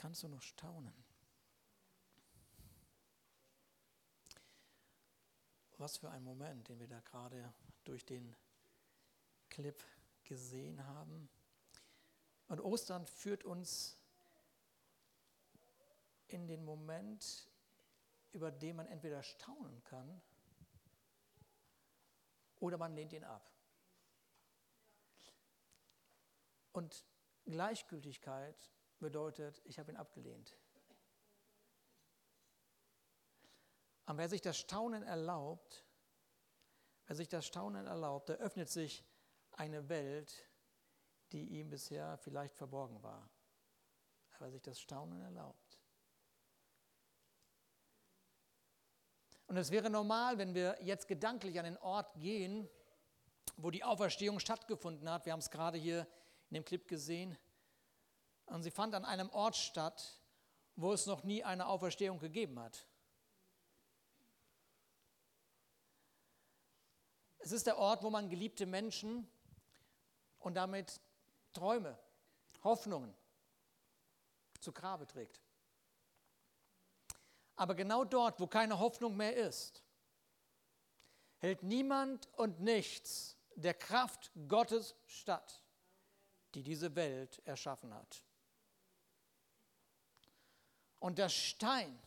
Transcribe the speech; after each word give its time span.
kannst 0.00 0.22
du 0.22 0.28
nur 0.28 0.40
staunen. 0.40 0.94
Was 5.76 5.98
für 5.98 6.10
ein 6.10 6.24
Moment, 6.24 6.68
den 6.68 6.80
wir 6.80 6.88
da 6.88 7.00
gerade 7.00 7.52
durch 7.84 8.06
den 8.06 8.34
Clip 9.50 9.84
gesehen 10.24 10.86
haben. 10.86 11.28
Und 12.48 12.60
Ostern 12.60 13.06
führt 13.06 13.44
uns 13.44 13.98
in 16.28 16.46
den 16.46 16.64
Moment, 16.64 17.50
über 18.32 18.50
den 18.50 18.76
man 18.76 18.86
entweder 18.86 19.22
staunen 19.22 19.84
kann 19.84 20.22
oder 22.58 22.78
man 22.78 22.94
lehnt 22.94 23.12
ihn 23.12 23.24
ab. 23.24 23.50
Und 26.72 27.04
Gleichgültigkeit 27.44 28.72
bedeutet, 29.00 29.60
ich 29.64 29.78
habe 29.78 29.90
ihn 29.90 29.96
abgelehnt. 29.96 30.56
Und 34.06 34.18
wer 34.18 34.28
sich 34.28 34.40
das 34.40 34.58
Staunen 34.58 35.02
erlaubt, 35.02 35.84
wer 37.06 37.16
sich 37.16 37.28
das 37.28 37.46
Staunen 37.46 37.86
erlaubt, 37.86 38.28
da 38.28 38.34
öffnet 38.34 38.68
sich 38.68 39.04
eine 39.52 39.88
Welt, 39.88 40.48
die 41.32 41.60
ihm 41.60 41.70
bisher 41.70 42.18
vielleicht 42.18 42.56
verborgen 42.56 43.02
war. 43.02 43.30
Aber 44.36 44.50
sich 44.50 44.62
das 44.62 44.80
Staunen 44.80 45.20
erlaubt. 45.20 45.78
Und 49.46 49.56
es 49.56 49.70
wäre 49.70 49.90
normal, 49.90 50.38
wenn 50.38 50.54
wir 50.54 50.78
jetzt 50.80 51.08
gedanklich 51.08 51.58
an 51.58 51.64
den 51.64 51.76
Ort 51.78 52.18
gehen, 52.20 52.68
wo 53.56 53.70
die 53.70 53.84
Auferstehung 53.84 54.38
stattgefunden 54.40 55.10
hat. 55.10 55.26
Wir 55.26 55.32
haben 55.32 55.40
es 55.40 55.50
gerade 55.50 55.76
hier 55.76 56.06
in 56.50 56.54
dem 56.54 56.64
Clip 56.64 56.86
gesehen. 56.86 57.36
Und 58.50 58.64
sie 58.64 58.70
fand 58.72 58.94
an 58.96 59.04
einem 59.04 59.30
Ort 59.30 59.54
statt, 59.54 60.20
wo 60.74 60.92
es 60.92 61.06
noch 61.06 61.22
nie 61.22 61.44
eine 61.44 61.66
Auferstehung 61.66 62.18
gegeben 62.18 62.58
hat. 62.58 62.84
Es 67.38 67.52
ist 67.52 67.66
der 67.66 67.78
Ort, 67.78 68.02
wo 68.02 68.10
man 68.10 68.28
geliebte 68.28 68.66
Menschen 68.66 69.30
und 70.40 70.54
damit 70.54 71.00
Träume, 71.52 71.96
Hoffnungen 72.64 73.14
zu 74.58 74.72
Grabe 74.72 75.06
trägt. 75.06 75.40
Aber 77.54 77.76
genau 77.76 78.04
dort, 78.04 78.40
wo 78.40 78.48
keine 78.48 78.80
Hoffnung 78.80 79.16
mehr 79.16 79.36
ist, 79.36 79.84
hält 81.38 81.62
niemand 81.62 82.26
und 82.36 82.60
nichts 82.60 83.36
der 83.54 83.74
Kraft 83.74 84.32
Gottes 84.48 84.96
statt, 85.06 85.62
die 86.54 86.64
diese 86.64 86.96
Welt 86.96 87.40
erschaffen 87.44 87.94
hat. 87.94 88.24
Und 91.00 91.18
der 91.18 91.28
Stein, 91.28 91.98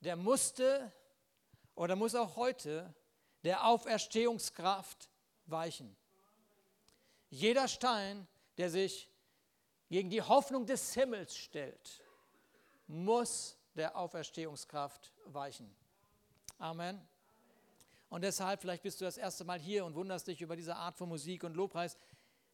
der 0.00 0.16
musste 0.16 0.92
oder 1.74 1.96
muss 1.96 2.14
auch 2.14 2.36
heute 2.36 2.94
der 3.42 3.66
Auferstehungskraft 3.66 5.10
weichen. 5.46 5.96
Jeder 7.30 7.66
Stein, 7.66 8.28
der 8.58 8.70
sich 8.70 9.08
gegen 9.88 10.10
die 10.10 10.22
Hoffnung 10.22 10.66
des 10.66 10.94
Himmels 10.94 11.36
stellt, 11.36 12.02
muss 12.86 13.56
der 13.74 13.96
Auferstehungskraft 13.96 15.12
weichen. 15.26 15.74
Amen. 16.58 17.00
Und 18.10 18.22
deshalb, 18.22 18.60
vielleicht 18.60 18.82
bist 18.82 19.00
du 19.00 19.06
das 19.06 19.16
erste 19.16 19.44
Mal 19.44 19.58
hier 19.58 19.86
und 19.86 19.94
wunderst 19.94 20.26
dich 20.26 20.42
über 20.42 20.54
diese 20.54 20.76
Art 20.76 20.96
von 20.96 21.08
Musik 21.08 21.44
und 21.44 21.54
Lobpreis. 21.54 21.96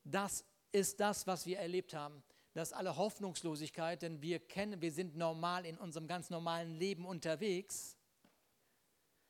Das 0.05 0.45
ist 0.71 1.01
das, 1.01 1.27
was 1.27 1.45
wir 1.47 1.59
erlebt 1.59 1.95
haben. 1.95 2.23
Das 2.59 2.71
ist 2.71 2.77
alle 2.77 2.97
Hoffnungslosigkeit, 2.97 4.03
denn 4.03 4.21
wir 4.21 4.41
kennen, 4.41 4.81
wir 4.81 4.91
sind 4.91 5.17
normal 5.17 5.65
in 5.65 5.79
unserem 5.79 6.09
ganz 6.09 6.29
normalen 6.29 6.75
Leben 6.75 7.07
unterwegs. 7.07 7.97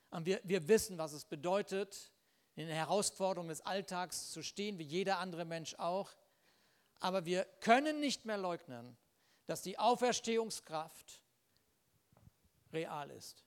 Und 0.09 0.25
wir, 0.25 0.41
wir 0.45 0.67
wissen, 0.67 0.97
was 0.97 1.13
es 1.13 1.27
bedeutet, 1.27 2.11
in 2.57 2.69
den 2.69 2.75
Herausforderungen 2.75 3.51
des 3.51 3.61
Alltags 3.61 4.31
zu 4.31 4.43
stehen, 4.43 4.79
wie 4.79 4.85
jeder 4.85 5.19
andere 5.19 5.45
Mensch 5.45 5.75
auch. 5.75 6.11
Aber 7.01 7.27
wir 7.27 7.45
können 7.61 8.01
nicht 8.01 8.25
mehr 8.25 8.39
leugnen, 8.39 8.97
dass 9.45 9.61
die 9.61 9.79
Auferstehungskraft 9.79 11.21
real 12.73 13.11
ist. 13.11 13.45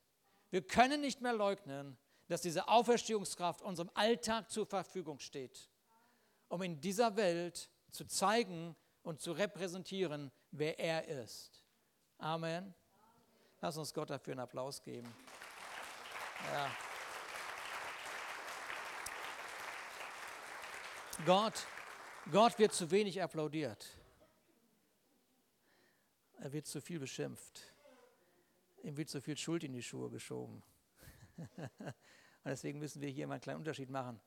Wir 0.50 0.64
können 0.64 1.00
nicht 1.00 1.22
mehr 1.22 1.32
leugnen, 1.32 1.98
dass 2.28 2.40
diese 2.40 2.68
Auferstehungskraft 2.68 3.60
unserem 3.62 3.90
Alltag 3.94 4.48
zur 4.48 4.64
Verfügung 4.64 5.18
steht, 5.18 5.68
um 6.46 6.62
in 6.62 6.80
dieser 6.80 7.16
Welt 7.16 7.68
zu 7.90 8.04
zeigen 8.04 8.76
und 9.02 9.20
zu 9.20 9.32
repräsentieren, 9.32 10.30
wer 10.50 10.78
er 10.78 11.06
ist. 11.08 11.64
Amen. 12.18 12.74
Lass 13.60 13.76
uns 13.76 13.92
Gott 13.92 14.10
dafür 14.10 14.32
einen 14.32 14.40
Applaus 14.40 14.82
geben. 14.82 15.12
Ja. 16.52 16.70
Gott, 21.24 21.66
Gott 22.30 22.58
wird 22.58 22.72
zu 22.72 22.90
wenig 22.90 23.22
applaudiert. 23.22 23.86
Er 26.38 26.52
wird 26.52 26.66
zu 26.66 26.80
viel 26.80 26.98
beschimpft. 26.98 27.72
Ihm 28.82 28.96
wird 28.96 29.08
zu 29.08 29.20
viel 29.20 29.36
Schuld 29.36 29.62
in 29.62 29.72
die 29.72 29.82
Schuhe 29.82 30.10
geschoben. 30.10 30.62
Und 31.38 32.50
deswegen 32.50 32.80
müssen 32.80 33.00
wir 33.00 33.08
hier 33.08 33.28
mal 33.28 33.34
einen 33.34 33.40
kleinen 33.40 33.58
Unterschied 33.58 33.90
machen, 33.90 34.20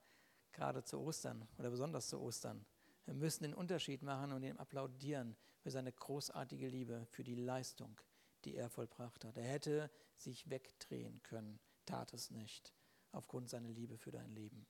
gerade 0.54 0.84
zu 0.84 1.00
Ostern 1.00 1.46
oder 1.58 1.70
besonders 1.70 2.08
zu 2.08 2.22
Ostern. 2.22 2.66
Wir 3.06 3.14
müssen 3.14 3.44
den 3.44 3.54
Unterschied 3.54 4.02
machen 4.02 4.32
und 4.32 4.44
ihm 4.44 4.58
applaudieren 4.58 5.36
für 5.60 5.72
seine 5.72 5.92
großartige 5.92 6.68
Liebe, 6.68 7.06
für 7.12 7.24
die 7.24 7.36
Leistung, 7.36 8.00
die 8.44 8.56
er 8.56 8.70
vollbracht 8.70 9.26
hat. 9.26 9.38
Er 9.38 9.48
hätte 9.48 9.92
sich 10.16 10.50
wegdrehen 10.50 11.22
können, 11.24 11.60
tat 11.86 12.14
es 12.14 12.32
nicht, 12.32 12.74
aufgrund 13.12 13.50
seiner 13.50 13.70
Liebe 13.70 13.98
für 13.98 14.12
dein 14.12 14.32
Leben 14.32 14.66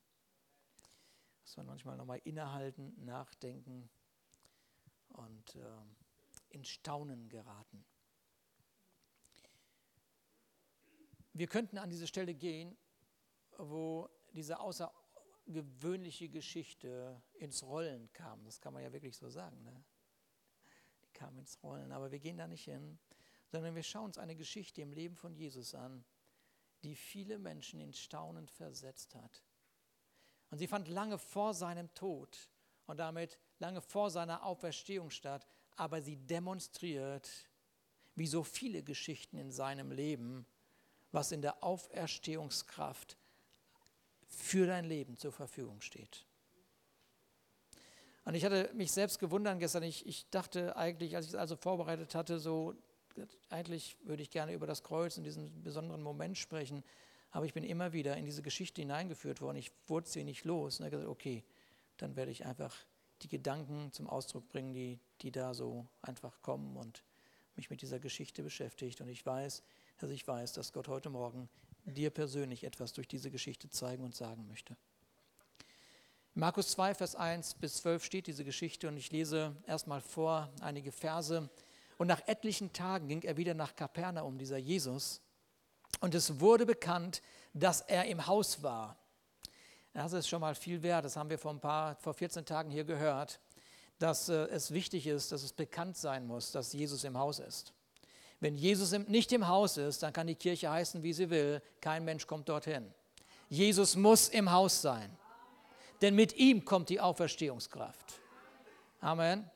muss 1.46 1.58
man 1.58 1.68
manchmal 1.68 1.96
nochmal 1.96 2.20
innehalten, 2.24 2.92
nachdenken 3.06 3.88
und 5.10 5.56
äh, 5.56 5.60
in 6.50 6.66
Staunen 6.66 7.30
geraten. 7.30 7.86
Wir 11.34 11.46
könnten 11.46 11.78
an 11.78 11.92
diese 11.92 12.08
Stelle 12.08 12.34
gehen, 12.34 12.76
wo 13.60 14.10
diese 14.34 14.60
außergewöhnliche 15.46 16.30
Geschichte 16.30 17.22
ins 17.36 17.64
Rollen 17.64 18.12
kam. 18.14 18.44
Das 18.44 18.60
kann 18.60 18.74
man 18.74 18.84
ja 18.84 18.92
wirklich 18.92 19.16
so 19.16 19.30
sagen. 19.30 19.64
Ne? 19.64 19.84
Die 21.04 21.12
kam 21.12 21.38
ins 21.38 21.62
Rollen. 21.64 21.92
Aber 21.92 22.12
wir 22.12 22.20
gehen 22.20 22.38
da 22.38 22.48
nicht 22.48 22.66
hin, 22.66 23.00
sondern 23.52 23.76
wir 23.76 23.84
schauen 23.84 24.06
uns 24.06 24.18
eine 24.18 24.36
Geschichte 24.36 24.82
im 24.82 24.92
Leben 24.92 25.16
von 25.16 25.34
Jesus 25.34 25.76
an, 25.76 26.04
die 26.84 26.96
viele 26.96 27.38
Menschen 27.40 27.80
in 27.80 27.94
Staunen 27.94 28.48
versetzt 28.48 29.16
hat. 29.16 29.44
Und 30.52 30.58
sie 30.58 30.68
fand 30.68 30.88
lange 30.88 31.18
vor 31.18 31.54
seinem 31.54 31.94
Tod 31.94 32.50
und 32.86 32.98
damit 32.98 33.40
lange 33.60 33.82
vor 33.82 34.10
seiner 34.10 34.44
Auferstehung 34.44 35.10
statt, 35.10 35.48
aber 35.76 36.02
sie 36.02 36.18
demonstriert, 36.18 37.50
wie 38.16 38.28
so 38.28 38.44
viele 38.44 38.84
Geschichten 38.84 39.38
in 39.38 39.52
seinem 39.52 39.92
Leben, 39.92 40.46
was 41.12 41.32
in 41.32 41.42
der 41.42 41.64
Auferstehungskraft 41.64 43.18
für 44.28 44.68
dein 44.68 44.86
Leben 44.86 45.18
zur 45.18 45.32
Verfügung 45.32 45.82
steht. 45.82 46.26
Und 48.26 48.34
ich 48.34 48.44
hatte 48.44 48.72
mich 48.74 48.92
selbst 48.92 49.20
gewundert 49.20 49.60
gestern. 49.60 49.84
Ich, 49.84 50.06
ich 50.08 50.30
dachte 50.32 50.76
eigentlich, 50.76 51.16
als 51.16 51.28
ich 51.28 51.34
es 51.34 51.40
also 51.40 51.56
vorbereitet 51.56 52.16
hatte, 52.16 52.40
so, 52.40 52.74
eigentlich 53.50 53.98
würde 54.04 54.24
ich 54.24 54.32
gerne 54.32 54.54
über 54.54 54.66
das 54.66 54.84
Kreuz 54.84 55.18
in 55.18 55.24
diesem 55.24 55.62
besonderen 55.62 56.02
Moment 56.02 56.38
sprechen. 56.38 56.84
Aber 57.32 57.46
ich 57.46 57.54
bin 57.54 57.64
immer 57.64 57.94
wieder 57.94 58.18
in 58.18 58.26
diese 58.26 58.42
Geschichte 58.42 58.82
hineingeführt 58.82 59.42
worden. 59.42 59.58
Ich 59.58 59.72
wurde 59.88 60.10
sie 60.10 60.24
nicht 60.24 60.44
los. 60.44 60.80
Und 60.80 60.86
habe 60.86 60.96
gesagt, 60.96 61.12
okay, 61.12 61.44
dann 61.98 62.16
werde 62.16 62.32
ich 62.32 62.46
einfach 62.46 62.76
die 63.22 63.28
Gedanken 63.28 63.92
zum 63.92 64.08
Ausdruck 64.08 64.50
bringen, 64.50 64.74
die, 64.74 65.00
die 65.22 65.32
da 65.32 65.54
so 65.54 65.86
einfach 66.02 66.42
kommen 66.42 66.76
und 66.78 67.04
mich 67.56 67.70
mit 67.70 67.82
dieser 67.82 68.00
Geschichte 68.00 68.42
beschäftigt. 68.42 69.02
Und 69.02 69.08
ich 69.08 69.26
weiß, 69.26 69.64
dass 70.00 70.10
ich 70.10 70.28
weiß, 70.28 70.54
dass 70.54 70.74
Gott 70.74 70.88
heute 70.88 71.10
Morgen 71.10 71.48
dir 71.86 72.10
persönlich 72.10 72.64
etwas 72.64 72.94
durch 72.94 73.08
diese 73.08 73.32
Geschichte 73.32 73.70
zeigen 73.70 74.04
und 74.04 74.16
sagen 74.16 74.48
möchte. 74.48 74.76
In 76.34 76.42
Markus 76.42 76.72
2, 76.72 76.96
Vers 76.96 77.16
1 77.16 77.56
bis 77.56 77.78
12 77.78 78.04
steht 78.04 78.28
diese 78.28 78.44
Geschichte 78.44 78.88
und 78.88 78.98
ich 78.98 79.12
lese 79.12 79.56
erstmal 79.68 80.02
vor 80.02 80.52
einige 80.62 80.92
Verse. 80.92 81.50
Und 81.98 82.08
nach 82.08 82.28
etlichen 82.28 82.74
Tagen 82.74 83.08
ging 83.08 83.22
er 83.22 83.38
wieder 83.38 83.54
nach 83.54 83.76
Kapernaum, 83.76 84.38
dieser 84.38 84.58
Jesus, 84.58 85.22
und 86.02 86.14
es 86.14 86.40
wurde 86.40 86.66
bekannt, 86.66 87.22
dass 87.54 87.82
er 87.82 88.06
im 88.06 88.28
Haus 88.28 88.62
war. 88.62 88.98
Das 89.94 90.12
ist 90.14 90.28
schon 90.28 90.42
mal 90.42 90.56
viel 90.56 90.84
wert. 90.84 91.06
Das 91.06 91.16
haben 91.16 91.30
wir 91.30 91.40
vor, 91.40 91.52
ein 91.52 91.60
paar, 91.60 91.96
vor 91.96 92.14
14 92.14 92.46
Tagen 92.46 92.70
hier 92.70 92.84
gehört, 92.84 93.40
dass 93.98 94.28
äh, 94.28 94.48
es 94.48 94.72
wichtig 94.72 95.08
ist, 95.08 95.32
dass 95.32 95.44
es 95.44 95.54
bekannt 95.54 95.96
sein 95.96 96.28
muss, 96.28 96.52
dass 96.52 96.74
Jesus 96.74 97.06
im 97.06 97.18
Haus 97.18 97.40
ist. 97.40 97.74
Wenn 98.40 98.56
Jesus 98.56 98.92
nicht 99.08 99.32
im 99.32 99.48
Haus 99.48 99.78
ist, 99.78 100.04
dann 100.04 100.14
kann 100.14 100.28
die 100.28 100.36
Kirche 100.36 100.70
heißen, 100.70 101.04
wie 101.04 101.14
sie 101.14 101.30
will. 101.30 101.62
Kein 101.82 102.04
Mensch 102.04 102.28
kommt 102.28 102.50
dorthin. 102.50 102.94
Jesus 103.50 103.96
muss 103.96 104.28
im 104.30 104.52
Haus 104.52 104.82
sein. 104.82 105.16
Denn 106.02 106.16
mit 106.16 106.36
ihm 106.36 106.66
kommt 106.66 106.90
die 106.90 107.00
Auferstehungskraft. 107.00 108.20
Amen. 109.00 109.50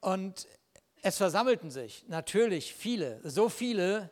Und 0.00 0.46
es 1.02 1.16
versammelten 1.16 1.70
sich 1.70 2.04
natürlich 2.08 2.74
viele, 2.74 3.20
so 3.28 3.48
viele, 3.48 4.10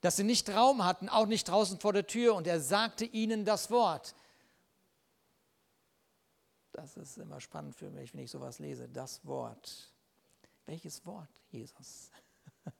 dass 0.00 0.16
sie 0.16 0.24
nicht 0.24 0.48
Raum 0.50 0.84
hatten, 0.84 1.08
auch 1.08 1.26
nicht 1.26 1.48
draußen 1.48 1.80
vor 1.80 1.92
der 1.92 2.06
Tür. 2.06 2.34
Und 2.34 2.46
er 2.46 2.60
sagte 2.60 3.04
ihnen 3.04 3.44
das 3.44 3.70
Wort. 3.70 4.14
Das 6.72 6.96
ist 6.98 7.16
immer 7.16 7.40
spannend 7.40 7.74
für 7.74 7.90
mich, 7.90 8.12
wenn 8.12 8.20
ich 8.20 8.30
sowas 8.30 8.58
lese. 8.58 8.88
Das 8.88 9.24
Wort. 9.24 9.90
Welches 10.66 11.04
Wort, 11.06 11.30
Jesus? 11.50 12.10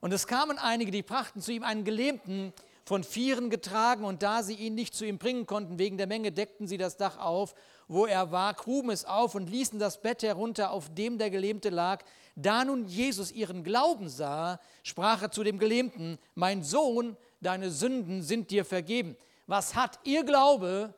Und 0.00 0.12
es 0.12 0.26
kamen 0.26 0.58
einige, 0.58 0.90
die 0.90 1.02
brachten 1.02 1.40
zu 1.40 1.52
ihm 1.52 1.64
einen 1.64 1.84
Gelähmten, 1.84 2.52
von 2.86 3.02
Vieren 3.02 3.50
getragen, 3.50 4.04
und 4.04 4.22
da 4.22 4.44
sie 4.44 4.54
ihn 4.54 4.76
nicht 4.76 4.94
zu 4.94 5.04
ihm 5.04 5.18
bringen 5.18 5.44
konnten 5.44 5.80
wegen 5.80 5.98
der 5.98 6.06
Menge, 6.06 6.30
deckten 6.30 6.68
sie 6.68 6.78
das 6.78 6.96
Dach 6.96 7.18
auf, 7.18 7.56
wo 7.88 8.06
er 8.06 8.30
war, 8.30 8.54
gruben 8.54 8.90
es 8.90 9.04
auf 9.04 9.34
und 9.34 9.50
ließen 9.50 9.80
das 9.80 10.00
Bett 10.00 10.22
herunter, 10.22 10.70
auf 10.70 10.94
dem 10.94 11.18
der 11.18 11.30
Gelähmte 11.30 11.68
lag. 11.68 12.04
Da 12.36 12.64
nun 12.64 12.86
Jesus 12.86 13.32
ihren 13.32 13.64
Glauben 13.64 14.08
sah, 14.08 14.60
sprach 14.84 15.22
er 15.22 15.32
zu 15.32 15.42
dem 15.42 15.58
Gelähmten, 15.58 16.18
mein 16.36 16.62
Sohn, 16.62 17.16
deine 17.40 17.72
Sünden 17.72 18.22
sind 18.22 18.52
dir 18.52 18.64
vergeben. 18.64 19.16
Was 19.48 19.74
hat 19.74 19.98
ihr 20.04 20.22
Glaube 20.22 20.94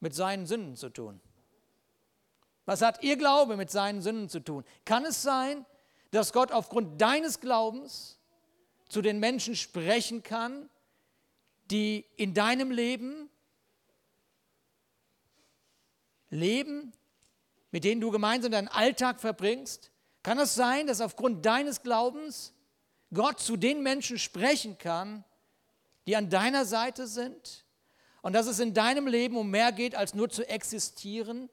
mit 0.00 0.16
seinen 0.16 0.46
Sünden 0.46 0.74
zu 0.74 0.90
tun? 0.90 1.20
Was 2.66 2.82
hat 2.82 3.02
ihr 3.02 3.16
Glaube 3.16 3.56
mit 3.56 3.70
seinen 3.70 4.00
Sünden 4.00 4.28
zu 4.28 4.40
tun? 4.40 4.64
Kann 4.84 5.04
es 5.04 5.22
sein, 5.22 5.66
dass 6.10 6.32
Gott 6.32 6.52
aufgrund 6.52 7.00
deines 7.00 7.40
Glaubens 7.40 8.18
zu 8.88 9.02
den 9.02 9.18
Menschen 9.18 9.56
sprechen 9.56 10.22
kann, 10.22 10.70
die 11.70 12.06
in 12.16 12.34
deinem 12.34 12.70
Leben 12.70 13.28
leben, 16.30 16.92
mit 17.70 17.84
denen 17.84 18.00
du 18.00 18.10
gemeinsam 18.10 18.52
deinen 18.52 18.68
Alltag 18.68 19.20
verbringst? 19.20 19.90
Kann 20.22 20.38
es 20.38 20.54
sein, 20.54 20.86
dass 20.86 21.00
aufgrund 21.00 21.44
deines 21.44 21.82
Glaubens 21.82 22.52
Gott 23.12 23.40
zu 23.40 23.56
den 23.56 23.82
Menschen 23.82 24.18
sprechen 24.18 24.78
kann, 24.78 25.24
die 26.06 26.16
an 26.16 26.30
deiner 26.30 26.64
Seite 26.64 27.06
sind? 27.06 27.64
Und 28.22 28.32
dass 28.32 28.46
es 28.46 28.58
in 28.58 28.72
deinem 28.72 29.06
Leben 29.06 29.36
um 29.36 29.50
mehr 29.50 29.70
geht, 29.70 29.94
als 29.94 30.14
nur 30.14 30.30
zu 30.30 30.48
existieren? 30.48 31.50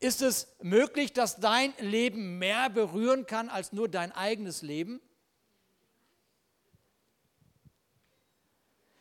Ist 0.00 0.22
es 0.22 0.48
möglich, 0.62 1.12
dass 1.12 1.36
dein 1.36 1.74
Leben 1.78 2.38
mehr 2.38 2.70
berühren 2.70 3.26
kann 3.26 3.50
als 3.50 3.72
nur 3.72 3.86
dein 3.86 4.12
eigenes 4.12 4.62
Leben? 4.62 5.00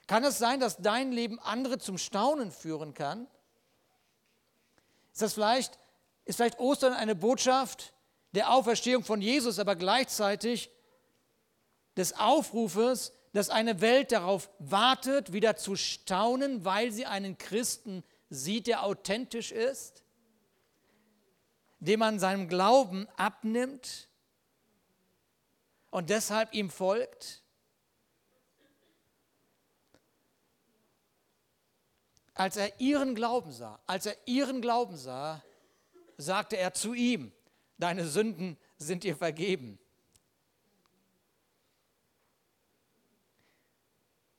Kann 0.08 0.26
es 0.26 0.38
sein, 0.38 0.60
dass 0.60 0.78
dein 0.78 1.14
Leben 1.14 1.40
andere 1.40 1.78
zum 1.78 1.98
Staunen 1.98 2.52
führen 2.52 2.94
kann? 2.94 3.28
Ist 5.14 5.22
das 5.22 5.34
vielleicht, 5.36 5.80
ist 6.26 6.36
vielleicht 6.36 6.60
Ostern 6.60 6.94
eine 6.94 7.16
Botschaft 7.16 7.94
der 8.32 8.52
Auferstehung 8.52 9.04
von 9.04 9.22
Jesus, 9.22 9.58
aber 9.58 9.76
gleichzeitig 9.76 10.70
des 11.96 12.14
Aufrufes, 12.14 13.14
dass 13.34 13.50
eine 13.50 13.80
Welt 13.80 14.12
darauf 14.12 14.50
wartet, 14.60 15.32
wieder 15.32 15.56
zu 15.56 15.76
staunen, 15.76 16.66
weil 16.66 16.92
sie 16.92 17.06
einen 17.06 17.38
Christen 17.38 18.04
sieht, 18.30 18.68
der 18.68 18.84
authentisch 18.84 19.52
ist, 19.52 20.04
dem 21.80 22.00
man 22.00 22.20
seinem 22.20 22.48
Glauben 22.48 23.08
abnimmt 23.16 24.10
und 25.90 26.10
deshalb 26.10 26.54
ihm 26.54 26.70
folgt? 26.70 27.44
Als 32.34 32.56
er 32.56 32.80
ihren 32.80 33.16
Glauben 33.16 33.52
sah, 33.52 33.80
als 33.86 34.06
er 34.06 34.16
ihren 34.26 34.62
Glauben 34.62 34.96
sah, 34.96 35.44
sagte 36.18 36.58
er 36.58 36.74
zu 36.74 36.94
ihm, 36.94 37.34
deine 37.78 38.06
Sünden 38.08 38.58
sind 38.78 39.04
dir 39.04 39.16
vergeben. 39.16 39.80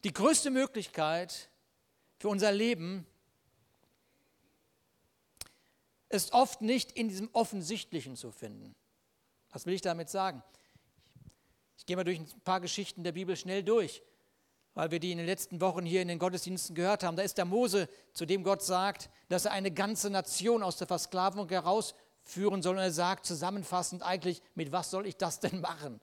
Die 0.04 0.12
größte 0.12 0.50
Möglichkeit 0.50 1.50
für 2.18 2.28
unser 2.28 2.52
Leben 2.52 3.06
ist 6.10 6.32
oft 6.32 6.60
nicht 6.60 6.92
in 6.92 7.08
diesem 7.08 7.30
Offensichtlichen 7.32 8.16
zu 8.16 8.30
finden. 8.30 8.74
Was 9.50 9.66
will 9.66 9.74
ich 9.74 9.82
damit 9.82 10.10
sagen? 10.10 10.42
Ich 11.76 11.86
gehe 11.86 11.96
mal 11.96 12.04
durch 12.04 12.18
ein 12.18 12.28
paar 12.44 12.60
Geschichten 12.60 13.02
der 13.02 13.12
Bibel 13.12 13.36
schnell 13.36 13.62
durch 13.62 14.02
weil 14.74 14.90
wir 14.90 15.00
die 15.00 15.12
in 15.12 15.18
den 15.18 15.26
letzten 15.26 15.60
Wochen 15.60 15.84
hier 15.84 16.02
in 16.02 16.08
den 16.08 16.18
Gottesdiensten 16.18 16.74
gehört 16.74 17.02
haben. 17.02 17.16
Da 17.16 17.22
ist 17.22 17.38
der 17.38 17.44
Mose, 17.44 17.88
zu 18.12 18.26
dem 18.26 18.42
Gott 18.42 18.62
sagt, 18.62 19.10
dass 19.28 19.44
er 19.44 19.52
eine 19.52 19.70
ganze 19.70 20.10
Nation 20.10 20.62
aus 20.62 20.76
der 20.76 20.86
Versklavung 20.86 21.48
herausführen 21.48 22.62
soll. 22.62 22.76
Und 22.76 22.82
er 22.82 22.92
sagt 22.92 23.26
zusammenfassend 23.26 24.02
eigentlich, 24.02 24.42
mit 24.54 24.72
was 24.72 24.90
soll 24.90 25.06
ich 25.06 25.16
das 25.16 25.40
denn 25.40 25.60
machen? 25.60 26.00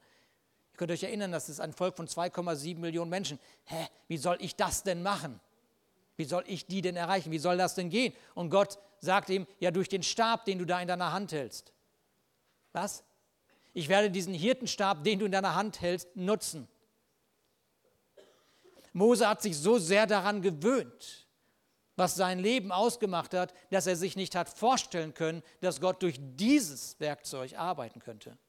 Ihr 0.74 0.78
könnt 0.78 0.92
euch 0.92 1.04
erinnern, 1.04 1.32
das 1.32 1.50
ist 1.50 1.60
ein 1.60 1.74
Volk 1.74 1.96
von 1.96 2.08
2,7 2.08 2.78
Millionen 2.78 3.10
Menschen. 3.10 3.40
Hä, 3.64 3.88
wie 4.08 4.18
soll 4.18 4.38
ich 4.42 4.56
das 4.56 4.84
denn 4.84 5.02
machen? 5.02 5.40
Wie 6.18 6.26
soll 6.26 6.44
ich 6.48 6.66
die 6.66 6.82
denn 6.82 6.96
erreichen? 6.96 7.32
Wie 7.32 7.40
soll 7.40 7.58
das 7.58 7.76
denn 7.76 7.90
gehen? 7.90 8.14
Und 8.34 8.50
Gott 8.50 8.80
sagt 9.00 9.30
ihm, 9.30 9.46
ja, 9.60 9.72
durch 9.72 9.88
den 9.88 10.04
Stab, 10.04 10.46
den 10.46 10.60
du 10.60 10.66
da 10.66 10.82
in 10.82 10.88
deiner 10.88 11.14
Hand 11.14 11.32
hältst. 11.32 11.72
Was? 12.74 13.04
Ich 13.74 13.88
werde 13.88 14.10
diesen 14.10 14.34
Hirtenstab, 14.34 15.04
den 15.04 15.20
du 15.20 15.26
in 15.26 15.32
deiner 15.32 15.54
Hand 15.54 15.80
hältst, 15.82 16.16
nutzen. 16.16 16.68
Mose 18.94 19.30
hat 19.30 19.44
sich 19.44 19.56
so 19.56 19.78
sehr 19.78 20.08
daran 20.08 20.42
gewöhnt, 20.42 21.28
was 21.96 22.16
sein 22.16 22.40
Leben 22.40 22.72
ausgemacht 22.72 23.36
hat, 23.36 23.54
dass 23.70 23.86
er 23.86 23.96
sich 23.96 24.16
nicht 24.16 24.36
hat 24.36 24.50
vorstellen 24.50 25.14
können, 25.14 25.44
dass 25.62 25.80
Gott 25.80 26.02
durch 26.02 26.18
dieses 26.20 27.00
Werkzeug 27.00 27.56
arbeiten 27.56 28.00
könnte. 28.00 28.40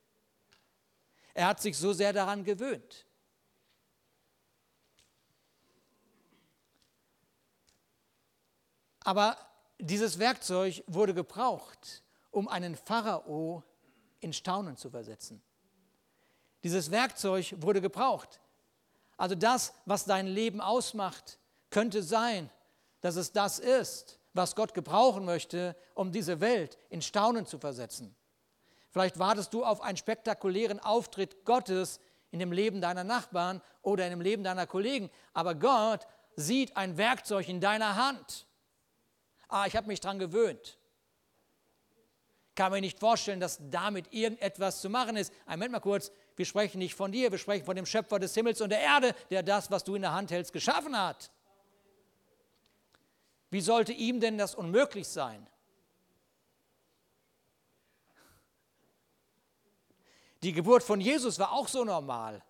Er 1.35 1.49
hat 1.49 1.61
sich 1.61 1.77
so 1.77 1.93
sehr 1.93 2.15
daran 2.15 2.45
gewöhnt. 2.45 3.05
Aber 9.09 9.39
dieses 9.79 10.19
Werkzeug 10.19 10.85
wurde 10.87 11.15
gebraucht, 11.15 12.03
um 12.31 12.47
einen 12.47 12.77
Pharao 12.77 13.65
in 14.21 14.35
Staunen 14.35 14.77
zu 14.77 14.91
versetzen. 14.91 15.41
Dieses 16.63 16.91
Werkzeug 16.91 17.55
wurde 17.57 17.81
gebraucht, 17.81 18.39
also 19.17 19.35
das, 19.35 19.73
was 19.87 20.05
dein 20.05 20.27
Leben 20.27 20.61
ausmacht, 20.61 21.39
könnte 21.71 22.03
sein, 22.03 22.51
dass 23.01 23.17
es 23.17 23.33
das 23.33 23.59
ist, 23.59 24.19
was 24.35 24.55
Gott 24.55 24.75
gebrauchen 24.75 25.25
möchte, 25.25 25.75
um 25.95 26.13
diese 26.13 26.41
Welt 26.41 26.77
in 26.91 27.01
Staunen 27.01 27.47
zu 27.47 27.59
versetzen. 27.59 28.15
Vielleicht 28.91 29.19
wartest 29.19 29.55
du 29.55 29.65
auf 29.65 29.81
einen 29.81 29.97
spektakulären 29.97 30.81
Auftritt 30.81 31.47
Gottes 31.47 31.99
in 32.31 32.41
dem 32.41 32.53
Leben 32.53 32.83
deiner 32.83 33.05
Nachbarn 33.05 33.63
oder 33.81 34.05
in 34.05 34.11
dem 34.11 34.21
Leben 34.21 34.45
deiner 34.45 34.67
Kollegen, 34.67 35.09
aber 35.33 35.55
Gott 35.55 36.07
sieht 36.37 36.77
ein 36.77 36.99
Werkzeug 36.99 37.49
in 37.49 37.63
deiner 37.63 37.97
Hand. 37.97 38.45
Ah, 39.49 39.67
ich 39.67 39.75
habe 39.75 39.87
mich 39.87 40.01
daran 40.01 40.19
gewöhnt. 40.19 40.79
Kann 42.55 42.73
mir 42.73 42.81
nicht 42.81 42.99
vorstellen, 42.99 43.41
dass 43.41 43.59
damit 43.71 44.13
irgendetwas 44.13 44.81
zu 44.81 44.91
machen 44.91 45.17
ist. 45.17 45.33
Ein 45.47 45.59
Moment 45.59 45.73
mal 45.73 45.81
kurz, 45.81 46.11
wir 46.37 46.45
sprechen 46.45 46.79
nicht 46.79 46.95
von 46.95 47.13
dir, 47.13 47.31
wir 47.31 47.39
sprechen 47.39 47.65
von 47.65 47.77
dem 47.77 47.87
Schöpfer 47.87 48.19
des 48.19 48.35
Himmels 48.35 48.61
und 48.61 48.71
der 48.71 48.81
Erde, 48.81 49.15
der 49.31 49.43
das, 49.43 49.71
was 49.71 49.85
du 49.85 49.95
in 49.95 50.03
der 50.03 50.13
Hand 50.13 50.31
hältst, 50.31 50.53
geschaffen 50.53 50.99
hat. 50.99 51.31
Wie 53.51 53.61
sollte 53.61 53.93
ihm 53.93 54.21
denn 54.21 54.37
das 54.37 54.55
unmöglich 54.55 55.09
sein? 55.09 55.47
Die 60.43 60.53
Geburt 60.53 60.83
von 60.83 61.01
Jesus 61.01 61.39
war 61.39 61.53
auch 61.53 61.69
so 61.69 61.85
normal. 61.85 62.43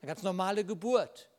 Eine 0.00 0.08
ganz 0.08 0.22
normale 0.22 0.64
Geburt. 0.64 1.30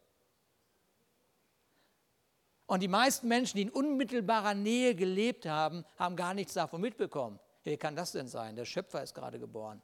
Und 2.68 2.82
die 2.82 2.90
meisten 2.90 3.30
Menschen, 3.30 3.58
die 3.58 3.64
in 3.64 3.70
unmittelbarer 3.70 4.54
Nähe 4.54 4.94
gelebt 4.94 5.46
haben, 5.46 5.86
haben 5.98 6.18
gar 6.18 6.34
nichts 6.34 6.54
davon 6.54 6.82
mitbekommen. 6.82 7.40
Wie 7.64 7.78
kann 7.78 7.96
das 7.96 8.12
denn 8.12 8.28
sein? 8.28 8.56
Der 8.56 8.66
Schöpfer 8.66 9.02
ist 9.02 9.16
gerade 9.16 9.40
geboren. 9.40 9.82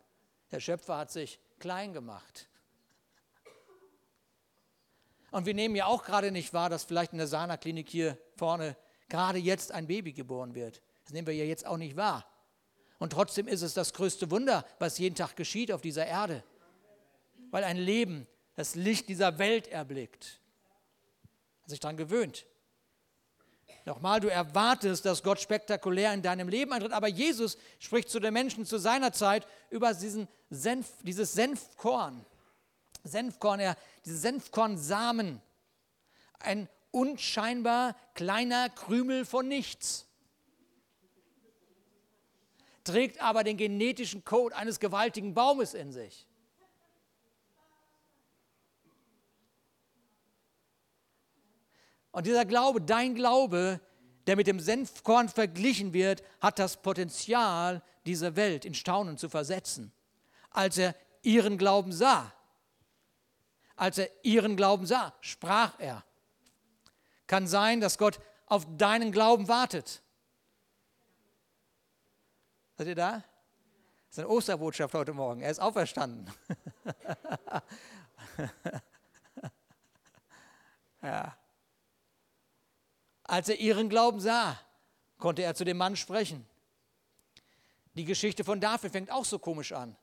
Der 0.51 0.59
Schöpfer 0.59 0.97
hat 0.97 1.09
sich 1.11 1.39
klein 1.59 1.93
gemacht. 1.93 2.49
Und 5.31 5.45
wir 5.45 5.53
nehmen 5.53 5.75
ja 5.75 5.87
auch 5.87 6.03
gerade 6.03 6.31
nicht 6.31 6.53
wahr, 6.53 6.69
dass 6.69 6.83
vielleicht 6.83 7.13
in 7.13 7.17
der 7.17 7.27
Sana-Klinik 7.27 7.89
hier 7.89 8.17
vorne 8.35 8.75
gerade 9.09 9.39
jetzt 9.39 9.71
ein 9.71 9.87
Baby 9.87 10.13
geboren 10.13 10.53
wird. 10.53 10.81
Das 11.05 11.13
nehmen 11.13 11.25
wir 11.25 11.33
ja 11.33 11.45
jetzt 11.45 11.65
auch 11.65 11.77
nicht 11.77 11.95
wahr. 11.95 12.25
Und 12.99 13.13
trotzdem 13.13 13.47
ist 13.47 13.61
es 13.61 13.73
das 13.73 13.93
größte 13.93 14.29
Wunder, 14.29 14.65
was 14.79 14.97
jeden 14.97 15.15
Tag 15.15 15.35
geschieht 15.35 15.71
auf 15.71 15.81
dieser 15.81 16.05
Erde. 16.05 16.43
Weil 17.49 17.63
ein 17.63 17.77
Leben 17.77 18.27
das 18.55 18.75
Licht 18.75 19.09
dieser 19.09 19.39
Welt 19.39 19.67
erblickt. 19.67 20.39
Hat 21.63 21.69
sich 21.69 21.79
daran 21.79 21.97
gewöhnt. 21.97 22.45
Nochmal, 23.85 24.19
du 24.19 24.29
erwartest, 24.29 25.05
dass 25.05 25.23
Gott 25.23 25.41
spektakulär 25.41 26.13
in 26.13 26.21
deinem 26.21 26.47
Leben 26.47 26.71
eintritt, 26.71 26.93
aber 26.93 27.07
Jesus 27.07 27.57
spricht 27.79 28.09
zu 28.09 28.19
den 28.19 28.33
Menschen 28.33 28.65
zu 28.65 28.77
seiner 28.77 29.11
Zeit 29.11 29.45
über 29.69 29.93
diesen 29.93 30.27
Senf, 30.49 30.87
dieses 31.03 31.33
Senfkorn. 31.33 32.25
Senfkorn, 33.03 33.59
ja, 33.59 33.75
diese 34.05 34.17
Senfkornsamen. 34.17 35.41
Ein 36.39 36.69
unscheinbar 36.91 37.95
kleiner 38.13 38.69
Krümel 38.69 39.25
von 39.25 39.47
nichts. 39.47 40.05
trägt 42.83 43.21
aber 43.21 43.43
den 43.43 43.57
genetischen 43.57 44.23
Code 44.25 44.55
eines 44.55 44.79
gewaltigen 44.79 45.33
Baumes 45.33 45.73
in 45.73 45.91
sich. 45.91 46.27
Und 52.13 52.27
dieser 52.27 52.45
Glaube, 52.45 52.79
dein 52.79 53.15
Glaube, 53.15 53.81
der 54.27 54.37
mit 54.37 54.47
dem 54.47 54.59
Senfkorn 54.59 55.27
verglichen 55.27 55.93
wird, 55.93 56.23
hat 56.39 56.59
das 56.59 56.81
Potenzial, 56.81 57.81
diese 58.05 58.35
Welt 58.35 58.65
in 58.65 58.75
Staunen 58.75 59.17
zu 59.17 59.29
versetzen. 59.29 59.91
Als 60.51 60.77
er 60.77 60.95
ihren 61.23 61.57
Glauben 61.57 61.91
sah, 61.91 62.31
als 63.75 63.97
er 63.97 64.09
ihren 64.21 64.55
Glauben 64.55 64.85
sah, 64.85 65.13
sprach 65.21 65.79
er. 65.79 66.05
Kann 67.25 67.47
sein, 67.47 67.81
dass 67.81 67.97
Gott 67.97 68.19
auf 68.45 68.67
deinen 68.77 69.11
Glauben 69.11 69.47
wartet. 69.47 70.03
Seid 72.77 72.87
ihr 72.87 72.95
da? 72.95 73.13
Das 73.13 73.23
ist 74.11 74.19
eine 74.19 74.27
Osterbotschaft 74.27 74.93
heute 74.93 75.13
Morgen. 75.13 75.41
Er 75.41 75.49
ist 75.49 75.59
auferstanden. 75.59 76.31
ja. 81.01 81.35
Als 83.33 83.49
er 83.49 83.59
ihren 83.59 83.89
Glauben 83.89 84.19
sah, 84.19 84.59
konnte 85.17 85.41
er 85.41 85.55
zu 85.55 85.65
dem 85.65 85.77
Mann 85.77 85.95
sprechen. 85.95 86.45
Die 87.95 88.05
Geschichte 88.05 88.43
von 88.43 88.61
David 88.61 88.91
fängt 88.91 89.11
auch 89.11 89.25
so 89.25 89.39
komisch 89.39 89.71
an. 89.71 89.97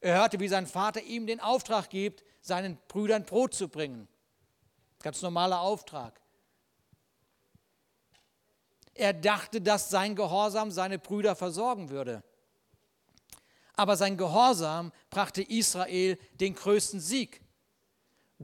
Er 0.00 0.18
hörte, 0.18 0.38
wie 0.38 0.46
sein 0.46 0.68
Vater 0.68 1.02
ihm 1.02 1.26
den 1.26 1.40
Auftrag 1.40 1.90
gibt, 1.90 2.22
seinen 2.40 2.78
Brüdern 2.86 3.24
Brot 3.24 3.52
zu 3.52 3.66
bringen. 3.66 4.06
Ganz 5.02 5.22
normaler 5.22 5.60
Auftrag. 5.60 6.20
Er 8.94 9.12
dachte, 9.12 9.60
dass 9.60 9.90
sein 9.90 10.14
Gehorsam 10.14 10.70
seine 10.70 11.00
Brüder 11.00 11.34
versorgen 11.34 11.90
würde. 11.90 12.22
Aber 13.74 13.96
sein 13.96 14.16
Gehorsam 14.16 14.92
brachte 15.10 15.42
Israel 15.42 16.16
den 16.34 16.54
größten 16.54 17.00
Sieg. 17.00 17.40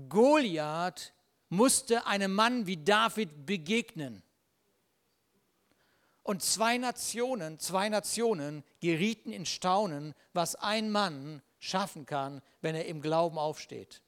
Goliath 0.09 1.13
musste 1.49 2.07
einem 2.07 2.35
Mann 2.35 2.67
wie 2.67 2.77
David 2.77 3.47
begegnen. 3.47 4.23
Und 6.23 6.43
zwei 6.43 6.77
Nationen, 6.77 7.59
zwei 7.59 7.89
Nationen 7.89 8.63
gerieten 8.81 9.33
in 9.33 9.47
Staunen, 9.47 10.15
was 10.35 10.57
ein 10.57 10.91
Mann 10.91 11.43
schaffen 11.59 12.05
kann, 12.05 12.43
wenn 12.61 12.75
er 12.75 12.85
im 12.85 13.01
Glauben 13.01 13.39
aufsteht. 13.39 14.03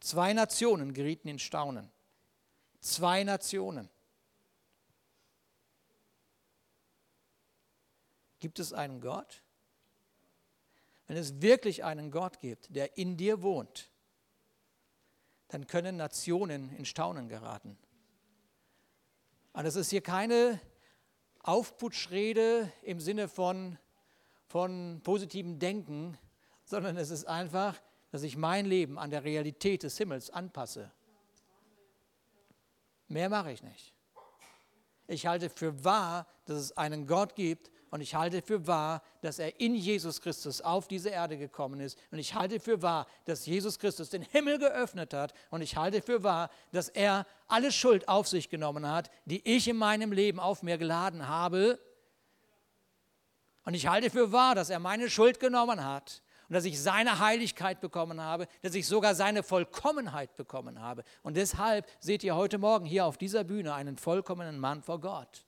Zwei 0.00 0.32
Nationen 0.32 0.94
gerieten 0.94 1.28
in 1.28 1.38
Staunen. 1.38 1.90
Zwei 2.80 3.24
Nationen. 3.24 3.88
Gibt 8.40 8.58
es 8.58 8.72
einen 8.72 9.00
Gott? 9.00 9.42
Wenn 11.06 11.16
es 11.16 11.40
wirklich 11.40 11.84
einen 11.84 12.10
Gott 12.10 12.40
gibt, 12.40 12.74
der 12.74 12.96
in 12.98 13.16
dir 13.16 13.42
wohnt, 13.42 13.90
dann 15.48 15.66
können 15.66 15.96
Nationen 15.96 16.70
in 16.76 16.84
Staunen 16.84 17.28
geraten. 17.28 17.78
Und 19.52 19.64
es 19.64 19.76
ist 19.76 19.90
hier 19.90 20.02
keine 20.02 20.60
Aufputschrede 21.42 22.72
im 22.82 23.00
Sinne 23.00 23.28
von, 23.28 23.78
von 24.46 25.00
positivem 25.02 25.58
Denken, 25.58 26.18
sondern 26.64 26.96
es 26.96 27.10
ist 27.10 27.26
einfach, 27.26 27.80
dass 28.10 28.22
ich 28.22 28.36
mein 28.36 28.66
Leben 28.66 28.98
an 28.98 29.10
der 29.10 29.24
Realität 29.24 29.82
des 29.82 29.96
Himmels 29.98 30.30
anpasse. 30.30 30.92
Mehr 33.08 33.28
mache 33.30 33.52
ich 33.52 33.62
nicht. 33.62 33.94
Ich 35.06 35.26
halte 35.26 35.48
für 35.48 35.84
wahr, 35.84 36.26
dass 36.44 36.58
es 36.58 36.76
einen 36.76 37.06
Gott 37.06 37.34
gibt 37.34 37.70
und 37.90 38.00
ich 38.00 38.14
halte 38.14 38.42
für 38.42 38.66
wahr, 38.66 39.02
dass 39.22 39.38
er 39.38 39.60
in 39.60 39.74
Jesus 39.74 40.20
Christus 40.20 40.60
auf 40.60 40.88
diese 40.88 41.08
Erde 41.08 41.38
gekommen 41.38 41.80
ist. 41.80 41.98
Und 42.10 42.18
ich 42.18 42.34
halte 42.34 42.60
für 42.60 42.82
wahr, 42.82 43.06
dass 43.24 43.46
Jesus 43.46 43.78
Christus 43.78 44.10
den 44.10 44.22
Himmel 44.22 44.58
geöffnet 44.58 45.14
hat. 45.14 45.32
Und 45.50 45.62
ich 45.62 45.76
halte 45.76 46.02
für 46.02 46.22
wahr, 46.22 46.50
dass 46.72 46.88
er 46.88 47.26
alle 47.46 47.72
Schuld 47.72 48.08
auf 48.08 48.28
sich 48.28 48.50
genommen 48.50 48.86
hat, 48.86 49.10
die 49.24 49.46
ich 49.48 49.68
in 49.68 49.76
meinem 49.76 50.12
Leben 50.12 50.38
auf 50.38 50.62
mir 50.62 50.76
geladen 50.76 51.28
habe. 51.28 51.78
Und 53.64 53.74
ich 53.74 53.86
halte 53.86 54.10
für 54.10 54.32
wahr, 54.32 54.54
dass 54.54 54.68
er 54.68 54.80
meine 54.80 55.08
Schuld 55.08 55.40
genommen 55.40 55.84
hat 55.84 56.22
und 56.48 56.54
dass 56.54 56.64
ich 56.64 56.80
seine 56.80 57.18
Heiligkeit 57.18 57.80
bekommen 57.80 58.20
habe, 58.20 58.48
dass 58.62 58.74
ich 58.74 58.86
sogar 58.86 59.14
seine 59.14 59.42
Vollkommenheit 59.42 60.36
bekommen 60.36 60.80
habe. 60.80 61.04
Und 61.22 61.36
deshalb 61.36 61.86
seht 62.00 62.22
ihr 62.22 62.36
heute 62.36 62.58
Morgen 62.58 62.84
hier 62.84 63.06
auf 63.06 63.16
dieser 63.16 63.44
Bühne 63.44 63.74
einen 63.74 63.96
vollkommenen 63.96 64.58
Mann 64.58 64.82
vor 64.82 65.00
Gott. 65.00 65.47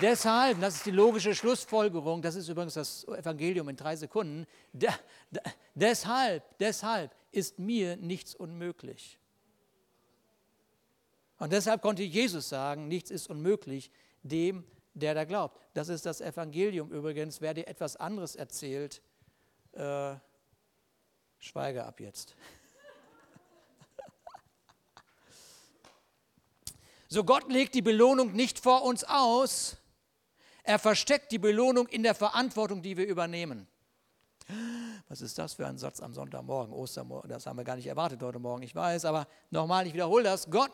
Deshalb, 0.00 0.60
das 0.60 0.76
ist 0.76 0.86
die 0.86 0.90
logische 0.90 1.34
Schlussfolgerung, 1.34 2.22
das 2.22 2.34
ist 2.34 2.48
übrigens 2.48 2.74
das 2.74 3.04
Evangelium 3.04 3.68
in 3.68 3.76
drei 3.76 3.96
Sekunden, 3.96 4.46
de, 4.72 4.90
de, 5.30 5.40
deshalb, 5.74 6.42
deshalb 6.58 7.14
ist 7.30 7.58
mir 7.58 7.96
nichts 7.96 8.34
unmöglich. 8.34 9.18
Und 11.38 11.52
deshalb 11.52 11.82
konnte 11.82 12.02
Jesus 12.02 12.48
sagen, 12.48 12.88
nichts 12.88 13.10
ist 13.10 13.28
unmöglich 13.28 13.90
dem, 14.22 14.64
der 14.94 15.14
da 15.14 15.24
glaubt. 15.24 15.60
Das 15.74 15.88
ist 15.88 16.06
das 16.06 16.20
Evangelium 16.20 16.90
übrigens. 16.90 17.40
Wer 17.40 17.54
dir 17.54 17.66
etwas 17.66 17.96
anderes 17.96 18.36
erzählt, 18.36 19.02
äh, 19.72 20.14
schweige 21.38 21.84
ab 21.84 22.00
jetzt. 22.00 22.34
So 27.06 27.22
Gott 27.22 27.48
legt 27.52 27.76
die 27.76 27.82
Belohnung 27.82 28.32
nicht 28.32 28.58
vor 28.58 28.82
uns 28.82 29.04
aus, 29.04 29.76
er 30.64 30.78
versteckt 30.78 31.30
die 31.30 31.38
Belohnung 31.38 31.86
in 31.86 32.02
der 32.02 32.14
Verantwortung, 32.14 32.82
die 32.82 32.96
wir 32.96 33.06
übernehmen. 33.06 33.68
Was 35.08 35.20
ist 35.20 35.38
das 35.38 35.54
für 35.54 35.66
ein 35.66 35.78
Satz 35.78 36.00
am 36.00 36.12
Sonntagmorgen, 36.12 36.74
Ostermorgen? 36.74 37.30
Das 37.30 37.46
haben 37.46 37.56
wir 37.56 37.64
gar 37.64 37.76
nicht 37.76 37.86
erwartet 37.86 38.22
heute 38.22 38.38
Morgen, 38.38 38.62
ich 38.62 38.74
weiß, 38.74 39.04
aber 39.04 39.26
nochmal, 39.50 39.86
ich 39.86 39.94
wiederhole 39.94 40.24
das. 40.24 40.50
Gott 40.50 40.72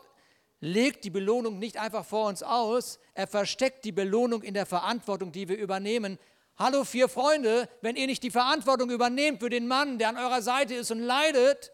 legt 0.61 1.05
die 1.05 1.11
Belohnung 1.11 1.59
nicht 1.59 1.79
einfach 1.79 2.05
vor 2.05 2.29
uns 2.29 2.43
aus, 2.43 2.99
er 3.15 3.27
versteckt 3.27 3.85
die 3.85 3.93
Belohnung 3.93 4.43
in 4.43 4.55
der 4.55 4.67
Verantwortung, 4.67 5.33
die 5.33 5.49
wir 5.49 5.59
übernehmen. 5.59 6.19
Hallo 6.57 6.85
vier 6.85 7.09
Freunde, 7.09 7.69
wenn 7.81 7.97
ihr 7.97 8.07
nicht 8.07 8.23
die 8.23 8.31
Verantwortung 8.31 8.91
übernehmt 8.91 9.41
für 9.41 9.51
den 9.51 9.67
Mann, 9.67 9.99
der 9.99 10.11
an 10.11 10.19
eurer 10.19 10.43
Seite 10.43 10.75
ist 10.75 10.91
und 10.91 11.01
leidet, 11.01 11.73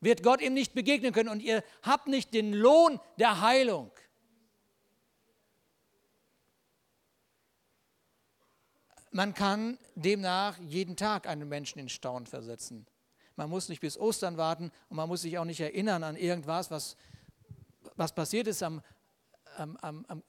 wird 0.00 0.22
Gott 0.22 0.40
ihm 0.40 0.52
nicht 0.52 0.74
begegnen 0.74 1.12
können 1.12 1.30
und 1.30 1.42
ihr 1.42 1.64
habt 1.82 2.06
nicht 2.06 2.34
den 2.34 2.52
Lohn 2.52 3.00
der 3.18 3.40
Heilung. 3.40 3.90
Man 9.16 9.32
kann 9.32 9.78
demnach 9.94 10.58
jeden 10.58 10.94
Tag 10.94 11.26
einen 11.26 11.48
Menschen 11.48 11.78
in 11.78 11.88
Staunen 11.88 12.26
versetzen. 12.26 12.86
Man 13.34 13.48
muss 13.48 13.70
nicht 13.70 13.80
bis 13.80 13.98
Ostern 13.98 14.36
warten 14.36 14.70
und 14.90 14.98
man 14.98 15.08
muss 15.08 15.22
sich 15.22 15.38
auch 15.38 15.46
nicht 15.46 15.60
erinnern 15.60 16.04
an 16.04 16.16
irgendwas, 16.16 16.70
was, 16.70 16.98
was 17.94 18.14
passiert 18.14 18.46
ist 18.46 18.62
am, 18.62 18.82
am, 19.56 19.78
am, 19.80 20.22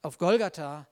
auf 0.00 0.16
Golgatha, 0.16 0.88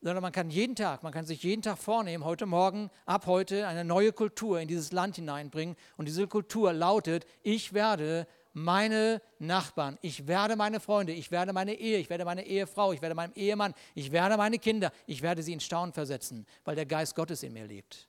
sondern 0.00 0.20
man 0.20 0.32
kann 0.32 0.50
jeden 0.50 0.74
Tag, 0.74 1.04
man 1.04 1.12
kann 1.12 1.26
sich 1.26 1.44
jeden 1.44 1.62
Tag 1.62 1.78
vornehmen, 1.78 2.24
heute 2.24 2.46
Morgen, 2.46 2.90
ab 3.06 3.26
heute 3.26 3.68
eine 3.68 3.84
neue 3.84 4.12
Kultur 4.12 4.58
in 4.58 4.66
dieses 4.66 4.90
Land 4.90 5.14
hineinbringen. 5.14 5.76
Und 5.96 6.08
diese 6.08 6.26
Kultur 6.26 6.72
lautet, 6.72 7.24
ich 7.44 7.72
werde 7.72 8.26
meine 8.52 9.22
Nachbarn, 9.38 9.98
ich 10.02 10.26
werde 10.26 10.56
meine 10.56 10.80
Freunde, 10.80 11.12
ich 11.12 11.30
werde 11.30 11.52
meine 11.52 11.74
Ehe, 11.74 11.98
ich 11.98 12.10
werde 12.10 12.24
meine 12.24 12.44
Ehefrau, 12.44 12.92
ich 12.92 13.00
werde 13.00 13.14
meinen 13.14 13.34
Ehemann, 13.34 13.74
ich 13.94 14.12
werde 14.12 14.36
meine 14.36 14.58
Kinder, 14.58 14.92
ich 15.06 15.22
werde 15.22 15.42
sie 15.42 15.54
in 15.54 15.60
Staunen 15.60 15.92
versetzen, 15.92 16.46
weil 16.64 16.74
der 16.76 16.86
Geist 16.86 17.14
Gottes 17.14 17.42
in 17.42 17.54
mir 17.54 17.66
lebt. 17.66 18.08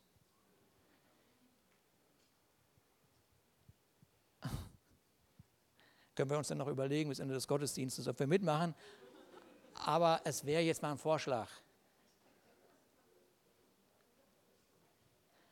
Können 6.15 6.29
wir 6.29 6.37
uns 6.37 6.49
dann 6.49 6.57
noch 6.57 6.67
überlegen 6.67 7.09
bis 7.09 7.19
Ende 7.19 7.33
des 7.33 7.47
Gottesdienstes, 7.47 8.07
ob 8.07 8.19
wir 8.19 8.27
mitmachen. 8.27 8.75
Aber 9.85 10.21
es 10.23 10.45
wäre 10.45 10.61
jetzt 10.61 10.81
mal 10.81 10.91
ein 10.91 10.97
Vorschlag. 10.97 11.49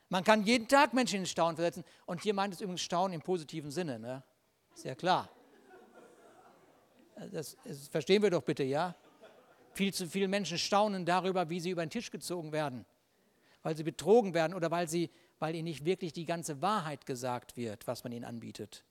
Man 0.09 0.25
kann 0.25 0.43
jeden 0.43 0.67
Tag 0.67 0.93
Menschen 0.93 1.19
in 1.19 1.25
Staunen 1.25 1.55
versetzen. 1.55 1.85
Und 2.05 2.21
hier 2.21 2.33
meint 2.33 2.53
es 2.53 2.59
übrigens 2.59 2.81
Staunen 2.81 3.13
im 3.13 3.21
positiven 3.21 3.71
Sinne. 3.71 3.97
Ne? 3.97 4.21
Ist 4.75 4.85
ja 4.85 4.95
klar. 4.95 5.29
Das, 7.31 7.57
das 7.63 7.87
verstehen 7.87 8.23
wir 8.23 8.29
doch 8.29 8.41
bitte, 8.41 8.63
ja? 8.63 8.95
Viel 9.73 9.93
zu 9.93 10.07
viele 10.07 10.27
Menschen 10.27 10.57
staunen 10.57 11.05
darüber, 11.05 11.49
wie 11.49 11.59
sie 11.59 11.69
über 11.69 11.85
den 11.85 11.89
Tisch 11.89 12.11
gezogen 12.11 12.51
werden, 12.51 12.85
weil 13.63 13.77
sie 13.77 13.83
betrogen 13.83 14.33
werden 14.33 14.53
oder 14.53 14.71
weil, 14.71 14.89
sie, 14.89 15.09
weil 15.39 15.55
ihnen 15.55 15.65
nicht 15.65 15.85
wirklich 15.85 16.13
die 16.13 16.25
ganze 16.25 16.61
Wahrheit 16.61 17.05
gesagt 17.05 17.55
wird, 17.55 17.87
was 17.87 18.03
man 18.03 18.11
ihnen 18.11 18.25
anbietet. 18.25 18.83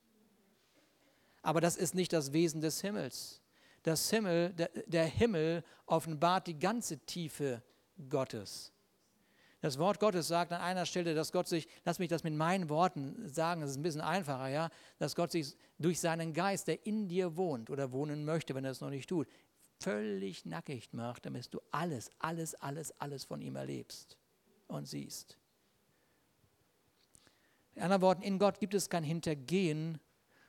Aber 1.42 1.60
das 1.60 1.76
ist 1.76 1.94
nicht 1.94 2.12
das 2.12 2.32
Wesen 2.32 2.60
des 2.60 2.80
Himmels. 2.80 3.40
Das 3.82 4.10
Himmel, 4.10 4.52
der, 4.52 4.70
der 4.86 5.06
Himmel 5.06 5.64
offenbart 5.86 6.46
die 6.46 6.58
ganze 6.58 6.98
Tiefe 6.98 7.62
Gottes. 8.08 8.72
Das 9.60 9.78
Wort 9.78 10.00
Gottes 10.00 10.28
sagt 10.28 10.52
an 10.52 10.60
einer 10.60 10.86
Stelle, 10.86 11.14
dass 11.14 11.32
Gott 11.32 11.46
sich, 11.46 11.68
lass 11.84 11.98
mich 11.98 12.08
das 12.08 12.24
mit 12.24 12.34
meinen 12.34 12.70
Worten 12.70 13.28
sagen, 13.28 13.60
das 13.60 13.70
ist 13.70 13.76
ein 13.76 13.82
bisschen 13.82 14.00
einfacher, 14.00 14.48
ja, 14.48 14.70
dass 14.98 15.14
Gott 15.14 15.32
sich 15.32 15.54
durch 15.78 16.00
seinen 16.00 16.32
Geist, 16.32 16.66
der 16.66 16.86
in 16.86 17.08
dir 17.08 17.36
wohnt 17.36 17.68
oder 17.68 17.92
wohnen 17.92 18.24
möchte, 18.24 18.54
wenn 18.54 18.64
er 18.64 18.70
es 18.70 18.80
noch 18.80 18.90
nicht 18.90 19.08
tut, 19.08 19.28
völlig 19.78 20.46
nackig 20.46 20.92
macht, 20.92 21.26
damit 21.26 21.52
du 21.52 21.60
alles, 21.70 22.10
alles, 22.18 22.54
alles, 22.54 22.98
alles 23.00 23.24
von 23.24 23.42
ihm 23.42 23.56
erlebst 23.56 24.16
und 24.66 24.86
siehst. 24.86 25.36
In 27.74 27.82
anderen 27.82 28.02
Worten, 28.02 28.22
in 28.22 28.38
Gott 28.38 28.60
gibt 28.60 28.74
es 28.74 28.88
kein 28.88 29.04
Hintergehen, 29.04 30.00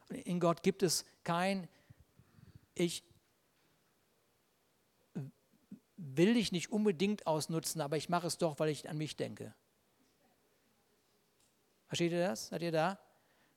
in 0.10 0.40
Gott 0.40 0.64
gibt 0.64 0.84
es 0.84 1.06
kein, 1.24 1.68
ich 2.76 3.04
will 6.02 6.34
dich 6.34 6.52
nicht 6.52 6.72
unbedingt 6.72 7.28
ausnutzen, 7.28 7.80
aber 7.80 7.96
ich 7.96 8.10
mache 8.10 8.28
es 8.28 8.38
doch, 8.38 8.60
weil 8.60 8.70
ich 8.70 8.90
an 8.90 8.98
mich 8.98 9.16
denke. 9.16 9.54
Versteht 11.88 12.12
ihr 12.12 12.28
das? 12.28 12.48
Seid 12.48 12.64
ihr 12.64 12.72
da? 12.72 13.00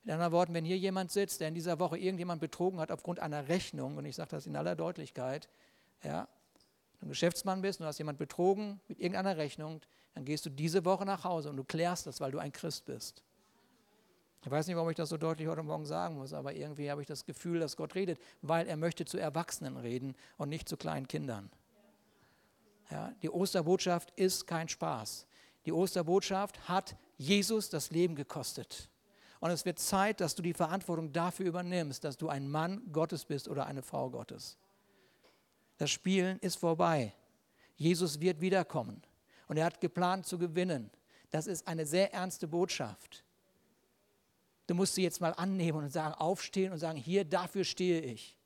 In 0.04 0.10
anderen 0.10 0.32
Worten, 0.32 0.52
wenn 0.52 0.64
hier 0.64 0.76
jemand 0.76 1.10
sitzt, 1.10 1.40
der 1.40 1.48
in 1.48 1.54
dieser 1.54 1.78
Woche 1.78 1.96
irgendjemand 1.96 2.40
betrogen 2.40 2.78
hat 2.80 2.90
aufgrund 2.90 3.20
einer 3.20 3.48
Rechnung, 3.48 3.96
und 3.96 4.04
ich 4.04 4.16
sage 4.16 4.30
das 4.30 4.46
in 4.46 4.56
aller 4.56 4.76
Deutlichkeit, 4.76 5.48
ja, 6.02 6.28
du 6.98 7.06
ein 7.06 7.08
Geschäftsmann 7.08 7.62
bist 7.62 7.80
und 7.80 7.86
hast 7.86 7.98
jemand 7.98 8.18
betrogen 8.18 8.80
mit 8.88 9.00
irgendeiner 9.00 9.38
Rechnung, 9.38 9.80
dann 10.12 10.26
gehst 10.26 10.44
du 10.44 10.50
diese 10.50 10.84
Woche 10.84 11.06
nach 11.06 11.24
Hause 11.24 11.48
und 11.48 11.56
du 11.56 11.64
klärst 11.64 12.06
das, 12.06 12.20
weil 12.20 12.32
du 12.32 12.38
ein 12.38 12.52
Christ 12.52 12.84
bist. 12.84 13.22
Ich 14.44 14.50
weiß 14.50 14.66
nicht, 14.66 14.76
warum 14.76 14.90
ich 14.90 14.96
das 14.96 15.08
so 15.08 15.16
deutlich 15.16 15.48
heute 15.48 15.62
Morgen 15.62 15.86
sagen 15.86 16.16
muss, 16.16 16.34
aber 16.34 16.52
irgendwie 16.54 16.90
habe 16.90 17.00
ich 17.00 17.06
das 17.06 17.24
Gefühl, 17.24 17.60
dass 17.60 17.76
Gott 17.76 17.94
redet, 17.94 18.18
weil 18.42 18.66
er 18.66 18.76
möchte 18.76 19.06
zu 19.06 19.16
Erwachsenen 19.16 19.78
reden 19.78 20.14
und 20.36 20.50
nicht 20.50 20.68
zu 20.68 20.76
kleinen 20.76 21.08
Kindern. 21.08 21.50
Ja, 22.90 23.14
die 23.22 23.30
Osterbotschaft 23.30 24.12
ist 24.16 24.46
kein 24.46 24.68
Spaß. 24.68 25.26
Die 25.66 25.72
Osterbotschaft 25.72 26.68
hat 26.68 26.96
Jesus 27.16 27.70
das 27.70 27.90
Leben 27.90 28.14
gekostet. 28.14 28.88
Und 29.40 29.50
es 29.50 29.64
wird 29.64 29.78
Zeit, 29.78 30.20
dass 30.20 30.34
du 30.34 30.42
die 30.42 30.54
Verantwortung 30.54 31.12
dafür 31.12 31.46
übernimmst, 31.46 32.04
dass 32.04 32.16
du 32.16 32.28
ein 32.28 32.48
Mann 32.48 32.82
Gottes 32.92 33.24
bist 33.24 33.48
oder 33.48 33.66
eine 33.66 33.82
Frau 33.82 34.10
Gottes. 34.10 34.56
Das 35.78 35.90
Spielen 35.90 36.38
ist 36.38 36.56
vorbei. 36.56 37.12
Jesus 37.76 38.20
wird 38.20 38.40
wiederkommen. 38.40 39.02
Und 39.48 39.56
er 39.56 39.66
hat 39.66 39.80
geplant 39.80 40.26
zu 40.26 40.38
gewinnen. 40.38 40.90
Das 41.30 41.46
ist 41.46 41.66
eine 41.66 41.84
sehr 41.84 42.12
ernste 42.14 42.46
Botschaft. 42.46 43.24
Du 44.66 44.74
musst 44.74 44.94
sie 44.94 45.02
jetzt 45.02 45.20
mal 45.20 45.32
annehmen 45.32 45.84
und 45.84 45.92
sagen, 45.92 46.14
aufstehen 46.14 46.72
und 46.72 46.78
sagen, 46.78 46.98
hier, 46.98 47.24
dafür 47.24 47.64
stehe 47.64 48.00
ich. 48.00 48.36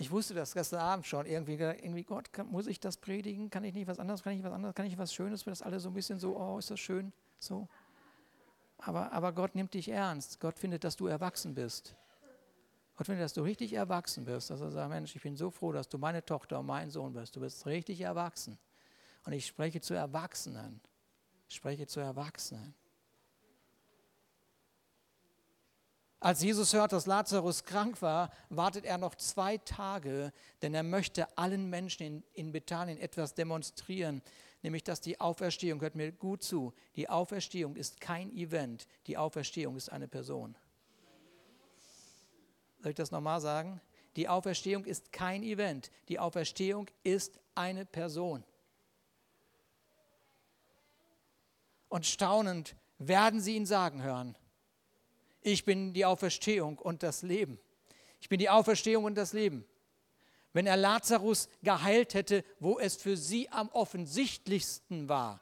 Ich 0.00 0.12
wusste 0.12 0.32
das 0.32 0.54
gestern 0.54 0.78
Abend 0.78 1.06
schon. 1.06 1.26
Irgendwie, 1.26 1.54
irgendwie 1.54 2.04
Gott, 2.04 2.32
kann, 2.32 2.46
muss 2.46 2.68
ich 2.68 2.78
das 2.78 2.98
predigen? 2.98 3.50
Kann 3.50 3.64
ich 3.64 3.74
nicht 3.74 3.88
was 3.88 3.98
anderes? 3.98 4.22
Kann 4.22 4.32
ich 4.32 4.44
was 4.44 4.52
anderes? 4.52 4.76
Kann 4.76 4.86
ich 4.86 4.96
was 4.96 5.12
Schönes? 5.12 5.44
Wird 5.44 5.52
das 5.52 5.62
alle 5.62 5.80
so 5.80 5.90
ein 5.90 5.94
bisschen 5.94 6.20
so, 6.20 6.36
oh, 6.38 6.56
ist 6.56 6.70
das 6.70 6.78
schön? 6.78 7.12
So. 7.40 7.66
Aber, 8.78 9.10
aber 9.12 9.32
Gott 9.32 9.56
nimmt 9.56 9.74
dich 9.74 9.88
ernst. 9.88 10.38
Gott 10.38 10.56
findet, 10.56 10.84
dass 10.84 10.94
du 10.94 11.08
erwachsen 11.08 11.52
bist. 11.52 11.96
Gott 12.94 13.06
findet, 13.06 13.24
dass 13.24 13.32
du 13.32 13.42
richtig 13.42 13.72
erwachsen 13.72 14.24
bist. 14.24 14.50
Dass 14.50 14.60
er 14.60 14.70
sagt, 14.70 14.88
Mensch, 14.88 15.16
ich 15.16 15.22
bin 15.22 15.36
so 15.36 15.50
froh, 15.50 15.72
dass 15.72 15.88
du 15.88 15.98
meine 15.98 16.24
Tochter 16.24 16.60
und 16.60 16.66
mein 16.66 16.90
Sohn 16.90 17.12
bist. 17.12 17.34
Du 17.34 17.40
bist 17.40 17.66
richtig 17.66 18.00
erwachsen. 18.00 18.56
Und 19.24 19.32
ich 19.32 19.46
spreche 19.46 19.80
zu 19.80 19.94
Erwachsenen. 19.94 20.80
Ich 21.48 21.56
spreche 21.56 21.88
zu 21.88 21.98
Erwachsenen. 21.98 22.72
Als 26.20 26.42
Jesus 26.42 26.72
hört, 26.72 26.92
dass 26.92 27.06
Lazarus 27.06 27.62
krank 27.62 28.02
war, 28.02 28.30
wartet 28.48 28.84
er 28.84 28.98
noch 28.98 29.14
zwei 29.14 29.58
Tage, 29.58 30.32
denn 30.62 30.74
er 30.74 30.82
möchte 30.82 31.38
allen 31.38 31.70
Menschen 31.70 32.02
in, 32.02 32.24
in 32.32 32.52
Bethanien 32.52 32.98
etwas 32.98 33.34
demonstrieren, 33.34 34.20
nämlich 34.62 34.82
dass 34.82 35.00
die 35.00 35.20
Auferstehung, 35.20 35.80
hört 35.80 35.94
mir 35.94 36.10
gut 36.10 36.42
zu, 36.42 36.74
die 36.96 37.08
Auferstehung 37.08 37.76
ist 37.76 38.00
kein 38.00 38.32
Event, 38.32 38.88
die 39.06 39.16
Auferstehung 39.16 39.76
ist 39.76 39.92
eine 39.92 40.08
Person. 40.08 40.56
Soll 42.80 42.90
ich 42.90 42.96
das 42.96 43.12
nochmal 43.12 43.40
sagen? 43.40 43.80
Die 44.16 44.28
Auferstehung 44.28 44.84
ist 44.86 45.12
kein 45.12 45.44
Event, 45.44 45.92
die 46.08 46.18
Auferstehung 46.18 46.88
ist 47.04 47.38
eine 47.54 47.86
Person. 47.86 48.42
Und 51.88 52.06
staunend 52.06 52.74
werden 52.98 53.40
sie 53.40 53.54
ihn 53.54 53.66
sagen 53.66 54.02
hören 54.02 54.36
ich 55.42 55.64
bin 55.64 55.92
die 55.92 56.04
Auferstehung 56.04 56.78
und 56.78 57.02
das 57.02 57.22
Leben. 57.22 57.58
Ich 58.20 58.28
bin 58.28 58.38
die 58.38 58.50
Auferstehung 58.50 59.04
und 59.04 59.14
das 59.14 59.32
Leben. 59.32 59.64
Wenn 60.52 60.66
er 60.66 60.76
Lazarus 60.76 61.48
geheilt 61.62 62.14
hätte, 62.14 62.44
wo 62.58 62.78
es 62.78 62.96
für 62.96 63.16
sie 63.16 63.48
am 63.50 63.68
offensichtlichsten 63.68 65.08
war, 65.08 65.40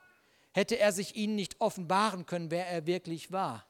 hätte 0.52 0.78
er 0.78 0.92
sich 0.92 1.16
ihnen 1.16 1.36
nicht 1.36 1.60
offenbaren 1.60 2.26
können, 2.26 2.50
wer 2.50 2.66
er 2.66 2.86
wirklich 2.86 3.32
war. 3.32 3.66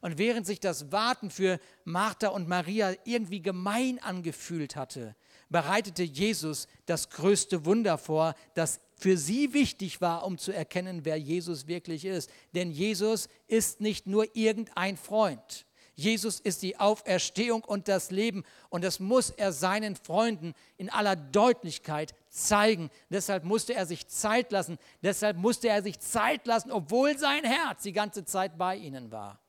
Und 0.00 0.18
während 0.18 0.46
sich 0.46 0.60
das 0.60 0.92
Warten 0.92 1.30
für 1.30 1.58
Martha 1.84 2.28
und 2.28 2.48
Maria 2.48 2.94
irgendwie 3.04 3.42
gemein 3.42 3.98
angefühlt 3.98 4.76
hatte, 4.76 5.16
bereitete 5.50 6.02
Jesus 6.02 6.68
das 6.86 7.10
größte 7.10 7.64
Wunder 7.64 7.98
vor, 7.98 8.34
das 8.54 8.80
für 8.96 9.16
sie 9.16 9.54
wichtig 9.54 10.00
war, 10.00 10.24
um 10.26 10.38
zu 10.38 10.52
erkennen, 10.52 11.04
wer 11.04 11.16
Jesus 11.16 11.66
wirklich 11.66 12.04
ist. 12.04 12.30
Denn 12.54 12.70
Jesus 12.70 13.28
ist 13.46 13.80
nicht 13.80 14.06
nur 14.06 14.34
irgendein 14.34 14.96
Freund. 14.96 15.66
Jesus 15.94 16.38
ist 16.38 16.62
die 16.62 16.76
Auferstehung 16.78 17.64
und 17.64 17.88
das 17.88 18.12
Leben 18.12 18.44
und 18.68 18.84
das 18.84 19.00
muss 19.00 19.30
er 19.30 19.52
seinen 19.52 19.96
Freunden 19.96 20.54
in 20.76 20.90
aller 20.90 21.16
Deutlichkeit 21.16 22.14
zeigen. 22.28 22.88
Deshalb 23.10 23.42
musste 23.42 23.74
er 23.74 23.84
sich 23.84 24.06
Zeit 24.06 24.52
lassen. 24.52 24.78
Deshalb 25.02 25.36
musste 25.36 25.68
er 25.68 25.82
sich 25.82 25.98
Zeit 25.98 26.46
lassen, 26.46 26.70
obwohl 26.70 27.18
sein 27.18 27.42
Herz 27.42 27.82
die 27.82 27.92
ganze 27.92 28.24
Zeit 28.24 28.56
bei 28.56 28.76
ihnen 28.76 29.10
war. 29.10 29.40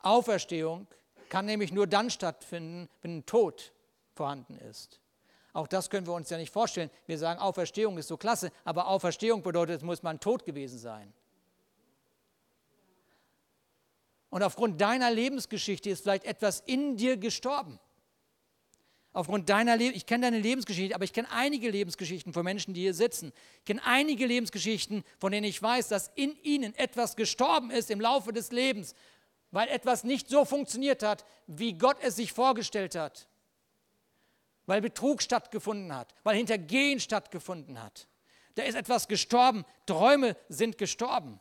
Auferstehung 0.00 0.86
kann 1.30 1.46
nämlich 1.46 1.72
nur 1.72 1.86
dann 1.86 2.10
stattfinden, 2.10 2.88
wenn 3.00 3.18
ein 3.18 3.26
Tod 3.26 3.72
vorhanden 4.14 4.56
ist. 4.56 5.00
Auch 5.52 5.66
das 5.66 5.88
können 5.90 6.06
wir 6.06 6.12
uns 6.12 6.30
ja 6.30 6.36
nicht 6.36 6.52
vorstellen. 6.52 6.90
Wir 7.06 7.18
sagen, 7.18 7.40
Auferstehung 7.40 7.96
ist 7.98 8.08
so 8.08 8.16
klasse, 8.16 8.52
aber 8.64 8.86
Auferstehung 8.88 9.42
bedeutet, 9.42 9.78
es 9.78 9.82
muss 9.82 10.02
man 10.02 10.20
tot 10.20 10.44
gewesen 10.44 10.78
sein. 10.78 11.12
Und 14.28 14.44
aufgrund 14.44 14.80
deiner 14.80 15.10
Lebensgeschichte 15.10 15.90
ist 15.90 16.02
vielleicht 16.02 16.24
etwas 16.24 16.60
in 16.60 16.96
dir 16.96 17.16
gestorben. 17.16 17.80
Aufgrund 19.12 19.48
deiner 19.48 19.76
Leben, 19.76 19.96
ich 19.96 20.06
kenne 20.06 20.26
deine 20.26 20.38
Lebensgeschichte, 20.38 20.94
aber 20.94 21.02
ich 21.02 21.12
kenne 21.12 21.28
einige 21.32 21.68
Lebensgeschichten 21.68 22.32
von 22.32 22.44
Menschen, 22.44 22.74
die 22.74 22.82
hier 22.82 22.94
sitzen. 22.94 23.32
Ich 23.58 23.64
kenne 23.64 23.80
einige 23.84 24.24
Lebensgeschichten, 24.24 25.02
von 25.18 25.32
denen 25.32 25.46
ich 25.46 25.60
weiß, 25.60 25.88
dass 25.88 26.12
in 26.14 26.36
ihnen 26.44 26.76
etwas 26.76 27.16
gestorben 27.16 27.72
ist 27.72 27.90
im 27.90 28.00
Laufe 28.00 28.32
des 28.32 28.52
Lebens, 28.52 28.94
weil 29.50 29.68
etwas 29.68 30.04
nicht 30.04 30.28
so 30.28 30.44
funktioniert 30.44 31.02
hat, 31.02 31.24
wie 31.46 31.74
Gott 31.74 31.96
es 32.02 32.16
sich 32.16 32.32
vorgestellt 32.32 32.94
hat 32.94 33.28
weil 34.70 34.80
Betrug 34.80 35.20
stattgefunden 35.20 35.92
hat, 35.92 36.14
weil 36.22 36.36
Hintergehen 36.36 37.00
stattgefunden 37.00 37.82
hat. 37.82 38.06
Da 38.54 38.62
ist 38.62 38.76
etwas 38.76 39.08
gestorben, 39.08 39.64
Träume 39.84 40.36
sind 40.48 40.78
gestorben. 40.78 41.40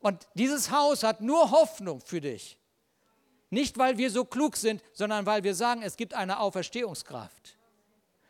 Und 0.00 0.26
dieses 0.34 0.72
Haus 0.72 1.04
hat 1.04 1.20
nur 1.20 1.52
Hoffnung 1.52 2.00
für 2.00 2.20
dich. 2.20 2.58
Nicht, 3.50 3.78
weil 3.78 3.98
wir 3.98 4.10
so 4.10 4.24
klug 4.24 4.56
sind, 4.56 4.82
sondern 4.92 5.24
weil 5.24 5.44
wir 5.44 5.54
sagen, 5.54 5.82
es 5.82 5.96
gibt 5.96 6.12
eine 6.12 6.40
Auferstehungskraft. 6.40 7.56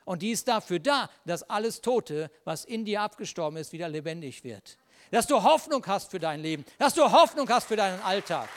Und 0.04 0.20
die 0.20 0.32
ist 0.32 0.46
dafür 0.46 0.78
da, 0.78 1.08
dass 1.24 1.44
alles 1.44 1.80
Tote, 1.80 2.30
was 2.44 2.66
in 2.66 2.85
dir 2.85 3.00
abgestorben 3.00 3.56
ist, 3.56 3.72
wieder 3.72 3.88
lebendig 3.88 4.44
wird. 4.44 4.76
Dass 5.12 5.29
du 5.29 5.40
Hoffnung 5.40 5.87
hast 5.87 6.11
für 6.11 6.18
dein 6.18 6.40
Leben, 6.40 6.64
dass 6.79 6.94
du 6.94 7.05
Hoffnung 7.05 7.48
hast 7.48 7.68
für 7.68 7.77
deinen 7.77 8.03
Alltag, 8.03 8.48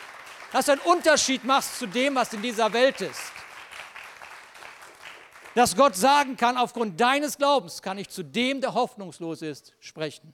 dass 0.51 0.65
du 0.65 0.71
einen 0.71 0.81
Unterschied 0.81 1.43
machst 1.43 1.77
zu 1.77 1.85
dem, 1.85 2.15
was 2.15 2.33
in 2.33 2.41
dieser 2.41 2.73
Welt 2.73 2.99
ist 3.01 3.21
dass 5.55 5.75
Gott 5.75 5.95
sagen 5.95 6.35
kann, 6.35 6.57
aufgrund 6.57 6.99
deines 6.99 7.37
Glaubens 7.37 7.81
kann 7.81 7.97
ich 7.97 8.09
zu 8.09 8.23
dem, 8.23 8.59
der 8.59 8.73
hoffnungslos 8.73 9.41
ist, 9.41 9.73
sprechen. 9.79 10.33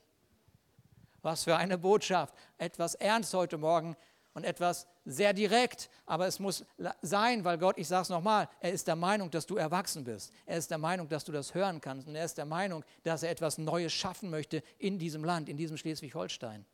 Was 1.22 1.44
für 1.44 1.56
eine 1.56 1.78
Botschaft. 1.78 2.34
Etwas 2.58 2.96
ernst 2.96 3.32
heute 3.32 3.56
Morgen 3.56 3.96
und 4.34 4.44
etwas 4.44 4.86
sehr 5.04 5.32
direkt, 5.32 5.90
aber 6.06 6.26
es 6.26 6.38
muss 6.38 6.64
sein, 7.02 7.44
weil 7.44 7.58
Gott, 7.58 7.76
ich 7.78 7.88
sage 7.88 8.02
es 8.02 8.08
nochmal, 8.08 8.48
er 8.60 8.72
ist 8.72 8.86
der 8.86 8.96
Meinung, 8.96 9.30
dass 9.30 9.46
du 9.46 9.56
erwachsen 9.56 10.04
bist. 10.04 10.32
Er 10.46 10.56
ist 10.56 10.70
der 10.70 10.78
Meinung, 10.78 11.08
dass 11.08 11.24
du 11.24 11.32
das 11.32 11.54
hören 11.54 11.80
kannst 11.80 12.08
und 12.08 12.14
er 12.14 12.24
ist 12.24 12.38
der 12.38 12.46
Meinung, 12.46 12.84
dass 13.02 13.22
er 13.22 13.30
etwas 13.30 13.58
Neues 13.58 13.92
schaffen 13.92 14.30
möchte 14.30 14.62
in 14.78 14.98
diesem 14.98 15.24
Land, 15.24 15.48
in 15.48 15.56
diesem 15.56 15.76
Schleswig-Holstein. 15.76 16.64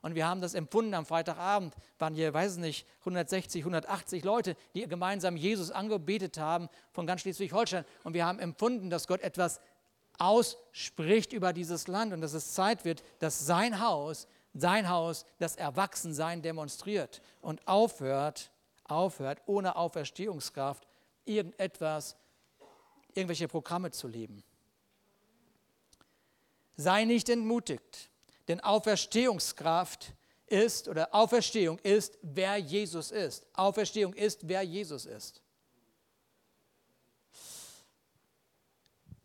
Und 0.00 0.14
wir 0.14 0.28
haben 0.28 0.40
das 0.40 0.54
empfunden 0.54 0.94
am 0.94 1.06
Freitagabend, 1.06 1.74
waren 1.98 2.14
hier, 2.14 2.32
weiß 2.32 2.54
ich 2.54 2.60
nicht, 2.60 2.86
160, 3.00 3.62
180 3.62 4.22
Leute, 4.22 4.56
die 4.74 4.86
gemeinsam 4.86 5.36
Jesus 5.36 5.72
angebetet 5.72 6.38
haben 6.38 6.68
von 6.92 7.06
ganz 7.06 7.22
Schleswig-Holstein. 7.22 7.84
Und 8.04 8.14
wir 8.14 8.24
haben 8.24 8.38
empfunden, 8.38 8.90
dass 8.90 9.08
Gott 9.08 9.22
etwas 9.22 9.60
ausspricht 10.18 11.32
über 11.32 11.52
dieses 11.52 11.88
Land 11.88 12.12
und 12.12 12.20
dass 12.20 12.34
es 12.34 12.52
Zeit 12.52 12.84
wird, 12.84 13.02
dass 13.18 13.46
sein 13.46 13.80
Haus 13.80 14.28
sein 14.60 14.88
Haus 14.88 15.24
das 15.38 15.56
Erwachsensein 15.56 16.42
demonstriert 16.42 17.22
und 17.40 17.66
aufhört, 17.66 18.50
aufhört, 18.84 19.42
ohne 19.46 19.76
Auferstehungskraft 19.76 20.86
irgendetwas, 21.24 22.16
irgendwelche 23.14 23.48
Programme 23.48 23.90
zu 23.90 24.08
leben. 24.08 24.42
Sei 26.76 27.04
nicht 27.04 27.28
entmutigt, 27.28 28.10
denn 28.46 28.60
Auferstehungskraft 28.60 30.14
ist 30.46 30.88
oder 30.88 31.14
Auferstehung 31.14 31.78
ist, 31.80 32.18
wer 32.22 32.56
Jesus 32.56 33.10
ist. 33.10 33.44
Auferstehung 33.52 34.14
ist, 34.14 34.48
wer 34.48 34.62
Jesus 34.62 35.04
ist. 35.04 35.42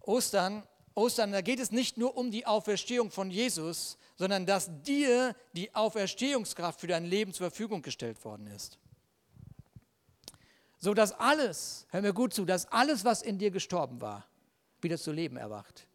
Ostern, 0.01 0.67
Ostern, 0.95 1.31
da 1.31 1.41
geht 1.41 1.59
es 1.59 1.71
nicht 1.71 1.97
nur 1.97 2.17
um 2.17 2.29
die 2.29 2.45
Auferstehung 2.45 3.09
von 3.09 3.31
Jesus, 3.31 3.97
sondern 4.23 4.45
dass 4.45 4.69
dir 4.83 5.35
die 5.51 5.75
Auferstehungskraft 5.75 6.79
für 6.79 6.87
dein 6.87 7.03
Leben 7.03 7.33
zur 7.33 7.49
Verfügung 7.49 7.81
gestellt 7.81 8.23
worden 8.23 8.47
ist. 8.47 8.79
So 10.79 10.93
dass 10.93 11.11
alles, 11.11 11.85
hör 11.89 12.01
mir 12.01 12.13
gut 12.13 12.33
zu, 12.33 12.45
dass 12.45 12.71
alles, 12.71 13.03
was 13.03 13.21
in 13.21 13.37
dir 13.37 13.51
gestorben 13.51 13.99
war, 13.99 14.25
wieder 14.79 14.97
zu 14.97 15.11
Leben 15.11 15.35
erwacht. 15.35 15.89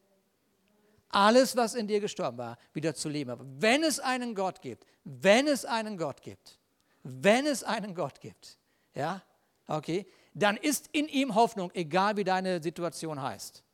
Alles, 1.09 1.57
was 1.57 1.75
in 1.75 1.89
dir 1.89 2.01
gestorben 2.01 2.37
war, 2.37 2.59
wieder 2.75 2.95
zu 2.95 3.09
leben. 3.09 3.31
erwacht. 3.31 3.49
wenn 3.61 3.83
es 3.83 3.99
einen 3.99 4.35
Gott 4.35 4.61
gibt, 4.61 4.85
wenn 5.05 5.47
es 5.47 5.65
einen 5.65 5.97
Gott 5.97 6.21
gibt, 6.21 6.59
wenn 7.05 7.47
es 7.47 7.65
einen 7.65 7.95
Gott 7.95 8.21
gibt, 8.21 8.59
ja, 8.95 9.23
okay, 9.69 10.07
dann 10.35 10.59
ist 10.59 10.91
in 10.93 11.09
ihm 11.09 11.35
Hoffnung, 11.35 11.71
egal 11.73 12.19
wie 12.19 12.25
deine 12.25 12.63
Situation 12.63 13.23
heißt. 13.23 13.65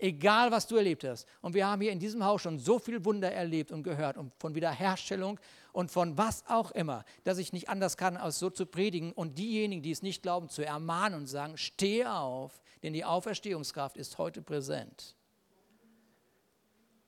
Egal, 0.00 0.52
was 0.52 0.68
du 0.68 0.76
erlebt 0.76 1.02
hast. 1.02 1.26
Und 1.40 1.54
wir 1.54 1.66
haben 1.66 1.82
hier 1.82 1.90
in 1.90 1.98
diesem 1.98 2.24
Haus 2.24 2.42
schon 2.42 2.60
so 2.60 2.78
viel 2.78 3.04
Wunder 3.04 3.32
erlebt 3.32 3.72
und 3.72 3.82
gehört 3.82 4.16
und 4.16 4.32
von 4.38 4.54
Wiederherstellung 4.54 5.40
und 5.72 5.90
von 5.90 6.16
was 6.16 6.44
auch 6.46 6.70
immer, 6.70 7.04
dass 7.24 7.38
ich 7.38 7.52
nicht 7.52 7.68
anders 7.68 7.96
kann, 7.96 8.16
als 8.16 8.38
so 8.38 8.48
zu 8.48 8.64
predigen 8.64 9.12
und 9.12 9.38
diejenigen, 9.38 9.82
die 9.82 9.90
es 9.90 10.02
nicht 10.02 10.22
glauben, 10.22 10.48
zu 10.48 10.64
ermahnen 10.64 11.18
und 11.18 11.26
sagen, 11.26 11.56
steh 11.56 12.04
auf, 12.04 12.60
denn 12.84 12.92
die 12.92 13.04
Auferstehungskraft 13.04 13.96
ist 13.96 14.18
heute 14.18 14.40
präsent. 14.40 15.16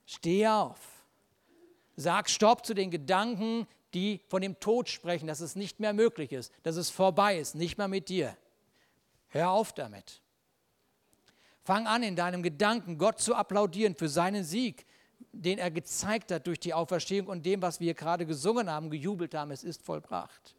Steh 0.05 0.49
auf. 0.49 0.81
Sag 1.95 2.29
Stopp 2.29 2.67
zu 2.67 2.75
den 2.75 2.91
Gedanken, 2.91 3.69
die 3.95 4.21
von 4.27 4.43
dem 4.43 4.59
Tod 4.59 4.89
sprechen, 4.89 5.29
dass 5.29 5.39
es 5.39 5.55
nicht 5.55 5.79
mehr 5.79 5.93
möglich 5.93 6.33
ist, 6.33 6.53
dass 6.65 6.75
es 6.75 6.91
vorbei 6.91 7.39
ist, 7.39 7.55
nicht 7.55 7.79
mehr 7.79 7.89
mit 7.89 8.09
dir. 8.09 8.37
Hör 9.29 9.51
auf 9.51 9.73
damit. 9.73 10.21
Fang 11.63 11.87
an, 11.87 12.03
in 12.03 12.17
deinem 12.17 12.43
Gedanken 12.43 12.99
Gott 12.99 13.21
zu 13.21 13.35
applaudieren 13.35 13.95
für 13.95 14.09
seinen 14.09 14.45
Sieg, 14.45 14.87
den 15.33 15.59
er 15.59 15.71
gezeigt 15.71 16.33
hat 16.33 16.47
durch 16.47 16.59
die 16.59 16.75
Auferstehung 16.75 17.29
und 17.29 17.45
dem, 17.45 17.63
was 17.63 17.81
wir 17.81 17.95
gerade 17.95 18.27
gesungen 18.27 18.71
haben, 18.71 18.91
gejubelt 18.91 19.35
haben, 19.35 19.51
es 19.51 19.63
ist 19.63 19.83
vollbracht. 19.83 20.55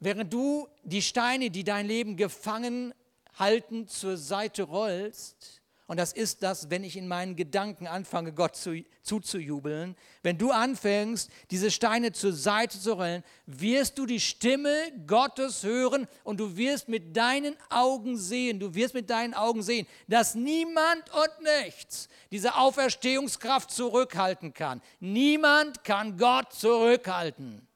Während 0.00 0.32
du 0.32 0.66
die 0.82 1.02
Steine, 1.02 1.50
die 1.50 1.62
dein 1.62 1.86
Leben 1.86 2.16
gefangen 2.16 2.94
halten, 3.38 3.86
zur 3.86 4.16
Seite 4.16 4.62
rollst, 4.62 5.59
und 5.90 5.96
das 5.96 6.12
ist 6.12 6.44
das, 6.44 6.70
wenn 6.70 6.84
ich 6.84 6.96
in 6.96 7.08
meinen 7.08 7.34
Gedanken 7.34 7.88
anfange, 7.88 8.32
Gott 8.32 8.54
zu, 8.54 8.84
zuzujubeln. 9.02 9.96
Wenn 10.22 10.38
du 10.38 10.52
anfängst, 10.52 11.28
diese 11.50 11.72
Steine 11.72 12.12
zur 12.12 12.32
Seite 12.32 12.78
zu 12.78 12.92
rollen, 12.92 13.24
wirst 13.46 13.98
du 13.98 14.06
die 14.06 14.20
Stimme 14.20 14.72
Gottes 15.08 15.64
hören 15.64 16.06
und 16.22 16.38
du 16.38 16.56
wirst 16.56 16.88
mit 16.88 17.16
deinen 17.16 17.56
Augen 17.70 18.16
sehen, 18.16 18.60
du 18.60 18.72
wirst 18.76 18.94
mit 18.94 19.10
deinen 19.10 19.34
Augen 19.34 19.64
sehen, 19.64 19.84
dass 20.06 20.36
niemand 20.36 21.12
und 21.12 21.64
nichts 21.64 22.08
diese 22.30 22.54
Auferstehungskraft 22.54 23.72
zurückhalten 23.72 24.54
kann. 24.54 24.80
Niemand 25.00 25.82
kann 25.82 26.16
Gott 26.16 26.52
zurückhalten. 26.52 27.66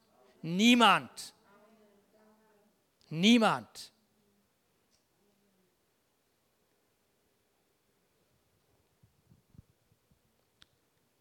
Niemand. 0.40 1.34
Niemand. 3.10 3.92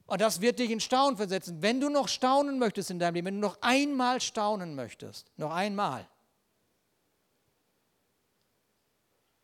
Und 0.06 0.22
das 0.22 0.42
wird 0.42 0.60
dich 0.60 0.70
in 0.70 0.80
Staunen 0.80 1.18
versetzen. 1.18 1.62
Wenn 1.62 1.80
du 1.80 1.90
noch 1.90 2.08
staunen 2.08 2.60
möchtest 2.60 2.92
in 2.92 3.00
deinem 3.00 3.16
Leben, 3.16 3.28
wenn 3.28 3.42
du 3.42 3.48
noch 3.48 3.58
einmal 3.62 4.20
staunen 4.20 4.76
möchtest, 4.76 5.32
noch 5.38 5.52
einmal, 5.52 6.08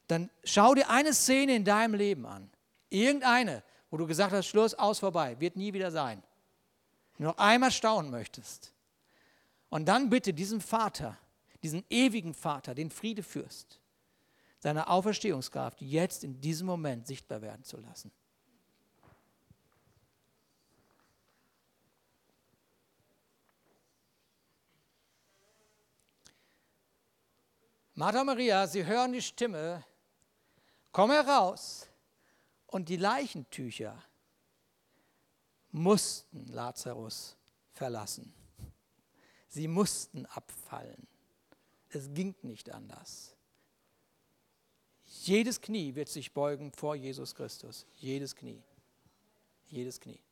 dann 0.07 0.29
schau 0.43 0.73
dir 0.73 0.89
eine 0.89 1.13
Szene 1.13 1.55
in 1.55 1.63
deinem 1.63 1.93
Leben 1.93 2.25
an. 2.25 2.49
Irgendeine, 2.89 3.63
wo 3.89 3.97
du 3.97 4.07
gesagt 4.07 4.33
hast, 4.33 4.47
Schluss, 4.47 4.73
aus, 4.73 4.99
vorbei, 4.99 5.39
wird 5.39 5.55
nie 5.55 5.71
wieder 5.71 5.91
sein. 5.91 6.21
Wenn 7.15 7.25
du 7.25 7.31
noch 7.31 7.37
einmal 7.37 7.71
staunen 7.71 8.11
möchtest. 8.11 8.73
Und 9.69 9.85
dann 9.85 10.09
bitte 10.09 10.33
diesem 10.33 10.61
Vater, 10.61 11.17
diesen 11.61 11.85
ewigen 11.89 12.33
Vater, 12.33 12.73
den 12.73 12.89
Friede 12.89 13.21
führst, 13.21 13.79
seine 14.57 14.89
Auferstehungskraft 14.89 15.81
jetzt 15.81 16.23
in 16.23 16.41
diesem 16.41 16.67
Moment 16.67 17.07
sichtbar 17.07 17.41
werden 17.41 17.63
zu 17.63 17.77
lassen. 17.77 18.11
Martha 27.99 28.21
und 28.21 28.27
Maria, 28.27 28.65
sie 28.65 28.85
hören 28.85 29.11
die 29.11 29.21
Stimme, 29.21 29.83
komm 30.93 31.11
heraus. 31.11 31.85
Und 32.67 32.87
die 32.87 32.95
Leichentücher 32.95 34.01
mussten 35.71 36.47
Lazarus 36.47 37.35
verlassen. 37.73 38.33
Sie 39.49 39.67
mussten 39.67 40.25
abfallen. 40.27 41.09
Es 41.89 42.09
ging 42.13 42.33
nicht 42.41 42.71
anders. 42.71 43.35
Jedes 45.03 45.59
Knie 45.59 45.93
wird 45.93 46.07
sich 46.07 46.31
beugen 46.31 46.71
vor 46.71 46.95
Jesus 46.95 47.35
Christus. 47.35 47.85
Jedes 47.97 48.33
Knie. 48.33 48.63
Jedes 49.67 49.99
Knie. 49.99 50.23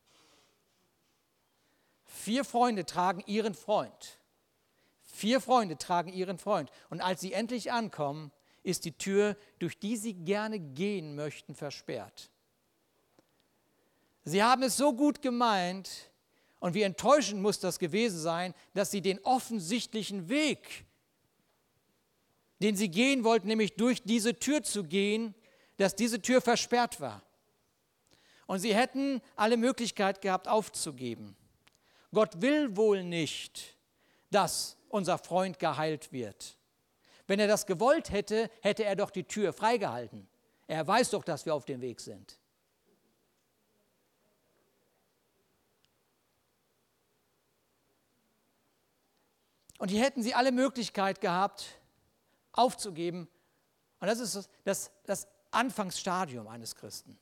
Vier 2.06 2.46
Freunde 2.46 2.86
tragen 2.86 3.22
ihren 3.26 3.54
Freund. 3.54 4.22
Vier 5.18 5.42
Freunde 5.42 5.80
tragen 5.80 6.14
ihren 6.14 6.38
Freund. 6.38 6.70
Und 6.92 7.02
als 7.02 7.22
sie 7.22 7.34
endlich 7.34 7.72
ankommen, 7.72 8.32
ist 8.62 8.86
die 8.86 8.92
Tür, 8.92 9.36
durch 9.58 9.80
die 9.80 9.98
sie 9.98 10.14
gerne 10.14 10.60
gehen 10.60 11.16
möchten, 11.16 11.56
versperrt. 11.56 12.30
Sie 14.26 14.44
haben 14.44 14.62
es 14.62 14.78
so 14.78 14.94
gut 14.94 15.24
gemeint, 15.24 15.90
und 16.60 16.76
wie 16.76 16.84
enttäuschend 16.84 17.42
muss 17.42 17.60
das 17.60 17.80
gewesen 17.80 18.20
sein, 18.20 18.54
dass 18.76 18.92
sie 18.92 19.02
den 19.02 19.18
offensichtlichen 19.26 20.30
Weg, 20.30 20.86
den 22.62 22.76
sie 22.76 22.90
gehen 22.90 23.24
wollten, 23.24 23.48
nämlich 23.48 23.74
durch 23.74 24.04
diese 24.04 24.38
Tür 24.38 24.62
zu 24.62 24.84
gehen, 24.84 25.34
dass 25.78 25.96
diese 25.96 26.22
Tür 26.22 26.42
versperrt 26.42 27.02
war. 27.02 27.24
Und 28.46 28.60
sie 28.60 28.76
hätten 28.76 29.20
alle 29.36 29.58
Möglichkeit 29.58 30.22
gehabt, 30.22 30.48
aufzugeben. 30.48 31.36
Gott 32.14 32.40
will 32.40 32.78
wohl 32.78 33.04
nicht, 33.04 33.76
dass 34.30 34.77
unser 34.90 35.18
Freund 35.18 35.60
geheilt 35.60 36.12
wird. 36.12 36.58
Wenn 37.28 37.40
er 37.40 37.48
das 37.48 37.66
gewollt 37.66 38.12
hätte, 38.12 38.50
hätte 38.62 38.84
er 38.86 38.96
doch 38.96 39.12
die 39.12 39.26
Tür 39.26 39.54
freigehalten. 39.54 40.28
Er 40.68 40.86
weiß 40.86 41.12
doch, 41.12 41.24
dass 41.24 41.46
wir 41.46 41.54
auf 41.54 41.66
dem 41.66 41.82
Weg 41.82 42.00
sind. 42.00 42.40
Und 49.78 49.90
hier 49.90 50.02
hätten 50.02 50.24
sie 50.24 50.34
alle 50.34 50.52
Möglichkeit 50.52 51.22
gehabt, 51.22 51.80
aufzugeben. 52.52 53.28
Und 54.00 54.08
das 54.08 54.20
ist 54.20 54.50
das, 54.64 54.92
das, 55.06 55.28
Anfangsstadium 55.52 56.48
eines 56.48 56.76
Christen. 56.76 57.18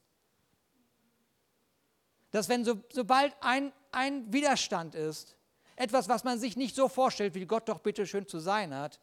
Dass 2.32 2.50
wenn 2.50 2.66
so, 2.66 2.82
sobald 2.92 3.36
ein, 3.42 3.72
ein 3.92 4.34
Widerstand 4.34 4.96
ist, 4.96 5.36
etwas, 5.76 6.08
was 6.08 6.24
man 6.24 6.40
sich 6.40 6.56
nicht 6.56 6.76
so 6.76 6.88
vorstellt, 6.88 7.36
wie 7.36 7.46
Gott 7.46 7.68
doch 7.68 7.80
bitte 7.80 8.08
schön 8.08 8.28
zu 8.28 8.40
sein 8.40 8.74
hat, 8.74 9.00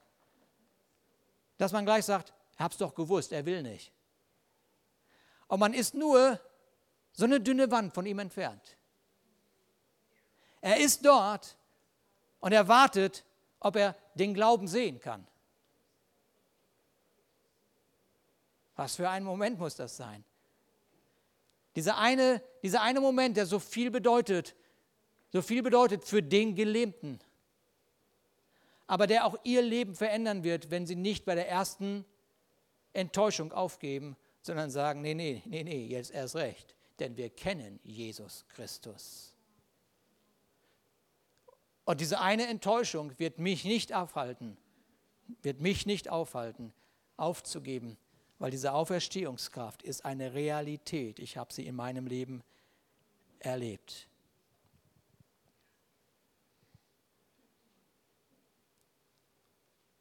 dass 1.58 1.72
man 1.72 1.84
gleich 1.84 2.04
sagt, 2.04 2.32
hab's 2.58 2.78
doch 2.78 2.94
gewusst, 2.94 3.32
er 3.32 3.44
will 3.46 3.62
nicht. 3.62 3.92
Und 5.48 5.60
man 5.60 5.74
ist 5.74 5.94
nur 5.94 6.40
so 7.12 7.24
eine 7.24 7.40
dünne 7.40 7.70
Wand 7.70 7.92
von 7.92 8.06
ihm 8.06 8.18
entfernt. 8.18 8.76
Er 10.60 10.78
ist 10.78 11.04
dort 11.04 11.56
und 12.40 12.52
er 12.52 12.68
wartet, 12.68 13.24
ob 13.60 13.76
er 13.76 13.94
den 14.14 14.32
Glauben 14.32 14.66
sehen 14.66 14.98
kann. 14.98 15.26
Was 18.76 18.96
für 18.96 19.08
ein 19.08 19.24
Moment 19.24 19.58
muss 19.58 19.76
das 19.76 19.96
sein? 19.96 20.24
Dieser 21.76 21.98
eine, 21.98 22.42
dieser 22.62 22.82
eine 22.82 23.00
Moment, 23.00 23.36
der 23.36 23.46
so 23.46 23.58
viel 23.58 23.90
bedeutet 23.90 24.54
so 25.32 25.42
viel 25.42 25.62
bedeutet 25.62 26.04
für 26.04 26.22
den 26.22 26.54
Gelähmten, 26.54 27.18
aber 28.86 29.06
der 29.06 29.24
auch 29.24 29.36
ihr 29.44 29.62
Leben 29.62 29.94
verändern 29.94 30.44
wird, 30.44 30.70
wenn 30.70 30.86
sie 30.86 30.96
nicht 30.96 31.24
bei 31.24 31.34
der 31.34 31.48
ersten 31.48 32.04
Enttäuschung 32.92 33.52
aufgeben, 33.52 34.16
sondern 34.42 34.70
sagen, 34.70 35.00
nee, 35.00 35.14
nee, 35.14 35.42
nee, 35.46 35.64
nee, 35.64 35.86
jetzt 35.86 36.10
erst 36.10 36.36
recht. 36.36 36.74
denn 36.98 37.16
wir 37.16 37.30
kennen 37.30 37.80
Jesus 37.82 38.44
Christus. 38.48 39.34
Und 41.84 42.00
diese 42.00 42.20
eine 42.20 42.46
Enttäuschung 42.46 43.18
wird 43.18 43.38
mich 43.38 43.64
nicht 43.64 43.92
aufhalten, 43.92 44.56
wird 45.42 45.60
mich 45.60 45.84
nicht 45.84 46.10
aufhalten, 46.10 46.72
aufzugeben, 47.16 47.96
weil 48.38 48.52
diese 48.52 48.72
Auferstehungskraft 48.72 49.82
ist 49.82 50.04
eine 50.04 50.34
Realität. 50.34 51.18
Ich 51.18 51.36
habe 51.36 51.52
sie 51.52 51.66
in 51.66 51.74
meinem 51.74 52.06
Leben 52.06 52.42
erlebt. 53.40 54.08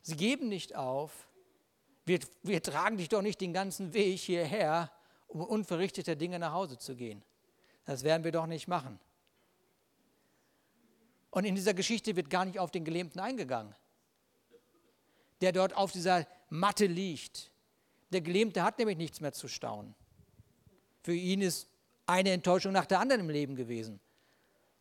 Sie 0.02 0.16
geben 0.16 0.50
nicht 0.50 0.76
auf. 0.76 1.28
Wir, 2.06 2.20
wir 2.44 2.62
tragen 2.62 2.98
dich 2.98 3.10
doch 3.10 3.22
nicht 3.22 3.40
den 3.42 3.54
ganzen 3.54 3.94
Weg 3.94 4.20
hierher, 4.20 4.92
um 5.28 5.42
unverrichteter 5.42 6.16
Dinge 6.16 6.40
nach 6.40 6.54
Hause 6.54 6.78
zu 6.78 6.96
gehen. 6.96 7.24
Das 7.86 8.04
werden 8.04 8.24
wir 8.24 8.32
doch 8.32 8.48
nicht 8.48 8.68
machen. 8.68 9.00
Und 11.30 11.46
in 11.46 11.56
dieser 11.56 11.74
Geschichte 11.74 12.16
wird 12.16 12.30
gar 12.30 12.46
nicht 12.46 12.60
auf 12.60 12.72
den 12.72 12.84
Gelähmten 12.84 13.20
eingegangen, 13.20 13.74
der 15.40 15.54
dort 15.54 15.76
auf 15.76 15.92
dieser 15.92 16.28
Matte 16.50 16.86
liegt. 16.86 17.52
Der 18.12 18.22
Gelähmte 18.22 18.64
hat 18.64 18.78
nämlich 18.78 18.98
nichts 18.98 19.22
mehr 19.22 19.32
zu 19.32 19.48
staunen. 19.48 19.96
Für 21.04 21.14
ihn 21.14 21.42
ist 21.42 21.68
eine 22.06 22.32
Enttäuschung 22.32 22.74
nach 22.74 22.86
der 22.86 23.00
anderen 23.00 23.22
im 23.22 23.30
Leben 23.30 23.56
gewesen. 23.56 24.00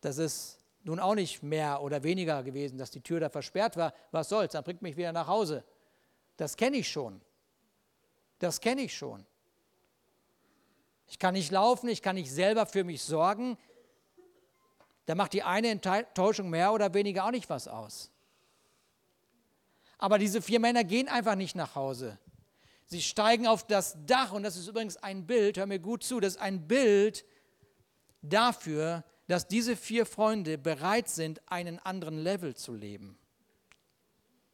Das 0.01 0.17
ist 0.17 0.60
nun 0.83 0.99
auch 0.99 1.15
nicht 1.15 1.43
mehr 1.43 1.81
oder 1.81 2.03
weniger 2.03 2.43
gewesen, 2.43 2.77
dass 2.77 2.91
die 2.91 3.01
Tür 3.01 3.19
da 3.19 3.29
versperrt 3.29 3.77
war. 3.77 3.93
Was 4.11 4.29
soll's, 4.29 4.53
dann 4.53 4.63
bringt 4.63 4.81
mich 4.81 4.97
wieder 4.97 5.11
nach 5.11 5.27
Hause. 5.27 5.63
Das 6.37 6.57
kenne 6.57 6.77
ich 6.77 6.89
schon. 6.89 7.21
Das 8.39 8.59
kenne 8.59 8.81
ich 8.81 8.97
schon. 8.97 9.25
Ich 11.07 11.19
kann 11.19 11.33
nicht 11.33 11.51
laufen, 11.51 11.89
ich 11.89 12.01
kann 12.01 12.15
nicht 12.15 12.31
selber 12.31 12.65
für 12.65 12.83
mich 12.83 13.03
sorgen. 13.03 13.57
Da 15.05 15.15
macht 15.15 15.33
die 15.33 15.43
eine 15.43 15.67
Enttäuschung 15.67 16.49
mehr 16.49 16.71
oder 16.73 16.93
weniger 16.93 17.25
auch 17.25 17.31
nicht 17.31 17.49
was 17.49 17.67
aus. 17.67 18.11
Aber 19.97 20.17
diese 20.17 20.41
vier 20.41 20.59
Männer 20.59 20.83
gehen 20.83 21.07
einfach 21.07 21.35
nicht 21.35 21.55
nach 21.55 21.75
Hause. 21.75 22.17
Sie 22.85 23.01
steigen 23.01 23.45
auf 23.45 23.67
das 23.67 23.97
Dach 24.05 24.31
und 24.31 24.43
das 24.43 24.57
ist 24.57 24.67
übrigens 24.67 24.97
ein 24.97 25.27
Bild, 25.27 25.57
hör 25.57 25.65
mir 25.65 25.79
gut 25.79 26.03
zu, 26.03 26.19
das 26.19 26.33
ist 26.35 26.41
ein 26.41 26.67
Bild 26.67 27.23
dafür, 28.21 29.03
dass 29.27 29.47
diese 29.47 29.75
vier 29.75 30.05
Freunde 30.05 30.57
bereit 30.57 31.09
sind, 31.09 31.41
einen 31.49 31.79
anderen 31.79 32.17
Level 32.17 32.55
zu 32.55 32.73
leben. 32.73 33.17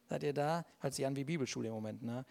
Seid 0.10 0.24
ihr 0.24 0.34
da? 0.34 0.66
Hört 0.80 0.94
sich 0.94 1.06
an 1.06 1.16
wie 1.16 1.24
Bibelschule 1.24 1.68
im 1.68 1.74
Moment, 1.74 2.04
ne? 2.04 2.26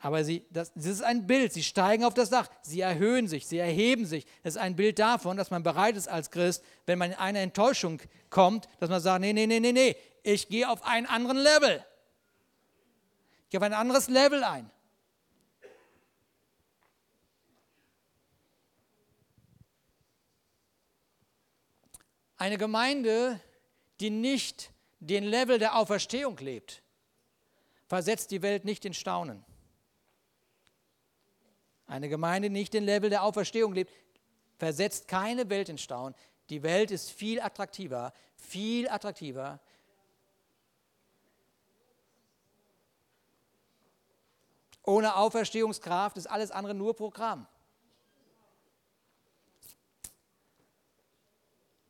Aber 0.00 0.22
sie, 0.22 0.44
das, 0.50 0.72
das 0.74 0.86
ist 0.86 1.02
ein 1.02 1.26
Bild. 1.26 1.52
Sie 1.52 1.64
steigen 1.64 2.04
auf 2.04 2.14
das 2.14 2.30
Dach, 2.30 2.48
sie 2.62 2.80
erhöhen 2.80 3.26
sich, 3.26 3.46
sie 3.46 3.58
erheben 3.58 4.06
sich. 4.06 4.26
Das 4.44 4.54
ist 4.54 4.60
ein 4.60 4.76
Bild 4.76 4.98
davon, 4.98 5.36
dass 5.36 5.50
man 5.50 5.64
bereit 5.64 5.96
ist 5.96 6.08
als 6.08 6.30
Christ, 6.30 6.62
wenn 6.86 6.98
man 6.98 7.10
in 7.10 7.18
eine 7.18 7.40
Enttäuschung 7.40 8.00
kommt, 8.30 8.68
dass 8.78 8.90
man 8.90 9.00
sagt: 9.00 9.20
Nee, 9.20 9.32
nee, 9.32 9.46
nee, 9.46 9.58
nee, 9.58 9.72
nee, 9.72 9.96
ich 10.22 10.48
gehe 10.48 10.68
auf 10.68 10.84
einen 10.84 11.06
anderen 11.06 11.38
Level. 11.38 11.84
Ich 13.44 13.50
gehe 13.50 13.60
auf 13.60 13.66
ein 13.66 13.72
anderes 13.72 14.08
Level 14.08 14.44
ein. 14.44 14.70
Eine 22.38 22.56
Gemeinde, 22.56 23.40
die 23.98 24.10
nicht 24.10 24.70
den 25.00 25.24
Level 25.24 25.58
der 25.58 25.76
Auferstehung 25.76 26.36
lebt, 26.38 26.82
versetzt 27.88 28.30
die 28.30 28.42
Welt 28.42 28.64
nicht 28.64 28.84
in 28.84 28.94
Staunen. 28.94 29.44
Eine 31.88 32.08
Gemeinde, 32.08 32.48
die 32.48 32.52
nicht 32.52 32.74
den 32.74 32.84
Level 32.84 33.10
der 33.10 33.24
Auferstehung 33.24 33.72
lebt, 33.74 33.92
versetzt 34.56 35.08
keine 35.08 35.50
Welt 35.50 35.68
in 35.68 35.78
Staunen. 35.78 36.14
Die 36.48 36.62
Welt 36.62 36.92
ist 36.92 37.10
viel 37.10 37.40
attraktiver, 37.40 38.12
viel 38.36 38.88
attraktiver. 38.88 39.60
Ohne 44.84 45.16
Auferstehungskraft 45.16 46.16
ist 46.16 46.26
alles 46.26 46.50
andere 46.52 46.74
nur 46.74 46.94
Programm. 46.94 47.48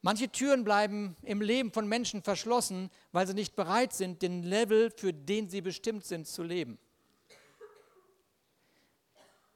Manche 0.01 0.31
Türen 0.31 0.63
bleiben 0.63 1.17
im 1.23 1.41
Leben 1.41 1.73
von 1.73 1.89
Menschen 1.89 2.23
verschlossen, 2.23 2.91
weil 3.11 3.27
sie 3.27 3.35
nicht 3.35 3.57
bereit 3.57 3.93
sind, 3.93 4.23
den 4.23 4.45
Level, 4.45 4.91
für 4.91 5.13
den 5.13 5.49
sie 5.49 5.61
bestimmt 5.61 6.05
sind, 6.05 6.29
zu 6.29 6.43
leben. 6.45 6.79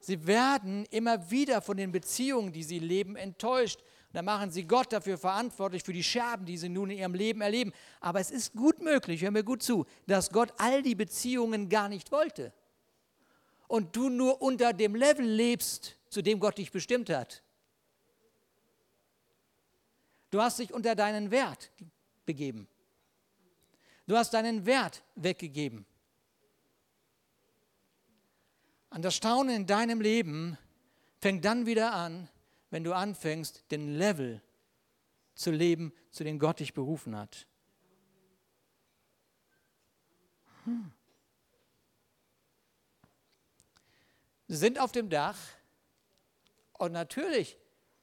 Sie 0.01 0.27
werden 0.27 0.85
immer 0.87 1.31
wieder 1.31 1.63
von 1.63 1.77
den 1.77 1.93
Beziehungen, 1.93 2.53
die 2.53 2.65
sie 2.65 2.81
leben, 2.81 3.15
enttäuscht. 3.15 3.85
Dann 4.13 4.25
machen 4.25 4.51
sie 4.51 4.65
Gott 4.65 4.93
dafür 4.93 5.17
verantwortlich 5.17 5.85
für 5.85 5.93
die 5.93 6.03
Scherben, 6.03 6.45
die 6.45 6.59
sie 6.59 6.69
nun 6.69 6.91
in 6.91 6.99
ihrem 6.99 7.15
Leben 7.15 7.41
erleben. 7.41 7.73
Aber 8.01 8.19
es 8.19 8.33
ist 8.33 8.53
gut 8.55 8.83
möglich, 8.83 9.23
hör 9.23 9.31
mir 9.31 9.45
gut 9.45 9.63
zu, 9.63 9.87
dass 10.09 10.31
Gott 10.31 10.53
all 10.59 10.83
die 10.83 10.97
Beziehungen 10.97 11.69
gar 11.69 11.89
nicht 11.89 12.11
wollte. 12.11 12.53
Und 13.69 13.95
du 13.95 14.09
nur 14.09 14.43
unter 14.43 14.73
dem 14.73 14.97
Level 14.97 15.25
lebst, 15.25 15.97
zu 16.09 16.21
dem 16.21 16.41
Gott 16.41 16.59
dich 16.59 16.73
bestimmt 16.73 17.09
hat. 17.09 17.45
Du 20.33 20.41
hast 20.41 20.59
dich 20.59 20.73
unter 20.73 20.95
deinen 20.95 21.31
Wert 21.31 21.71
begeben. 22.25 22.67
Du 24.07 24.17
hast 24.17 24.33
deinen 24.33 24.65
Wert 24.65 25.05
weggegeben. 25.15 25.85
Und 28.89 29.03
das 29.03 29.15
Staunen 29.15 29.55
in 29.55 29.67
deinem 29.67 30.01
Leben 30.01 30.57
fängt 31.21 31.45
dann 31.45 31.67
wieder 31.67 31.93
an, 31.93 32.31
wenn 32.71 32.83
du 32.83 32.95
anfängst, 32.95 33.71
den 33.71 33.99
Level 33.99 34.43
zu 35.35 35.51
leben, 35.51 35.93
zu 36.11 36.25
dem 36.25 36.39
Gott 36.39 36.61
dich 36.61 36.73
berufen 36.73 37.15
hat. 37.15 37.47
Hm. 40.65 40.93
Sie 44.49 44.57
sind 44.57 44.79
auf 44.79 44.93
dem 44.93 45.11
Dach 45.11 45.39
und 46.73 46.93
natürlich 46.93 47.59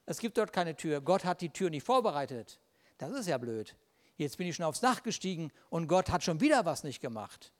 es 0.10 0.18
gibt 0.18 0.40
dort 0.40 0.52
keine 0.52 0.76
Tür. 0.76 1.02
Gott 1.02 1.24
hat 1.24 1.40
die 1.40 1.52
Tür 1.52 1.70
nicht 1.70 1.86
vorbereitet. 1.86 2.60
Das 2.98 3.12
ist 3.12 3.28
ja 3.28 3.38
blöd. 3.38 3.76
Jetzt 4.18 4.40
bin 4.40 4.48
ich 4.48 4.56
schon 4.56 4.66
aufs 4.66 4.80
Dach 4.80 5.04
gestiegen 5.04 5.52
und 5.70 5.88
Gott 5.88 6.10
hat 6.10 6.24
schon 6.24 6.42
wieder 6.42 6.66
was 6.66 6.84
nicht 6.84 7.00
gemacht. 7.00 7.54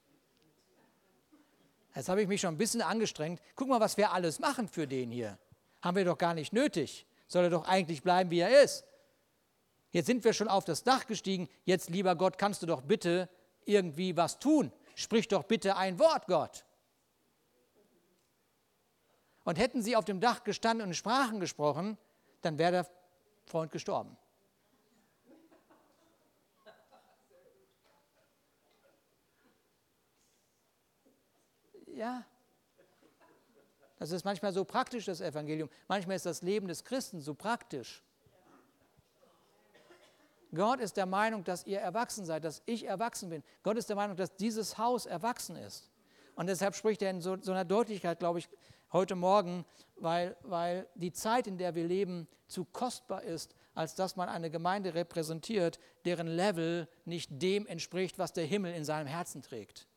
Jetzt 1.94 2.10
habe 2.10 2.24
ich 2.24 2.28
mich 2.28 2.42
schon 2.42 2.56
ein 2.56 2.58
bisschen 2.58 2.82
angestrengt. 2.82 3.40
Guck 3.56 3.68
mal, 3.68 3.80
was 3.80 3.98
wir 3.98 4.14
alles 4.14 4.40
machen 4.40 4.68
für 4.68 4.88
den 4.88 5.12
hier. 5.12 5.38
Haben 5.84 5.98
wir 5.98 6.06
doch 6.06 6.18
gar 6.18 6.34
nicht 6.34 6.52
nötig. 6.52 7.06
Soll 7.28 7.44
er 7.44 7.50
doch 7.52 7.68
eigentlich 7.68 8.02
bleiben, 8.02 8.32
wie 8.32 8.40
er 8.40 8.64
ist. 8.64 8.84
Jetzt 9.92 10.08
sind 10.08 10.24
wir 10.24 10.34
schon 10.34 10.48
auf 10.48 10.66
das 10.66 10.84
Dach 10.84 11.06
gestiegen. 11.06 11.48
Jetzt, 11.66 11.92
lieber 11.92 12.16
Gott, 12.16 12.40
kannst 12.40 12.64
du 12.64 12.66
doch 12.66 12.82
bitte 12.82 13.30
irgendwie 13.66 14.18
was 14.18 14.40
tun. 14.40 14.72
Sprich 14.96 15.28
doch 15.28 15.44
bitte 15.44 15.78
ein 15.78 16.00
Wort, 16.00 16.26
Gott. 16.26 16.66
Und 19.44 19.60
hätten 19.60 19.84
sie 19.84 19.96
auf 19.96 20.06
dem 20.06 20.20
Dach 20.20 20.44
gestanden 20.44 20.88
und 20.88 20.96
Sprachen 20.96 21.40
gesprochen, 21.40 22.00
dann 22.42 22.58
wäre 22.58 22.72
der 22.72 22.88
Freund 23.46 23.72
gestorben. 23.72 24.18
Ja. 31.88 32.24
Das 33.98 34.12
ist 34.12 34.24
manchmal 34.24 34.54
so 34.54 34.64
praktisch, 34.64 35.06
das 35.06 35.20
Evangelium. 35.20 35.70
Manchmal 35.90 36.16
ist 36.16 36.26
das 36.26 36.42
Leben 36.42 36.68
des 36.70 36.86
Christen 36.86 37.20
so 37.20 37.34
praktisch. 37.34 38.02
Gott 40.56 40.80
ist 40.80 40.98
der 40.98 41.06
Meinung, 41.06 41.44
dass 41.44 41.66
ihr 41.68 41.80
erwachsen 41.80 42.26
seid, 42.26 42.44
dass 42.44 42.64
ich 42.66 42.86
erwachsen 42.86 43.30
bin. 43.30 43.44
Gott 43.62 43.78
ist 43.78 43.90
der 43.90 43.96
Meinung, 43.96 44.16
dass 44.16 44.34
dieses 44.36 44.78
Haus 44.78 45.06
erwachsen 45.06 45.58
ist. 45.58 45.92
Und 46.36 46.48
deshalb 46.48 46.74
spricht 46.74 47.02
er 47.02 47.12
in 47.12 47.22
so, 47.22 47.38
so 47.42 47.52
einer 47.52 47.66
Deutlichkeit, 47.66 48.20
glaube 48.20 48.40
ich, 48.40 48.50
heute 48.92 49.16
Morgen, 49.16 49.66
weil, 49.98 50.36
weil 50.44 50.88
die 50.96 51.12
Zeit, 51.12 51.48
in 51.48 51.58
der 51.58 51.76
wir 51.76 51.86
leben, 51.86 52.28
zu 52.48 52.66
kostbar 52.66 53.24
ist, 53.24 53.56
als 53.76 53.96
dass 53.96 54.16
man 54.16 54.30
eine 54.30 54.50
Gemeinde 54.50 54.94
repräsentiert, 54.94 55.80
deren 56.06 56.28
Level 56.28 56.88
nicht 57.06 57.30
dem 57.42 57.68
entspricht, 57.68 58.18
was 58.18 58.34
der 58.34 58.46
Himmel 58.46 58.74
in 58.74 58.84
seinem 58.84 59.08
Herzen 59.08 59.42
trägt. 59.42 59.88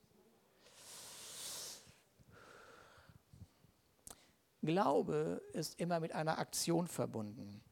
Glaube 4.63 5.43
ist 5.53 5.81
immer 5.81 5.99
mit 5.99 6.13
einer 6.13 6.39
Aktion 6.39 6.87
verbunden. 6.87 7.63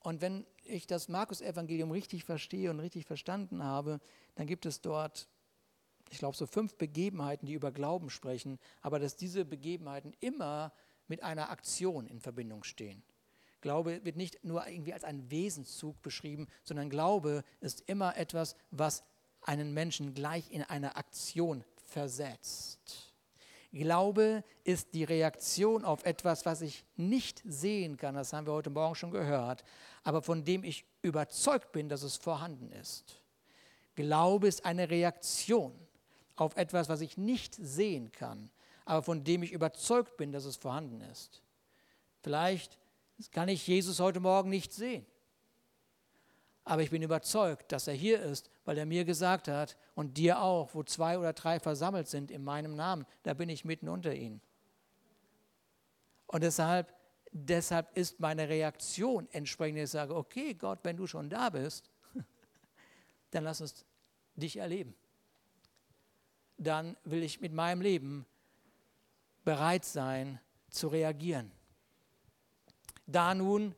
Und 0.00 0.20
wenn 0.20 0.46
ich 0.64 0.86
das 0.86 1.08
Markus-Evangelium 1.08 1.90
richtig 1.90 2.24
verstehe 2.24 2.70
und 2.70 2.80
richtig 2.80 3.06
verstanden 3.06 3.64
habe, 3.64 4.00
dann 4.34 4.46
gibt 4.46 4.66
es 4.66 4.80
dort 4.80 5.28
ich 6.10 6.18
glaube, 6.18 6.36
so 6.36 6.46
fünf 6.46 6.76
Begebenheiten, 6.76 7.46
die 7.46 7.54
über 7.54 7.72
Glauben 7.72 8.10
sprechen, 8.10 8.58
aber 8.80 8.98
dass 8.98 9.16
diese 9.16 9.44
Begebenheiten 9.44 10.12
immer 10.20 10.72
mit 11.08 11.22
einer 11.22 11.50
Aktion 11.50 12.06
in 12.06 12.20
Verbindung 12.20 12.64
stehen. 12.64 13.02
Glaube 13.60 14.04
wird 14.04 14.16
nicht 14.16 14.44
nur 14.44 14.66
irgendwie 14.66 14.92
als 14.92 15.04
ein 15.04 15.30
Wesenszug 15.30 16.00
beschrieben, 16.02 16.46
sondern 16.62 16.90
Glaube 16.90 17.42
ist 17.60 17.82
immer 17.86 18.16
etwas, 18.16 18.54
was 18.70 19.02
einen 19.42 19.72
Menschen 19.74 20.14
gleich 20.14 20.50
in 20.50 20.62
eine 20.62 20.96
Aktion 20.96 21.64
versetzt. 21.84 23.12
Glaube 23.72 24.44
ist 24.64 24.94
die 24.94 25.04
Reaktion 25.04 25.84
auf 25.84 26.04
etwas, 26.04 26.46
was 26.46 26.60
ich 26.60 26.84
nicht 26.96 27.42
sehen 27.44 27.96
kann, 27.96 28.14
das 28.14 28.32
haben 28.32 28.46
wir 28.46 28.52
heute 28.52 28.70
Morgen 28.70 28.94
schon 28.94 29.10
gehört, 29.10 29.64
aber 30.04 30.22
von 30.22 30.44
dem 30.44 30.64
ich 30.64 30.84
überzeugt 31.02 31.72
bin, 31.72 31.88
dass 31.88 32.02
es 32.02 32.16
vorhanden 32.16 32.70
ist. 32.72 33.22
Glaube 33.96 34.48
ist 34.48 34.64
eine 34.64 34.88
Reaktion 34.88 35.85
auf 36.36 36.56
etwas, 36.56 36.88
was 36.88 37.00
ich 37.00 37.16
nicht 37.16 37.54
sehen 37.54 38.12
kann, 38.12 38.50
aber 38.84 39.02
von 39.02 39.24
dem 39.24 39.42
ich 39.42 39.52
überzeugt 39.52 40.16
bin, 40.16 40.32
dass 40.32 40.44
es 40.44 40.56
vorhanden 40.56 41.00
ist. 41.00 41.42
Vielleicht 42.22 42.78
kann 43.32 43.48
ich 43.48 43.66
Jesus 43.66 43.98
heute 44.00 44.20
Morgen 44.20 44.50
nicht 44.50 44.72
sehen, 44.72 45.06
aber 46.64 46.82
ich 46.82 46.90
bin 46.90 47.02
überzeugt, 47.02 47.72
dass 47.72 47.86
er 47.86 47.94
hier 47.94 48.20
ist, 48.20 48.50
weil 48.64 48.76
er 48.76 48.86
mir 48.86 49.04
gesagt 49.04 49.48
hat 49.48 49.76
und 49.94 50.18
dir 50.18 50.42
auch, 50.42 50.74
wo 50.74 50.82
zwei 50.82 51.18
oder 51.18 51.32
drei 51.32 51.60
versammelt 51.60 52.08
sind 52.08 52.30
in 52.30 52.42
meinem 52.42 52.74
Namen, 52.74 53.06
da 53.22 53.34
bin 53.34 53.48
ich 53.48 53.64
mitten 53.64 53.88
unter 53.88 54.14
ihnen. 54.14 54.40
Und 56.26 56.42
deshalb, 56.42 56.92
deshalb 57.30 57.96
ist 57.96 58.18
meine 58.20 58.48
Reaktion 58.48 59.28
entsprechend, 59.30 59.78
ich 59.78 59.90
sage, 59.90 60.14
okay 60.14 60.54
Gott, 60.54 60.80
wenn 60.82 60.96
du 60.96 61.06
schon 61.06 61.30
da 61.30 61.50
bist, 61.50 61.88
dann 63.30 63.44
lass 63.44 63.60
uns 63.60 63.84
dich 64.34 64.56
erleben. 64.56 64.94
Dann 66.58 66.96
will 67.04 67.22
ich 67.22 67.40
mit 67.40 67.52
meinem 67.52 67.80
Leben 67.80 68.26
bereit 69.44 69.84
sein 69.84 70.40
zu 70.70 70.88
reagieren. 70.88 71.52
Da 73.06 73.34
nun 73.34 73.74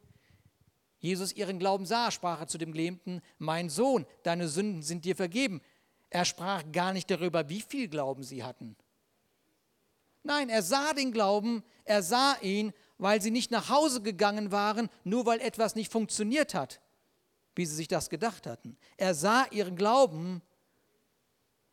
Jesus 0.98 1.32
ihren 1.32 1.58
Glauben 1.58 1.86
sah, 1.86 2.10
sprach 2.10 2.40
er 2.40 2.48
zu 2.48 2.58
dem 2.58 2.72
Gelähmten, 2.72 3.20
mein 3.38 3.68
Sohn, 3.68 4.06
deine 4.22 4.48
Sünden 4.48 4.82
sind 4.82 5.04
dir 5.04 5.14
vergeben. 5.14 5.60
Er 6.10 6.24
sprach 6.24 6.64
gar 6.72 6.92
nicht 6.92 7.10
darüber, 7.10 7.48
wie 7.48 7.60
viel 7.60 7.88
Glauben 7.88 8.22
sie 8.22 8.42
hatten. 8.42 8.76
Nein, 10.22 10.48
er 10.48 10.62
sah 10.62 10.92
den 10.92 11.12
Glauben, 11.12 11.62
er 11.84 12.02
sah 12.02 12.36
ihn, 12.40 12.72
weil 12.98 13.22
sie 13.22 13.30
nicht 13.30 13.50
nach 13.50 13.68
Hause 13.68 14.02
gegangen 14.02 14.50
waren, 14.50 14.88
nur 15.04 15.24
weil 15.26 15.40
etwas 15.40 15.76
nicht 15.76 15.92
funktioniert 15.92 16.54
hat, 16.54 16.80
wie 17.54 17.64
sie 17.64 17.76
sich 17.76 17.88
das 17.88 18.10
gedacht 18.10 18.46
hatten. 18.46 18.76
Er 18.96 19.14
sah 19.14 19.46
ihren 19.50 19.76
Glauben, 19.76 20.42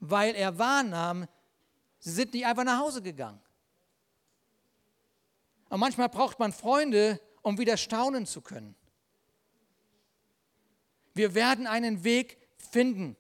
weil 0.10 0.36
er 0.36 0.58
wahrnahm, 0.58 1.28
sie 2.00 2.12
sind 2.12 2.34
nicht 2.34 2.46
einfach 2.46 2.64
nach 2.64 2.80
Hause 2.80 3.02
gegangen. 3.02 3.42
Und 5.70 5.80
manchmal 5.80 6.10
braucht 6.10 6.40
man 6.40 6.54
Freunde, 6.54 7.20
um 7.42 7.58
wieder 7.58 7.78
staunen 7.78 8.26
zu 8.26 8.42
können. 8.42 8.76
Wir 11.14 11.34
werden 11.34 11.66
einen 11.66 12.04
Weg 12.04 12.38
finden. 12.58 13.16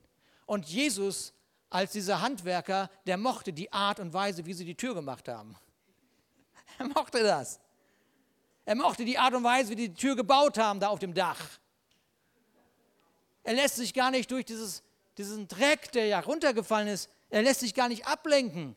Und 0.45 0.67
Jesus 0.67 1.33
als 1.69 1.91
dieser 1.91 2.21
Handwerker, 2.21 2.89
der 3.05 3.17
mochte 3.17 3.51
die 3.51 3.71
Art 3.73 3.99
und 3.99 4.13
Weise, 4.13 4.45
wie 4.45 4.53
sie 4.53 4.65
die 4.65 4.75
Tür 4.75 4.93
gemacht 4.93 5.27
haben. 5.27 5.55
Er 6.77 6.87
mochte 6.87 7.23
das. 7.23 7.59
Er 8.65 8.75
mochte 8.75 9.05
die 9.05 9.17
Art 9.17 9.33
und 9.33 9.43
Weise, 9.43 9.69
wie 9.69 9.75
die 9.75 9.89
die 9.89 9.95
Tür 9.95 10.15
gebaut 10.15 10.57
haben, 10.57 10.79
da 10.79 10.89
auf 10.89 10.99
dem 10.99 11.13
Dach. 11.13 11.39
Er 13.43 13.53
lässt 13.53 13.75
sich 13.75 13.93
gar 13.93 14.11
nicht 14.11 14.29
durch 14.31 14.43
dieses, 14.43 14.83
diesen 15.17 15.47
Dreck, 15.47 15.91
der 15.91 16.05
ja 16.07 16.19
runtergefallen 16.19 16.87
ist, 16.87 17.09
er 17.29 17.41
lässt 17.41 17.61
sich 17.61 17.73
gar 17.73 17.89
nicht 17.89 18.05
ablenken. 18.07 18.75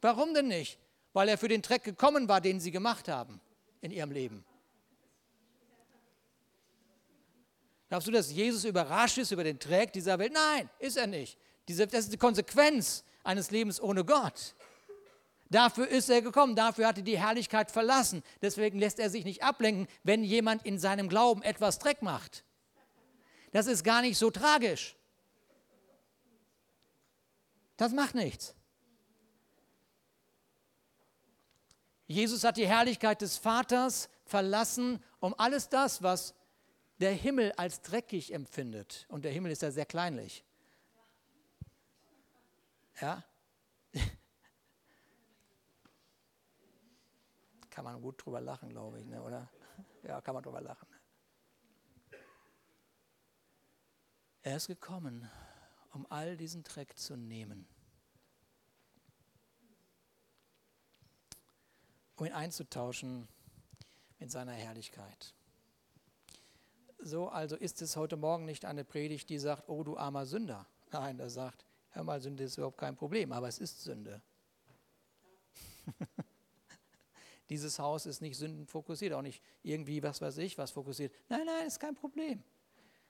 Warum 0.00 0.34
denn 0.34 0.48
nicht? 0.48 0.78
Weil 1.12 1.28
er 1.28 1.38
für 1.38 1.48
den 1.48 1.62
Dreck 1.62 1.84
gekommen 1.84 2.28
war, 2.28 2.40
den 2.40 2.60
sie 2.60 2.70
gemacht 2.70 3.08
haben 3.08 3.40
in 3.80 3.90
ihrem 3.90 4.10
Leben. 4.10 4.44
Glaubst 7.88 8.06
du, 8.06 8.12
dass 8.12 8.30
Jesus 8.30 8.64
überrascht 8.64 9.18
ist 9.18 9.32
über 9.32 9.44
den 9.44 9.58
Dreck 9.58 9.92
dieser 9.92 10.18
Welt? 10.18 10.32
Nein, 10.32 10.68
ist 10.78 10.96
er 10.96 11.06
nicht. 11.06 11.38
Diese, 11.68 11.86
das 11.86 12.04
ist 12.04 12.12
die 12.12 12.18
Konsequenz 12.18 13.04
eines 13.24 13.50
Lebens 13.50 13.80
ohne 13.80 14.04
Gott. 14.04 14.54
Dafür 15.50 15.88
ist 15.88 16.10
er 16.10 16.20
gekommen, 16.20 16.54
dafür 16.54 16.86
hat 16.86 16.98
er 16.98 17.02
die 17.02 17.18
Herrlichkeit 17.18 17.70
verlassen. 17.70 18.22
Deswegen 18.42 18.78
lässt 18.78 18.98
er 18.98 19.08
sich 19.08 19.24
nicht 19.24 19.42
ablenken, 19.42 19.88
wenn 20.02 20.22
jemand 20.22 20.66
in 20.66 20.78
seinem 20.78 21.08
Glauben 21.08 21.42
etwas 21.42 21.78
Dreck 21.78 22.02
macht. 22.02 22.44
Das 23.52 23.66
ist 23.66 23.82
gar 23.82 24.02
nicht 24.02 24.18
so 24.18 24.30
tragisch. 24.30 24.97
Das 27.78 27.92
macht 27.92 28.14
nichts. 28.14 28.54
Jesus 32.06 32.44
hat 32.44 32.56
die 32.56 32.66
Herrlichkeit 32.66 33.22
des 33.22 33.38
Vaters 33.38 34.10
verlassen, 34.24 35.02
um 35.20 35.32
alles 35.38 35.68
das, 35.68 36.02
was 36.02 36.34
der 36.98 37.12
Himmel 37.12 37.52
als 37.52 37.80
dreckig 37.82 38.34
empfindet, 38.34 39.06
und 39.08 39.24
der 39.24 39.30
Himmel 39.30 39.52
ist 39.52 39.62
ja 39.62 39.70
sehr 39.70 39.86
kleinlich, 39.86 40.44
ja, 43.00 43.22
kann 47.70 47.84
man 47.84 48.02
gut 48.02 48.24
drüber 48.24 48.40
lachen, 48.40 48.70
glaube 48.70 48.98
ich, 48.98 49.06
ne, 49.06 49.22
oder? 49.22 49.48
Ja, 50.02 50.20
kann 50.20 50.34
man 50.34 50.42
drüber 50.42 50.60
lachen. 50.60 50.88
Er 54.42 54.56
ist 54.56 54.66
gekommen, 54.66 55.30
um 55.98 56.06
all 56.10 56.36
diesen 56.36 56.62
Dreck 56.62 56.96
zu 56.96 57.16
nehmen, 57.16 57.66
um 62.14 62.24
ihn 62.24 62.32
einzutauschen 62.32 63.26
mit 64.20 64.30
seiner 64.30 64.52
Herrlichkeit. 64.52 65.34
So 67.00 67.28
also 67.28 67.56
ist 67.56 67.82
es 67.82 67.96
heute 67.96 68.16
Morgen 68.16 68.44
nicht 68.44 68.64
eine 68.64 68.84
Predigt, 68.84 69.28
die 69.28 69.40
sagt, 69.40 69.68
oh 69.68 69.82
du 69.82 69.96
armer 69.96 70.24
Sünder. 70.24 70.68
Nein, 70.92 71.18
er 71.18 71.30
sagt, 71.30 71.66
hör 71.90 72.04
mal, 72.04 72.20
Sünde 72.20 72.44
ist 72.44 72.58
überhaupt 72.58 72.78
kein 72.78 72.94
Problem, 72.94 73.32
aber 73.32 73.48
es 73.48 73.58
ist 73.58 73.82
Sünde. 73.82 74.22
Dieses 77.48 77.80
Haus 77.80 78.06
ist 78.06 78.20
nicht 78.20 78.36
sündenfokussiert, 78.36 79.14
auch 79.14 79.22
nicht 79.22 79.42
irgendwie, 79.64 80.00
was 80.04 80.20
weiß 80.20 80.38
ich, 80.38 80.58
was 80.58 80.70
fokussiert. 80.70 81.12
Nein, 81.28 81.46
nein, 81.46 81.66
ist 81.66 81.80
kein 81.80 81.96
Problem. 81.96 82.44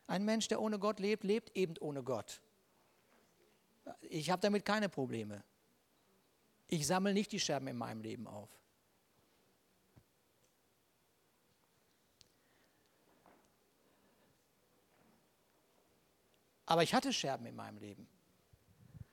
Ein 0.06 0.24
Mensch, 0.24 0.48
der 0.48 0.62
ohne 0.62 0.78
Gott 0.78 1.00
lebt, 1.00 1.22
lebt 1.22 1.54
eben 1.54 1.74
ohne 1.80 2.02
Gott. 2.02 2.40
Ich 4.02 4.30
habe 4.30 4.40
damit 4.40 4.64
keine 4.64 4.88
Probleme. 4.88 5.42
Ich 6.68 6.86
sammle 6.86 7.14
nicht 7.14 7.32
die 7.32 7.40
Scherben 7.40 7.68
in 7.68 7.76
meinem 7.76 8.02
Leben 8.02 8.26
auf. 8.26 8.50
Aber 16.66 16.82
ich 16.82 16.92
hatte 16.92 17.14
Scherben 17.14 17.46
in 17.46 17.56
meinem 17.56 17.78
Leben. 17.78 18.06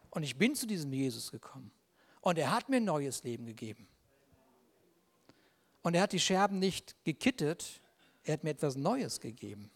Und 0.09 0.23
ich 0.23 0.37
bin 0.37 0.55
zu 0.55 0.67
diesem 0.67 0.91
Jesus 0.91 1.31
gekommen. 1.31 1.71
Und 2.19 2.37
er 2.37 2.51
hat 2.51 2.67
mir 2.67 2.77
ein 2.77 2.83
neues 2.83 3.23
Leben 3.23 3.45
gegeben. 3.45 3.87
Und 5.81 5.93
er 5.93 6.01
hat 6.01 6.11
die 6.11 6.19
Scherben 6.19 6.59
nicht 6.59 6.95
gekittet, 7.05 7.79
er 8.23 8.33
hat 8.33 8.43
mir 8.43 8.49
etwas 8.49 8.75
Neues 8.75 9.19
gegeben. 9.21 9.71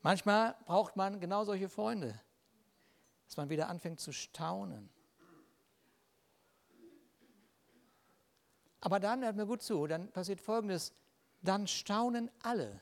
Manchmal 0.01 0.55
braucht 0.65 0.95
man 0.95 1.19
genau 1.19 1.43
solche 1.43 1.69
Freunde, 1.69 2.19
dass 3.25 3.38
man 3.38 3.49
wieder 3.49 3.67
anfängt 3.67 3.99
zu 3.99 4.13
staunen. 4.13 4.89
Aber 8.81 8.99
dann, 8.99 9.23
hört 9.23 9.35
mir 9.35 9.45
gut 9.45 9.62
zu, 9.62 9.88
dann 9.88 10.09
passiert 10.12 10.39
Folgendes, 10.39 10.93
dann 11.41 11.67
staunen 11.67 12.31
alle. 12.41 12.81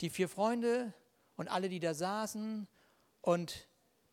Die 0.00 0.10
vier 0.10 0.28
Freunde 0.28 0.94
und 1.36 1.48
alle, 1.48 1.68
die 1.68 1.80
da 1.80 1.92
saßen 1.92 2.66
und 3.20 3.68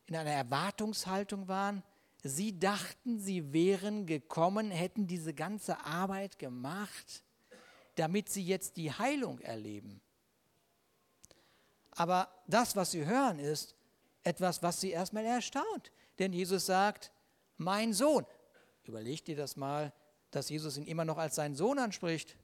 in 0.06 0.16
einer 0.16 0.32
Erwartungshaltung 0.32 1.48
waren. 1.48 1.84
Sie 2.22 2.58
dachten, 2.58 3.20
sie 3.20 3.54
wären 3.54 4.06
gekommen, 4.06 4.72
hätten 4.72 5.08
diese 5.08 5.34
ganze 5.34 5.86
Arbeit 5.86 6.39
gemacht, 6.39 7.24
damit 7.96 8.30
sie 8.30 8.44
jetzt 8.44 8.78
die 8.78 8.92
Heilung 8.92 9.39
erleben. 9.39 10.02
Aber 11.96 12.28
das, 12.48 12.76
was 12.76 12.92
sie 12.92 13.06
hören, 13.06 13.40
ist 13.40 13.76
etwas, 14.24 14.64
was 14.64 14.82
sie 14.82 14.92
erstmal 14.92 15.26
erstaunt. 15.26 15.92
Denn 16.20 16.34
Jesus 16.34 16.66
sagt, 16.66 17.12
mein 17.58 17.94
Sohn. 17.94 18.26
Überleg 18.84 19.24
dir 19.26 19.36
das 19.36 19.56
mal, 19.56 19.94
dass 20.32 20.50
Jesus 20.50 20.78
ihn 20.78 20.86
immer 20.88 21.06
noch 21.06 21.18
als 21.18 21.36
seinen 21.36 21.56
Sohn 21.56 21.80
anspricht. 21.80 22.36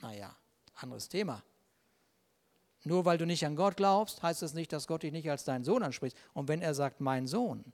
Naja, 0.00 0.34
anderes 0.76 1.08
Thema. 1.08 1.42
Nur 2.84 3.04
weil 3.04 3.18
du 3.18 3.26
nicht 3.26 3.44
an 3.46 3.56
Gott 3.56 3.76
glaubst, 3.76 4.22
heißt 4.22 4.42
das 4.42 4.54
nicht, 4.54 4.72
dass 4.72 4.86
Gott 4.86 5.02
dich 5.02 5.12
nicht 5.12 5.28
als 5.30 5.44
deinen 5.44 5.64
Sohn 5.64 5.82
anspricht. 5.82 6.16
Und 6.34 6.48
wenn 6.48 6.60
er 6.60 6.74
sagt, 6.74 7.00
mein 7.00 7.26
Sohn, 7.26 7.64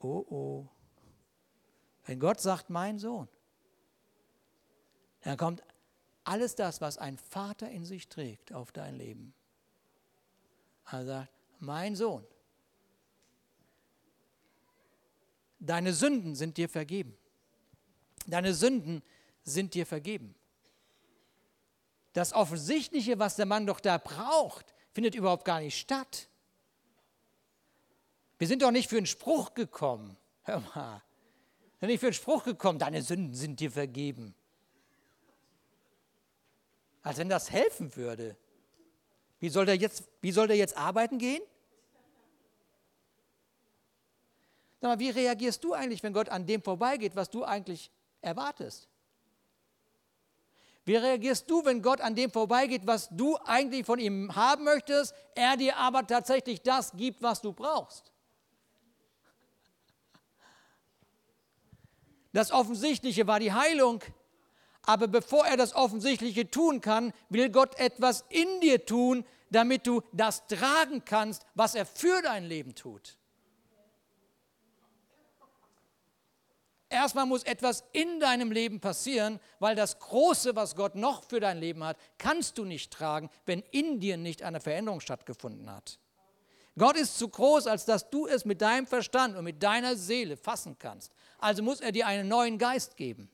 oh 0.00 0.24
oh, 0.28 0.68
wenn 2.06 2.20
Gott 2.20 2.40
sagt, 2.40 2.70
mein 2.70 2.98
Sohn, 2.98 3.28
dann 5.22 5.36
kommt 5.36 5.62
alles 6.24 6.54
das, 6.54 6.80
was 6.80 6.98
ein 6.98 7.18
Vater 7.18 7.70
in 7.70 7.84
sich 7.84 8.08
trägt, 8.08 8.52
auf 8.52 8.72
dein 8.72 8.96
Leben. 8.96 9.34
Er 10.90 11.04
sagt, 11.04 11.32
mein 11.60 11.96
Sohn, 11.96 12.26
deine 15.60 15.92
Sünden 15.92 16.34
sind 16.34 16.56
dir 16.56 16.68
vergeben. 16.68 17.16
Deine 18.26 18.54
Sünden 18.54 19.02
sind 19.44 19.74
dir 19.74 19.86
vergeben. 19.86 20.34
Das 22.14 22.32
Offensichtliche, 22.32 23.18
was 23.18 23.36
der 23.36 23.46
Mann 23.46 23.66
doch 23.66 23.80
da 23.80 23.98
braucht, 23.98 24.74
findet 24.92 25.14
überhaupt 25.14 25.44
gar 25.44 25.60
nicht 25.60 25.78
statt. 25.78 26.28
Wir 28.38 28.46
sind 28.46 28.62
doch 28.62 28.70
nicht 28.70 28.88
für 28.88 28.96
einen 28.96 29.06
Spruch 29.06 29.54
gekommen. 29.54 30.16
Hör 30.42 30.60
mal. 30.60 31.02
Wir 31.80 31.80
sind 31.80 31.88
nicht 31.88 32.00
für 32.00 32.06
einen 32.06 32.14
Spruch 32.14 32.44
gekommen, 32.44 32.78
deine 32.78 33.02
Sünden 33.02 33.34
sind 33.34 33.60
dir 33.60 33.70
vergeben. 33.70 34.34
Als 37.04 37.18
wenn 37.18 37.28
das 37.28 37.52
helfen 37.52 37.94
würde. 37.94 38.36
Wie 39.38 39.50
soll 39.50 39.66
der 39.66 39.76
jetzt, 39.76 40.04
wie 40.22 40.32
soll 40.32 40.48
der 40.48 40.56
jetzt 40.56 40.76
arbeiten 40.76 41.18
gehen? 41.18 41.42
Sag 44.80 44.88
mal, 44.88 44.98
wie 44.98 45.10
reagierst 45.10 45.62
du 45.62 45.74
eigentlich, 45.74 46.02
wenn 46.02 46.14
Gott 46.14 46.30
an 46.30 46.46
dem 46.46 46.62
vorbeigeht, 46.62 47.14
was 47.14 47.30
du 47.30 47.44
eigentlich 47.44 47.90
erwartest? 48.22 48.88
Wie 50.86 50.96
reagierst 50.96 51.48
du, 51.48 51.64
wenn 51.64 51.82
Gott 51.82 52.00
an 52.00 52.14
dem 52.14 52.30
vorbeigeht, 52.30 52.86
was 52.86 53.08
du 53.10 53.36
eigentlich 53.44 53.84
von 53.84 53.98
ihm 53.98 54.34
haben 54.34 54.64
möchtest, 54.64 55.14
er 55.34 55.56
dir 55.58 55.76
aber 55.76 56.06
tatsächlich 56.06 56.62
das 56.62 56.92
gibt, 56.92 57.22
was 57.22 57.42
du 57.42 57.52
brauchst? 57.52 58.12
Das 62.32 62.50
Offensichtliche 62.50 63.26
war 63.26 63.40
die 63.40 63.52
Heilung, 63.52 64.02
aber 64.86 65.08
bevor 65.08 65.46
er 65.46 65.56
das 65.56 65.74
Offensichtliche 65.74 66.50
tun 66.50 66.80
kann, 66.80 67.12
will 67.28 67.50
Gott 67.50 67.78
etwas 67.78 68.24
in 68.28 68.60
dir 68.60 68.84
tun, 68.84 69.24
damit 69.50 69.86
du 69.86 70.02
das 70.12 70.46
tragen 70.46 71.04
kannst, 71.04 71.46
was 71.54 71.74
er 71.74 71.86
für 71.86 72.22
dein 72.22 72.44
Leben 72.44 72.74
tut. 72.74 73.16
Erstmal 76.94 77.26
muss 77.26 77.42
etwas 77.42 77.82
in 77.92 78.20
deinem 78.20 78.52
Leben 78.52 78.78
passieren, 78.78 79.40
weil 79.58 79.74
das 79.74 79.98
Große, 79.98 80.54
was 80.54 80.76
Gott 80.76 80.94
noch 80.94 81.24
für 81.24 81.40
dein 81.40 81.58
Leben 81.58 81.82
hat, 81.82 81.96
kannst 82.18 82.56
du 82.56 82.64
nicht 82.64 82.92
tragen, 82.92 83.30
wenn 83.46 83.60
in 83.72 83.98
dir 83.98 84.16
nicht 84.16 84.42
eine 84.44 84.60
Veränderung 84.60 85.00
stattgefunden 85.00 85.68
hat. 85.70 85.98
Gott 86.78 86.96
ist 86.96 87.18
zu 87.18 87.28
groß, 87.28 87.66
als 87.66 87.84
dass 87.84 88.10
du 88.10 88.26
es 88.26 88.44
mit 88.44 88.60
deinem 88.60 88.86
Verstand 88.86 89.36
und 89.36 89.44
mit 89.44 89.62
deiner 89.62 89.96
Seele 89.96 90.36
fassen 90.36 90.76
kannst. 90.78 91.12
Also 91.38 91.62
muss 91.62 91.80
er 91.80 91.92
dir 91.92 92.06
einen 92.06 92.28
neuen 92.28 92.58
Geist 92.58 92.96
geben. 92.96 93.28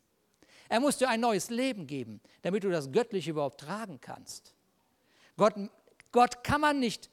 Er 0.71 0.79
muss 0.79 0.99
dir 0.99 1.09
ein 1.09 1.21
neues 1.21 1.51
Leben 1.51 1.89
geben, 1.89 2.21
damit 2.43 2.63
du 2.63 2.71
das 2.71 2.93
Göttliche 2.93 3.33
überhaupt 3.33 3.61
tragen 3.61 4.01
kannst. 4.01 4.55
Gott, 5.37 5.55
Gott 6.13 6.45
kann 6.45 6.61
man 6.61 6.79
nicht 6.79 7.11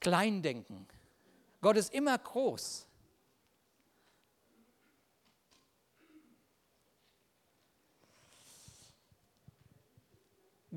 klein 0.00 0.42
denken. 0.42 0.86
Gott 1.60 1.76
ist 1.76 1.92
immer 1.92 2.16
groß. 2.16 2.86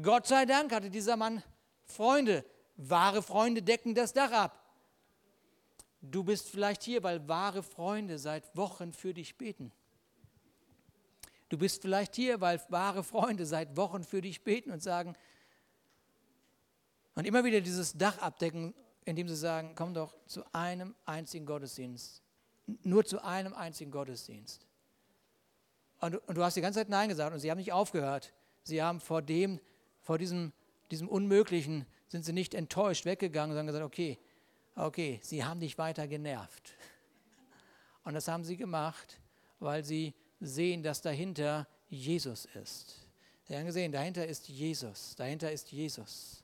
Gott 0.02 0.28
sei 0.28 0.46
Dank 0.46 0.74
hatte 0.74 0.90
dieser 0.90 1.16
Mann 1.16 1.42
Freunde. 1.86 2.44
Wahre 2.76 3.24
Freunde 3.24 3.64
decken 3.64 3.96
das 3.96 4.12
Dach 4.12 4.34
ab. 4.34 4.64
Du 6.02 6.26
bist 6.26 6.50
vielleicht 6.50 6.84
hier, 6.84 7.04
weil 7.04 7.26
wahre 7.30 7.64
Freunde 7.64 8.20
seit 8.20 8.56
Wochen 8.58 8.92
für 8.92 9.14
dich 9.14 9.38
beten. 9.38 9.72
Du 11.50 11.58
bist 11.58 11.82
vielleicht 11.82 12.16
hier, 12.16 12.42
weil 12.42 12.62
wahre 12.70 13.04
Freunde 13.04 13.46
seit 13.46 13.78
Wochen 13.78 14.04
für 14.04 14.22
dich 14.22 14.44
beten 14.44 14.72
und 14.72 14.84
sagen, 14.84 15.16
und 17.16 17.26
immer 17.26 17.44
wieder 17.44 17.62
dieses 17.62 17.94
Dach 17.94 18.20
abdecken, 18.20 18.76
indem 19.06 19.28
sie 19.28 19.36
sagen, 19.36 19.74
komm 19.76 19.94
doch 19.94 20.16
zu 20.28 20.44
einem 20.54 20.94
einzigen 21.06 21.46
Gottesdienst. 21.46 22.22
Nur 22.84 23.06
zu 23.06 23.24
einem 23.24 23.54
einzigen 23.54 23.90
Gottesdienst. 23.90 24.68
Und, 26.00 26.16
und 26.28 26.36
du 26.36 26.44
hast 26.44 26.56
die 26.58 26.62
ganze 26.62 26.80
Zeit 26.80 26.90
Nein 26.90 27.10
gesagt 27.10 27.34
und 27.34 27.40
sie 27.40 27.50
haben 27.50 27.58
nicht 27.58 27.72
aufgehört. 27.72 28.34
Sie 28.64 28.84
haben 28.84 29.00
vor 29.00 29.22
dem 29.22 29.60
vor 30.08 30.18
diesem, 30.18 30.54
diesem 30.90 31.10
Unmöglichen 31.10 31.86
sind 32.08 32.24
sie 32.24 32.32
nicht 32.32 32.54
enttäuscht 32.54 33.04
weggegangen, 33.04 33.54
sondern 33.54 33.68
gesagt, 33.68 33.84
okay, 33.84 34.18
okay, 34.76 35.20
sie 35.22 35.44
haben 35.44 35.60
dich 35.60 35.78
weiter 35.78 36.08
genervt. 36.08 36.72
Und 38.06 38.14
das 38.14 38.30
haben 38.30 38.46
sie 38.46 38.56
gemacht, 38.56 39.20
weil 39.60 39.84
sie 39.84 40.14
sehen, 40.40 40.84
dass 40.84 41.02
dahinter 41.02 41.68
Jesus 41.90 42.46
ist. 42.46 43.08
Sie 43.44 43.56
haben 43.56 43.66
gesehen, 43.66 43.92
dahinter 43.92 44.28
ist 44.28 44.50
Jesus, 44.50 45.16
dahinter 45.16 45.52
ist 45.52 45.72
Jesus. 45.72 46.44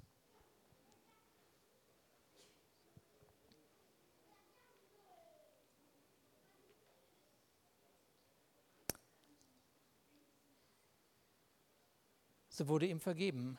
So 12.54 12.68
wurde 12.68 12.86
ihm 12.86 13.00
vergeben, 13.00 13.58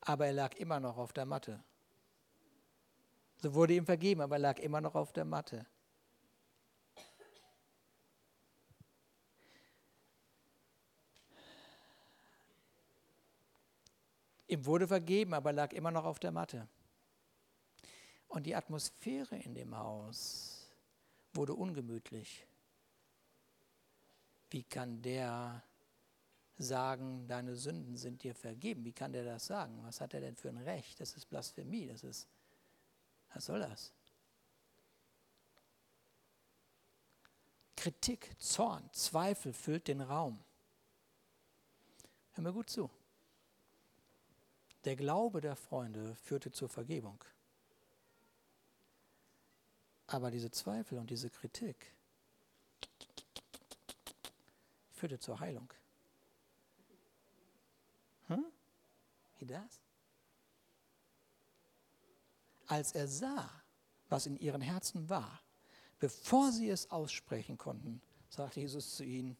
aber 0.00 0.26
er 0.26 0.32
lag 0.32 0.54
immer 0.54 0.80
noch 0.80 0.96
auf 0.96 1.12
der 1.12 1.26
Matte. 1.26 1.62
So 3.36 3.54
wurde 3.54 3.74
ihm 3.74 3.84
vergeben, 3.84 4.22
aber 4.22 4.36
er 4.36 4.40
lag 4.40 4.58
immer 4.58 4.80
noch 4.80 4.94
auf 4.94 5.12
der 5.12 5.26
Matte. 5.26 5.66
Ihm 14.52 14.66
wurde 14.66 14.86
vergeben, 14.86 15.32
aber 15.32 15.48
er 15.48 15.54
lag 15.54 15.72
immer 15.72 15.90
noch 15.90 16.04
auf 16.04 16.18
der 16.18 16.30
Matte. 16.30 16.68
Und 18.28 18.44
die 18.44 18.54
Atmosphäre 18.54 19.38
in 19.38 19.54
dem 19.54 19.74
Haus 19.74 20.70
wurde 21.32 21.54
ungemütlich. 21.54 22.46
Wie 24.50 24.62
kann 24.62 25.00
der 25.00 25.62
sagen, 26.58 27.26
deine 27.28 27.56
Sünden 27.56 27.96
sind 27.96 28.24
dir 28.24 28.34
vergeben. 28.34 28.84
Wie 28.84 28.92
kann 28.92 29.14
der 29.14 29.24
das 29.24 29.46
sagen? 29.46 29.82
Was 29.84 30.02
hat 30.02 30.12
er 30.12 30.20
denn 30.20 30.36
für 30.36 30.50
ein 30.50 30.58
Recht? 30.58 31.00
Das 31.00 31.16
ist 31.16 31.30
Blasphemie. 31.30 31.86
Das 31.86 32.04
ist, 32.04 32.28
was 33.32 33.46
soll 33.46 33.60
das? 33.60 33.90
Kritik, 37.74 38.38
Zorn, 38.38 38.86
Zweifel 38.92 39.54
füllt 39.54 39.88
den 39.88 40.02
Raum. 40.02 40.44
Hör 42.32 42.44
mir 42.44 42.52
gut 42.52 42.68
zu. 42.68 42.90
Der 44.84 44.96
Glaube 44.96 45.40
der 45.40 45.56
Freunde 45.56 46.14
führte 46.16 46.50
zur 46.50 46.68
Vergebung. 46.68 47.22
Aber 50.06 50.30
diese 50.30 50.50
Zweifel 50.50 50.98
und 50.98 51.10
diese 51.10 51.30
Kritik 51.30 51.94
führte 54.90 55.18
zur 55.18 55.40
Heilung. 55.40 55.72
Hm? 58.26 58.44
Wie 59.38 59.46
das? 59.46 59.80
Als 62.66 62.92
er 62.92 63.08
sah, 63.08 63.50
was 64.08 64.26
in 64.26 64.36
ihren 64.36 64.60
Herzen 64.60 65.08
war, 65.08 65.40
bevor 65.98 66.52
sie 66.52 66.68
es 66.68 66.90
aussprechen 66.90 67.56
konnten, 67.56 68.02
sagte 68.28 68.60
Jesus 68.60 68.96
zu 68.96 69.04
ihnen, 69.04 69.36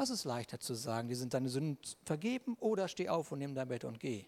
was 0.00 0.08
ist 0.08 0.24
leichter 0.24 0.58
zu 0.58 0.72
sagen, 0.72 1.08
die 1.08 1.14
sind 1.14 1.34
deine 1.34 1.50
Sünden 1.50 1.76
vergeben 2.06 2.56
oder 2.58 2.88
steh 2.88 3.10
auf 3.10 3.32
und 3.32 3.38
nimm 3.38 3.54
dein 3.54 3.68
Bett 3.68 3.84
und 3.84 4.00
geh? 4.00 4.24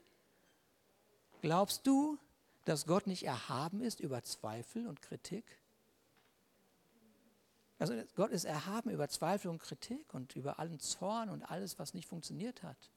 Glaubst 1.40 1.86
du, 1.86 2.18
dass 2.66 2.84
Gott 2.84 3.06
nicht 3.06 3.24
erhaben 3.24 3.80
ist 3.80 3.98
über 3.98 4.22
Zweifel 4.22 4.86
und 4.86 5.00
Kritik? 5.00 5.44
Also 7.78 7.94
Gott 8.16 8.32
ist 8.32 8.44
erhaben 8.44 8.90
über 8.90 9.08
Zweifel 9.08 9.48
und 9.48 9.60
Kritik 9.60 10.12
und 10.12 10.36
über 10.36 10.58
allen 10.58 10.78
Zorn 10.78 11.30
und 11.30 11.42
alles, 11.42 11.78
was 11.78 11.94
nicht 11.94 12.06
funktioniert 12.06 12.62
hat. 12.62 12.90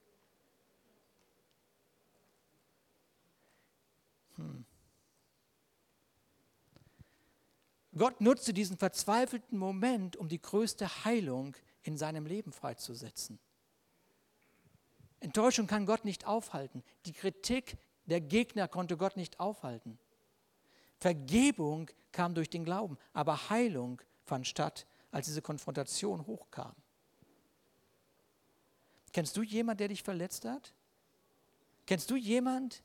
Hm. 4.36 4.66
Gott 7.98 8.20
nutzte 8.20 8.54
diesen 8.54 8.78
verzweifelten 8.78 9.58
Moment, 9.58 10.18
um 10.18 10.28
die 10.28 10.42
größte 10.42 11.06
Heilung 11.06 11.56
in 11.86 11.98
seinem 11.98 12.26
Leben 12.26 12.52
freizusetzen. 12.52 13.40
Enttäuschung 15.20 15.68
kann 15.68 15.86
Gott 15.86 16.04
nicht 16.04 16.26
aufhalten. 16.26 16.84
Die 17.06 17.14
Kritik 17.14 17.78
der 18.06 18.22
Gegner 18.22 18.68
konnte 18.68 18.98
Gott 18.98 19.18
nicht 19.18 19.40
aufhalten. 19.40 20.00
Vergebung 20.98 21.90
kam 22.12 22.34
durch 22.34 22.50
den 22.50 22.66
Glauben, 22.66 22.98
aber 23.14 23.50
Heilung 23.50 24.02
fand 24.24 24.48
statt, 24.48 24.88
als 25.12 25.28
diese 25.28 25.42
Konfrontation 25.42 26.26
hochkam. 26.26 26.76
Kennst 29.14 29.38
du 29.38 29.44
jemanden, 29.44 29.80
der 29.80 29.88
dich 29.90 30.04
verletzt 30.04 30.46
hat? 30.46 30.74
Kennst 31.86 32.10
du 32.10 32.16
jemanden, 32.16 32.76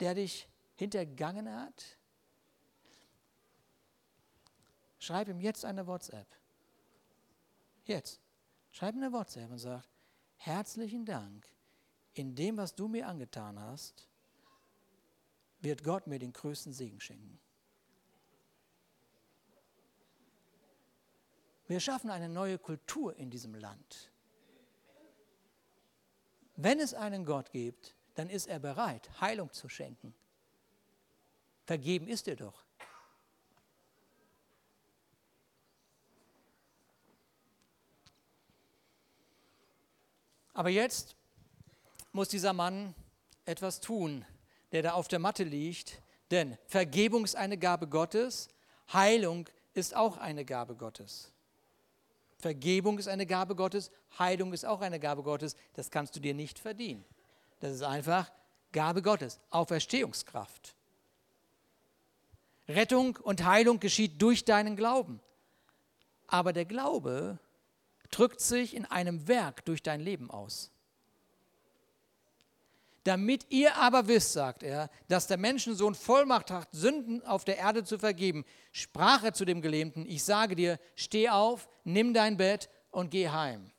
der 0.00 0.14
dich 0.14 0.48
hintergangen 0.74 1.48
hat? 1.48 1.98
Schreib 4.98 5.28
ihm 5.28 5.40
jetzt 5.40 5.64
eine 5.64 5.86
WhatsApp. 5.86 6.26
Jetzt. 7.84 8.20
Schreib 8.70 8.94
ihm 8.94 9.02
eine 9.02 9.12
WhatsApp 9.12 9.50
und 9.50 9.58
sag, 9.58 9.84
herzlichen 10.36 11.04
Dank. 11.04 11.46
In 12.14 12.34
dem, 12.34 12.56
was 12.56 12.74
du 12.74 12.88
mir 12.88 13.06
angetan 13.06 13.58
hast, 13.60 14.08
wird 15.60 15.84
Gott 15.84 16.06
mir 16.06 16.18
den 16.18 16.32
größten 16.32 16.72
Segen 16.72 17.00
schenken. 17.00 17.38
Wir 21.66 21.80
schaffen 21.80 22.10
eine 22.10 22.28
neue 22.28 22.58
Kultur 22.58 23.16
in 23.16 23.30
diesem 23.30 23.54
Land. 23.54 24.10
Wenn 26.56 26.78
es 26.78 26.94
einen 26.94 27.24
Gott 27.24 27.50
gibt, 27.50 27.96
dann 28.14 28.28
ist 28.28 28.46
er 28.46 28.58
bereit, 28.58 29.08
Heilung 29.20 29.52
zu 29.52 29.68
schenken. 29.68 30.14
Vergeben 31.64 32.06
ist 32.06 32.28
er 32.28 32.36
doch. 32.36 32.64
Aber 40.54 40.70
jetzt 40.70 41.16
muss 42.12 42.28
dieser 42.28 42.52
Mann 42.52 42.94
etwas 43.44 43.80
tun, 43.80 44.24
der 44.72 44.82
da 44.82 44.92
auf 44.92 45.08
der 45.08 45.18
Matte 45.18 45.44
liegt, 45.44 46.00
denn 46.30 46.56
Vergebung 46.66 47.24
ist 47.24 47.36
eine 47.36 47.58
Gabe 47.58 47.86
Gottes, 47.86 48.48
Heilung 48.92 49.48
ist 49.74 49.94
auch 49.94 50.16
eine 50.16 50.44
Gabe 50.44 50.74
Gottes. 50.74 51.32
Vergebung 52.38 52.98
ist 52.98 53.08
eine 53.08 53.26
Gabe 53.26 53.56
Gottes, 53.56 53.90
Heilung 54.18 54.52
ist 54.52 54.64
auch 54.64 54.80
eine 54.80 55.00
Gabe 55.00 55.22
Gottes. 55.22 55.56
Das 55.74 55.90
kannst 55.90 56.14
du 56.16 56.20
dir 56.20 56.34
nicht 56.34 56.58
verdienen. 56.58 57.04
Das 57.60 57.72
ist 57.72 57.82
einfach 57.82 58.30
Gabe 58.72 59.02
Gottes, 59.02 59.40
Auferstehungskraft. 59.50 60.74
Rettung 62.68 63.16
und 63.16 63.44
Heilung 63.44 63.80
geschieht 63.80 64.20
durch 64.20 64.44
deinen 64.44 64.76
Glauben. 64.76 65.20
Aber 66.26 66.52
der 66.52 66.64
Glaube 66.64 67.38
drückt 68.14 68.40
sich 68.40 68.74
in 68.74 68.84
einem 68.84 69.26
Werk 69.26 69.64
durch 69.64 69.82
dein 69.82 70.00
Leben 70.00 70.30
aus. 70.30 70.70
Damit 73.02 73.46
ihr 73.50 73.76
aber 73.76 74.08
wisst, 74.08 74.32
sagt 74.32 74.62
er, 74.62 74.88
dass 75.08 75.26
der 75.26 75.36
Menschensohn 75.36 75.94
Vollmacht 75.94 76.50
hat, 76.50 76.68
Sünden 76.72 77.22
auf 77.26 77.44
der 77.44 77.58
Erde 77.58 77.84
zu 77.84 77.98
vergeben, 77.98 78.46
sprach 78.72 79.24
er 79.24 79.34
zu 79.34 79.44
dem 79.44 79.60
Gelähmten, 79.60 80.06
ich 80.06 80.24
sage 80.24 80.56
dir, 80.56 80.78
steh 80.94 81.28
auf, 81.28 81.68
nimm 81.84 82.14
dein 82.14 82.38
Bett 82.38 82.70
und 82.90 83.10
geh 83.10 83.28
heim. 83.28 83.70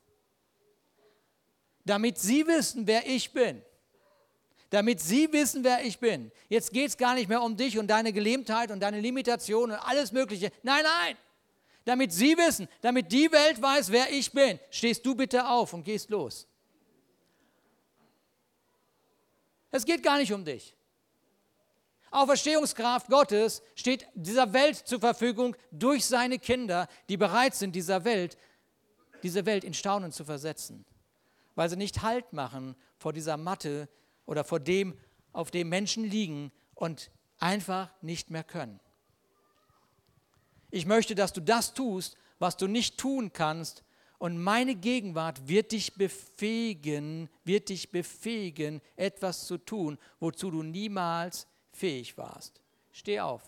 Damit 1.84 2.18
sie 2.18 2.46
wissen, 2.46 2.86
wer 2.86 3.06
ich 3.08 3.32
bin. 3.32 3.62
Damit 4.70 5.00
sie 5.00 5.32
wissen, 5.32 5.64
wer 5.64 5.84
ich 5.84 5.98
bin. 5.98 6.30
Jetzt 6.48 6.72
geht 6.72 6.88
es 6.88 6.96
gar 6.96 7.14
nicht 7.14 7.28
mehr 7.28 7.42
um 7.42 7.56
dich 7.56 7.78
und 7.78 7.88
deine 7.88 8.12
Gelähmtheit 8.12 8.70
und 8.70 8.80
deine 8.80 9.00
Limitationen 9.00 9.76
und 9.76 9.82
alles 9.82 10.12
Mögliche. 10.12 10.52
Nein, 10.62 10.84
nein. 10.84 11.16
Damit 11.86 12.12
sie 12.12 12.36
wissen, 12.36 12.68
damit 12.80 13.12
die 13.12 13.30
Welt 13.30 13.62
weiß, 13.62 13.92
wer 13.92 14.10
ich 14.12 14.32
bin, 14.32 14.58
stehst 14.70 15.06
du 15.06 15.14
bitte 15.14 15.48
auf 15.48 15.72
und 15.72 15.84
gehst 15.84 16.10
los. 16.10 16.48
Es 19.70 19.86
geht 19.86 20.02
gar 20.02 20.18
nicht 20.18 20.32
um 20.32 20.44
dich. 20.44 20.76
Auferstehungskraft 22.10 23.06
Gottes 23.06 23.62
steht 23.76 24.08
dieser 24.14 24.52
Welt 24.52 24.76
zur 24.76 24.98
Verfügung 24.98 25.54
durch 25.70 26.04
seine 26.04 26.40
Kinder, 26.40 26.88
die 27.08 27.16
bereit 27.16 27.54
sind, 27.54 27.76
dieser 27.76 28.04
Welt, 28.04 28.36
diese 29.22 29.46
Welt 29.46 29.62
in 29.62 29.72
Staunen 29.72 30.10
zu 30.10 30.24
versetzen, 30.24 30.84
weil 31.54 31.70
sie 31.70 31.76
nicht 31.76 32.02
Halt 32.02 32.32
machen 32.32 32.74
vor 32.98 33.12
dieser 33.12 33.36
Matte 33.36 33.88
oder 34.24 34.42
vor 34.42 34.58
dem, 34.58 34.98
auf 35.32 35.52
dem 35.52 35.68
Menschen 35.68 36.02
liegen 36.02 36.50
und 36.74 37.12
einfach 37.38 37.90
nicht 38.02 38.30
mehr 38.30 38.44
können. 38.44 38.80
Ich 40.70 40.86
möchte, 40.86 41.14
dass 41.14 41.32
du 41.32 41.40
das 41.40 41.74
tust, 41.74 42.16
was 42.38 42.56
du 42.56 42.66
nicht 42.66 42.98
tun 42.98 43.32
kannst, 43.32 43.82
und 44.18 44.42
meine 44.42 44.74
Gegenwart 44.74 45.46
wird 45.46 45.72
dich 45.72 45.94
befähigen, 45.94 47.28
wird 47.44 47.68
dich 47.68 47.90
befähigen, 47.90 48.80
etwas 48.96 49.46
zu 49.46 49.58
tun, 49.58 49.98
wozu 50.20 50.50
du 50.50 50.62
niemals 50.62 51.46
fähig 51.72 52.16
warst. 52.16 52.60
Steh 52.92 53.20
auf. 53.20 53.42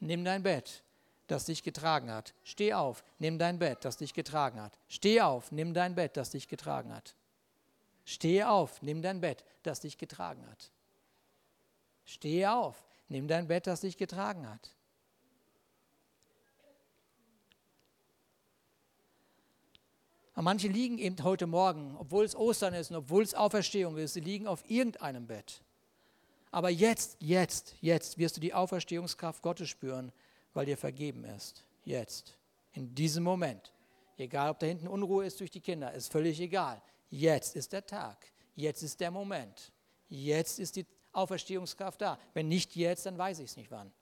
Nimm 0.00 0.24
dein 0.24 0.42
Bett, 0.42 0.82
das 1.28 1.44
dich 1.44 1.62
getragen 1.62 2.10
hat. 2.10 2.34
Steh 2.42 2.74
auf, 2.74 3.04
nimm 3.20 3.38
dein 3.38 3.60
Bett, 3.60 3.84
das 3.84 3.98
dich 3.98 4.14
getragen 4.14 4.60
hat. 4.60 4.76
Steh 4.88 5.20
auf, 5.20 5.52
nimm 5.52 5.74
dein 5.74 5.94
Bett, 5.94 6.16
das 6.16 6.30
dich 6.30 6.48
getragen 6.48 6.92
hat. 6.92 7.14
Steh 8.04 8.42
auf, 8.42 8.82
nimm 8.82 9.00
dein 9.00 9.20
Bett, 9.20 9.44
das 9.62 9.78
dich 9.78 9.96
getragen 9.96 10.44
hat. 10.50 10.72
Steh 12.04 12.46
auf, 12.46 12.88
nimm 13.08 13.28
dein 13.28 13.46
Bett, 13.46 13.68
das 13.68 13.82
dich 13.82 13.96
getragen 13.96 14.48
hat. 14.48 14.74
Aber 20.34 20.42
manche 20.42 20.68
liegen 20.68 20.98
eben 20.98 21.22
heute 21.22 21.46
Morgen, 21.46 21.94
obwohl 21.98 22.24
es 22.24 22.34
Ostern 22.34 22.74
ist 22.74 22.90
und 22.90 22.96
obwohl 22.96 23.22
es 23.22 23.34
Auferstehung 23.34 23.96
ist, 23.98 24.14
sie 24.14 24.20
liegen 24.20 24.46
auf 24.46 24.68
irgendeinem 24.68 25.26
Bett. 25.26 25.62
Aber 26.50 26.70
jetzt, 26.70 27.16
jetzt, 27.20 27.74
jetzt 27.80 28.18
wirst 28.18 28.36
du 28.36 28.40
die 28.40 28.54
Auferstehungskraft 28.54 29.42
Gottes 29.42 29.68
spüren, 29.68 30.12
weil 30.54 30.66
dir 30.66 30.76
vergeben 30.76 31.24
ist. 31.24 31.64
Jetzt, 31.84 32.36
in 32.72 32.94
diesem 32.94 33.24
Moment. 33.24 33.72
Egal, 34.16 34.50
ob 34.50 34.58
da 34.58 34.66
hinten 34.66 34.88
Unruhe 34.88 35.24
ist 35.24 35.40
durch 35.40 35.50
die 35.50 35.60
Kinder, 35.60 35.92
ist 35.92 36.12
völlig 36.12 36.40
egal. 36.40 36.80
Jetzt 37.10 37.56
ist 37.56 37.72
der 37.72 37.84
Tag. 37.84 38.26
Jetzt 38.54 38.82
ist 38.82 39.00
der 39.00 39.10
Moment. 39.10 39.72
Jetzt 40.08 40.58
ist 40.58 40.76
die 40.76 40.86
Auferstehungskraft 41.12 42.00
da. 42.00 42.18
Wenn 42.34 42.48
nicht 42.48 42.76
jetzt, 42.76 43.06
dann 43.06 43.18
weiß 43.18 43.38
ich 43.38 43.50
es 43.50 43.56
nicht 43.56 43.70
wann. 43.70 43.92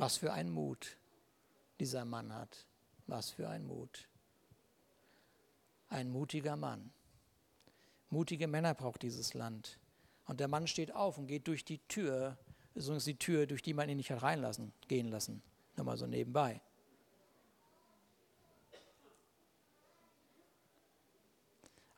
Was 0.00 0.16
für 0.16 0.32
ein 0.32 0.48
Mut 0.48 0.96
dieser 1.78 2.06
Mann 2.06 2.32
hat. 2.32 2.64
Was 3.06 3.28
für 3.32 3.50
ein 3.50 3.66
Mut. 3.66 4.08
Ein 5.90 6.08
mutiger 6.08 6.56
Mann. 6.56 6.90
Mutige 8.08 8.48
Männer 8.48 8.72
braucht 8.72 9.02
dieses 9.02 9.34
Land. 9.34 9.78
Und 10.24 10.40
der 10.40 10.48
Mann 10.48 10.66
steht 10.66 10.94
auf 10.94 11.18
und 11.18 11.26
geht 11.26 11.46
durch 11.48 11.66
die 11.66 11.80
Tür, 11.86 12.38
ist 12.74 13.06
die 13.06 13.18
Tür, 13.18 13.46
durch 13.46 13.60
die 13.60 13.74
man 13.74 13.90
ihn 13.90 13.98
nicht 13.98 14.10
hat 14.10 14.22
reinlassen, 14.22 14.72
gehen 14.88 15.08
lassen. 15.08 15.42
Nur 15.76 15.84
mal 15.84 15.98
so 15.98 16.06
nebenbei. 16.06 16.62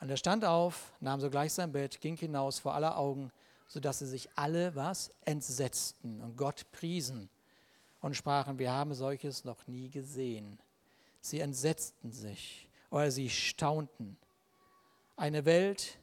Und 0.01 0.11
er 0.11 0.17
stand 0.17 0.45
auf, 0.45 0.93
nahm 0.99 1.21
sogleich 1.21 1.53
sein 1.53 1.71
Bett, 1.71 2.01
ging 2.01 2.17
hinaus 2.17 2.59
vor 2.59 2.75
aller 2.75 2.99
Augen, 2.99 3.31
sodass 3.69 4.01
sie 4.01 4.09
sich 4.09 4.29
alle 4.35 4.75
was 4.75 5.13
entsetzten 5.25 6.21
und 6.21 6.37
Gott 6.37 6.67
priesen 6.73 7.31
und 8.03 8.17
sprachen, 8.17 8.59
wir 8.59 8.73
haben 8.73 8.93
solches 8.93 9.45
noch 9.45 9.67
nie 9.67 9.89
gesehen. 9.89 10.59
Sie 11.21 11.41
entsetzten 11.41 12.11
sich 12.11 12.69
oder 12.91 13.11
sie 13.11 13.31
staunten. 13.31 14.19
Eine 15.17 15.45
Welt, 15.45 15.99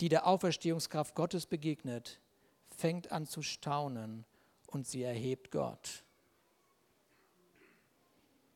die 0.00 0.08
der 0.08 0.26
Auferstehungskraft 0.26 1.14
Gottes 1.14 1.46
begegnet, 1.46 2.20
fängt 2.76 3.12
an 3.12 3.26
zu 3.26 3.42
staunen 3.42 4.24
und 4.66 4.86
sie 4.86 5.04
erhebt 5.04 5.52
Gott. 5.52 6.02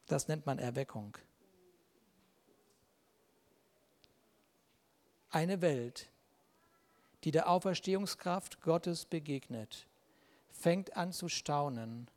Das 0.06 0.26
nennt 0.28 0.44
man 0.44 0.58
Erweckung. 0.58 1.16
Eine 5.30 5.60
Welt, 5.62 6.10
die 7.22 7.30
der 7.30 7.48
Auferstehungskraft 7.48 8.60
Gottes 8.62 9.04
begegnet, 9.04 9.86
fängt 10.50 10.96
an 10.96 11.12
zu 11.12 11.28
staunen 11.28 12.08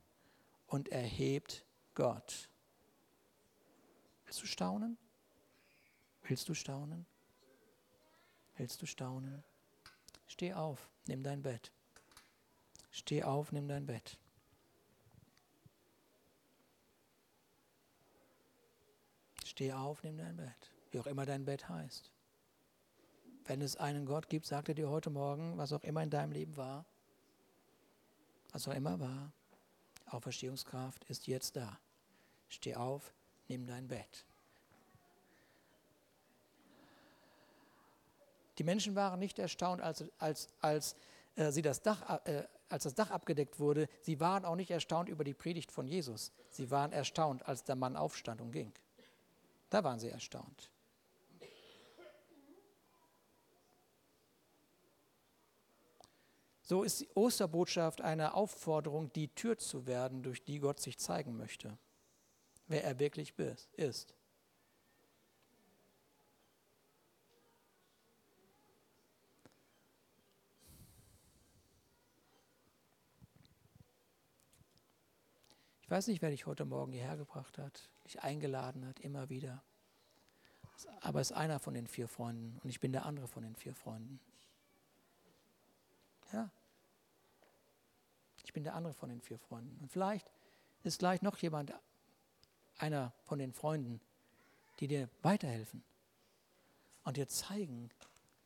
und 0.67 0.89
erhebt 0.89 1.65
Gott. 1.95 2.49
Willst 4.25 4.41
du 4.41 4.45
staunen? 4.45 4.97
Willst 6.23 6.47
du 6.49 6.53
staunen? 6.53 7.05
Willst 8.57 8.81
du 8.81 8.85
staunen? 8.85 9.43
Steh 10.27 10.53
auf, 10.53 10.89
nimm 11.07 11.23
dein 11.23 11.41
Bett. 11.41 11.71
Steh 12.91 13.23
auf, 13.23 13.51
nimm 13.51 13.67
dein 13.67 13.85
Bett. 13.85 14.17
Steh 19.45 19.71
auf, 19.71 20.03
nimm 20.03 20.17
dein 20.17 20.35
Bett. 20.35 20.71
Wie 20.91 20.99
auch 20.99 21.07
immer 21.07 21.25
dein 21.25 21.45
Bett 21.45 21.69
heißt. 21.69 22.11
Wenn 23.45 23.61
es 23.61 23.77
einen 23.77 24.05
Gott 24.05 24.27
gibt, 24.27 24.45
sagt 24.45 24.67
er 24.67 24.75
dir 24.75 24.89
heute 24.89 25.09
Morgen, 25.09 25.57
was 25.57 25.71
auch 25.71 25.83
immer 25.83 26.03
in 26.03 26.09
deinem 26.09 26.33
Leben 26.33 26.57
war, 26.57 26.85
was 28.51 28.67
auch 28.67 28.73
immer 28.73 28.99
war, 28.99 29.31
Auferstehungskraft 30.09 31.03
ist 31.05 31.27
jetzt 31.27 31.55
da. 31.55 31.77
Steh 32.49 32.75
auf, 32.75 33.13
nimm 33.47 33.65
dein 33.65 33.87
Bett. 33.87 34.25
Die 38.57 38.63
Menschen 38.63 38.95
waren 38.95 39.19
nicht 39.19 39.37
erstaunt, 39.37 39.81
als, 39.81 40.03
als, 40.17 40.49
als, 40.61 40.95
äh, 41.35 41.51
sie 41.51 41.61
das 41.61 41.81
Dach, 41.81 42.25
äh, 42.25 42.43
als 42.69 42.83
das 42.83 42.95
Dach 42.95 43.11
abgedeckt 43.11 43.59
wurde. 43.59 43.87
Sie 44.01 44.19
waren 44.19 44.45
auch 44.45 44.55
nicht 44.55 44.71
erstaunt 44.71 45.09
über 45.09 45.23
die 45.23 45.33
Predigt 45.33 45.71
von 45.71 45.87
Jesus. 45.87 46.31
Sie 46.49 46.71
waren 46.71 46.91
erstaunt, 46.91 47.47
als 47.47 47.63
der 47.63 47.75
Mann 47.75 47.95
aufstand 47.95 48.41
und 48.41 48.51
ging. 48.51 48.73
Da 49.69 49.83
waren 49.83 49.99
sie 49.99 50.09
erstaunt. 50.09 50.71
So 56.67 56.83
ist 56.83 56.99
die 56.99 57.07
Osterbotschaft 57.15 58.01
eine 58.01 58.33
Aufforderung, 58.33 59.09
die 59.13 59.29
Tür 59.29 59.57
zu 59.57 59.87
werden, 59.87 60.21
durch 60.21 60.43
die 60.43 60.59
Gott 60.59 60.81
sich 60.81 60.97
zeigen 60.97 61.37
möchte, 61.37 61.77
wer 62.67 62.83
er 62.83 62.99
wirklich 62.99 63.33
ist. 63.71 64.13
Ich 75.83 75.89
weiß 75.89 76.07
nicht, 76.07 76.21
wer 76.21 76.31
dich 76.31 76.45
heute 76.47 76.65
Morgen 76.65 76.91
hierher 76.91 77.15
gebracht 77.15 77.57
hat, 77.57 77.89
dich 78.03 78.21
eingeladen 78.23 78.85
hat, 78.85 78.99
immer 78.99 79.29
wieder. 79.29 79.63
Aber 80.99 81.21
es 81.21 81.31
ist 81.31 81.37
einer 81.37 81.59
von 81.59 81.73
den 81.73 81.87
vier 81.87 82.09
Freunden 82.09 82.59
und 82.61 82.69
ich 82.69 82.81
bin 82.81 82.91
der 82.91 83.05
andere 83.05 83.29
von 83.29 83.43
den 83.43 83.55
vier 83.55 83.73
Freunden. 83.73 84.19
Ja. 86.33 86.51
Bin 88.57 88.63
der 88.63 88.73
andere 88.73 88.95
von 88.95 89.09
den 89.09 89.21
vier 89.21 89.37
Freunden. 89.37 89.77
Und 89.83 89.91
vielleicht 89.91 90.31
ist 90.81 90.97
gleich 90.97 91.21
noch 91.21 91.37
jemand, 91.37 91.71
einer 92.79 93.13
von 93.25 93.37
den 93.37 93.53
Freunden, 93.53 94.01
die 94.79 94.87
dir 94.87 95.09
weiterhelfen 95.21 95.83
und 97.03 97.17
dir 97.17 97.27
zeigen, 97.27 97.91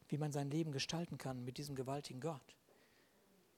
wie 0.09 0.17
man 0.17 0.33
sein 0.33 0.51
Leben 0.51 0.73
gestalten 0.73 1.17
kann 1.17 1.45
mit 1.45 1.57
diesem 1.57 1.75
gewaltigen 1.77 2.19
Gott. 2.19 2.57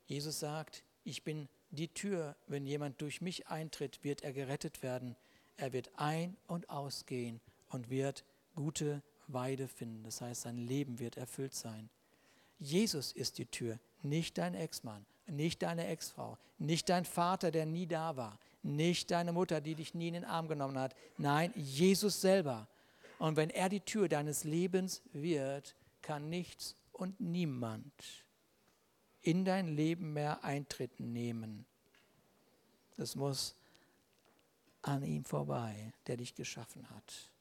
Jesus 0.06 0.40
sagt, 0.40 0.84
ich 1.04 1.24
bin 1.24 1.50
die 1.72 1.88
Tür, 1.88 2.36
wenn 2.46 2.68
jemand 2.68 3.02
durch 3.02 3.20
mich 3.20 3.48
eintritt, 3.48 4.04
wird 4.04 4.22
er 4.22 4.32
gerettet 4.32 4.84
werden. 4.84 5.16
Er 5.58 5.74
wird 5.74 5.90
ein- 5.96 6.38
und 6.46 6.70
ausgehen 6.70 7.42
und 7.70 7.90
wird 7.90 8.26
gute 8.54 9.02
Weide 9.26 9.68
finden. 9.68 10.04
Das 10.04 10.22
heißt, 10.22 10.42
sein 10.44 10.60
Leben 10.60 11.00
wird 11.00 11.18
erfüllt 11.18 11.56
sein. 11.56 11.90
Jesus 12.60 13.12
ist 13.12 13.40
die 13.40 13.48
Tür, 13.48 13.80
nicht 14.04 14.38
dein 14.38 14.54
Ex-Mann, 14.54 15.04
nicht 15.28 15.62
deine 15.62 15.88
Ex-Frau, 15.88 16.38
nicht 16.58 16.90
dein 16.90 17.06
Vater, 17.06 17.52
der 17.52 17.66
nie 17.66 17.88
da 17.88 18.16
war, 18.16 18.40
nicht 18.62 19.12
deine 19.12 19.32
Mutter, 19.34 19.62
die 19.62 19.76
dich 19.76 19.94
nie 19.94 20.10
in 20.10 20.14
den 20.14 20.26
Arm 20.26 20.48
genommen 20.48 20.78
hat. 20.78 20.96
Nein, 21.18 21.52
Jesus 21.56 22.22
selber. 22.22 22.68
Und 23.20 23.36
wenn 23.36 23.50
er 23.50 23.70
die 23.70 23.82
Tür 23.82 24.10
deines 24.10 24.44
Lebens 24.44 25.02
wird, 25.14 25.76
kann 26.02 26.30
nichts 26.30 26.76
und 26.92 27.20
niemand 27.20 28.26
in 29.22 29.46
dein 29.46 29.68
Leben 29.68 30.14
mehr 30.14 30.44
Eintritt 30.44 31.00
nehmen. 31.00 31.66
Es 32.98 33.16
muss 33.16 33.56
an 34.82 35.04
ihm 35.04 35.24
vorbei, 35.24 35.94
der 36.08 36.18
dich 36.18 36.36
geschaffen 36.36 36.90
hat. 36.90 37.32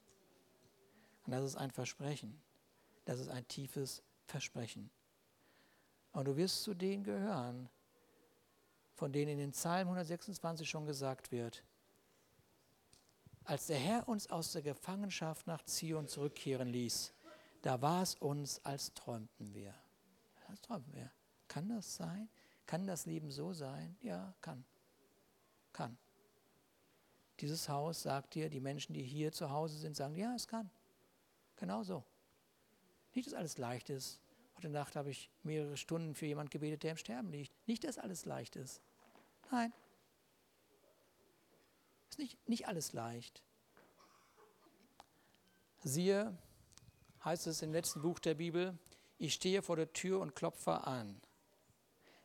Und 1.27 1.33
das 1.33 1.45
ist 1.45 1.57
ein 1.57 1.71
Versprechen. 1.71 2.41
Das 3.05 3.19
ist 3.19 3.29
ein 3.29 3.47
tiefes 3.49 4.03
Versprechen. 4.27 4.91
Und 6.13 6.27
du 6.27 6.37
wirst 6.37 6.63
zu 6.63 6.75
denen 6.75 7.05
gehören, 7.05 7.69
von 8.95 9.13
denen 9.13 9.33
in 9.33 9.39
den 9.39 9.51
Psalm 9.53 9.89
126 9.89 10.69
schon 10.69 10.87
gesagt 10.87 11.33
wird, 11.33 11.65
als 13.45 13.67
der 13.67 13.79
Herr 13.79 14.09
uns 14.09 14.31
aus 14.31 14.53
der 14.53 14.63
Gefangenschaft 14.63 15.47
nach 15.47 15.65
Zion 15.65 16.07
zurückkehren 16.07 16.69
ließ, 16.69 17.13
da 17.63 17.81
war 17.81 18.03
es 18.03 18.15
uns, 18.17 18.65
als 18.65 18.93
träumten 18.95 19.55
wir. 19.55 19.75
Als 20.49 20.61
träumten 20.61 20.95
wir. 20.95 21.11
Kann 21.49 21.69
das 21.69 21.97
sein? 21.97 22.29
Kann 22.67 22.87
das 22.87 23.07
Leben 23.07 23.31
so 23.31 23.53
sein? 23.53 23.97
Ja, 24.01 24.35
kann. 24.41 24.65
Kann. 25.73 25.97
Dieses 27.41 27.69
Haus 27.69 28.03
sagt 28.03 28.35
dir, 28.35 28.49
die 28.49 28.61
Menschen, 28.61 28.93
die 28.93 29.03
hier 29.03 29.33
zu 29.33 29.51
Hause 29.51 29.77
sind, 29.79 29.97
sagen, 29.97 30.15
ja, 30.15 30.35
es 30.35 30.47
kann. 30.47 30.71
Genau 31.57 31.83
so. 31.83 32.05
Nicht, 33.15 33.27
dass 33.27 33.35
alles 33.35 33.59
leicht 33.59 33.91
ist. 33.91 34.21
Heute 34.63 34.71
Nacht 34.71 34.95
habe 34.95 35.11
ich 35.11 35.29
mehrere 35.43 35.77
Stunden 35.77 36.15
für 36.15 36.27
jemanden 36.27 36.51
gebetet, 36.51 36.85
der 36.85 36.93
im 36.93 36.97
Sterben 36.97 37.33
liegt. 37.33 37.53
Nicht, 37.67 37.83
dass 37.83 37.99
alles 37.99 38.27
leicht 38.27 38.55
ist. 38.55 38.81
Nein. 39.51 39.73
Ist 42.09 42.21
nicht, 42.21 42.49
nicht 42.49 42.69
alles 42.69 42.93
leicht. 42.93 43.43
Siehe, 45.83 46.39
heißt 47.25 47.49
es 47.49 47.61
im 47.63 47.73
letzten 47.73 48.03
Buch 48.03 48.21
der 48.21 48.35
Bibel, 48.35 48.79
ich 49.19 49.35
stehe 49.35 49.63
vor 49.63 49.75
der 49.75 49.93
Tür 49.93 50.21
und 50.21 50.37
klopfe 50.37 50.87
an. 50.87 51.21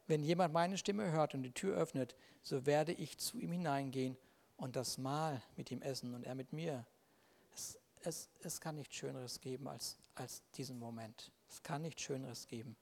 Wenn 0.06 0.22
jemand 0.22 0.54
meine 0.54 0.78
Stimme 0.78 1.12
hört 1.12 1.34
und 1.34 1.42
die 1.42 1.54
Tür 1.54 1.76
öffnet, 1.76 2.16
so 2.44 2.68
werde 2.68 2.94
ich 2.94 3.18
zu 3.18 3.40
ihm 3.40 3.52
hineingehen 3.52 4.16
und 4.58 4.76
das 4.76 5.00
Mahl 5.00 5.42
mit 5.56 5.72
ihm 5.72 5.82
essen 5.82 6.14
und 6.14 6.24
er 6.24 6.36
mit 6.36 6.54
mir. 6.54 6.86
Es, 7.56 7.80
es, 8.04 8.30
es 8.42 8.62
kann 8.62 8.76
nichts 8.76 8.94
Schöneres 8.96 9.42
geben 9.42 9.68
als, 9.68 9.98
als 10.14 10.44
diesen 10.52 10.78
Moment. 10.78 11.32
Es 11.50 11.64
kann 11.64 11.82
nichts 11.82 12.02
Schöneres 12.02 12.48
geben. 12.48 12.76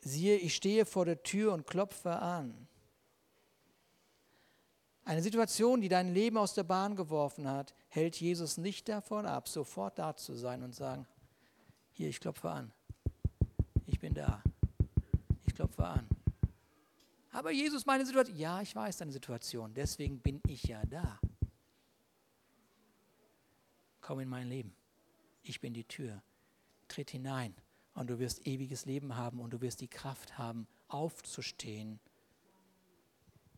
Siehe, 0.00 0.36
ich 0.36 0.54
stehe 0.54 0.84
vor 0.84 1.06
der 1.06 1.22
Tür 1.22 1.54
und 1.54 1.66
klopfe 1.66 2.10
an. 2.10 2.68
Eine 5.06 5.22
Situation, 5.22 5.80
die 5.80 5.88
dein 5.88 6.12
Leben 6.12 6.36
aus 6.36 6.54
der 6.54 6.64
Bahn 6.64 6.96
geworfen 6.96 7.48
hat, 7.48 7.74
hält 7.88 8.20
Jesus 8.20 8.56
nicht 8.56 8.88
davon 8.88 9.26
ab, 9.26 9.48
sofort 9.48 9.98
da 9.98 10.16
zu 10.16 10.34
sein 10.34 10.62
und 10.62 10.74
sagen, 10.74 11.06
hier, 11.92 12.08
ich 12.08 12.20
klopfe 12.20 12.50
an. 12.50 12.72
Ich 13.86 14.00
bin 14.00 14.14
da. 14.14 14.42
Ich 15.46 15.54
klopfe 15.54 15.86
an. 15.86 16.08
Aber 17.32 17.50
Jesus, 17.50 17.84
meine 17.84 18.06
Situation, 18.06 18.36
ja, 18.36 18.62
ich 18.62 18.74
weiß 18.74 18.98
deine 18.98 19.12
Situation, 19.12 19.74
deswegen 19.74 20.20
bin 20.20 20.40
ich 20.46 20.64
ja 20.64 20.84
da. 20.86 21.18
Komm 24.04 24.20
in 24.20 24.28
mein 24.28 24.48
Leben. 24.48 24.76
Ich 25.42 25.60
bin 25.60 25.72
die 25.72 25.84
Tür. 25.84 26.22
Tritt 26.88 27.10
hinein 27.10 27.54
und 27.94 28.08
du 28.08 28.18
wirst 28.18 28.46
ewiges 28.46 28.84
Leben 28.84 29.16
haben 29.16 29.40
und 29.40 29.50
du 29.50 29.60
wirst 29.60 29.80
die 29.80 29.88
Kraft 29.88 30.36
haben, 30.36 30.66
aufzustehen 30.88 31.98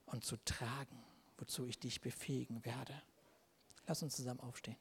und 0.06 0.24
zu 0.24 0.36
tragen 0.44 1.02
wozu 1.38 1.66
ich 1.66 1.78
dich 1.78 2.00
befähigen 2.00 2.64
werde. 2.64 2.94
Lass 3.86 4.02
uns 4.02 4.16
zusammen 4.16 4.40
aufstehen. 4.40 4.76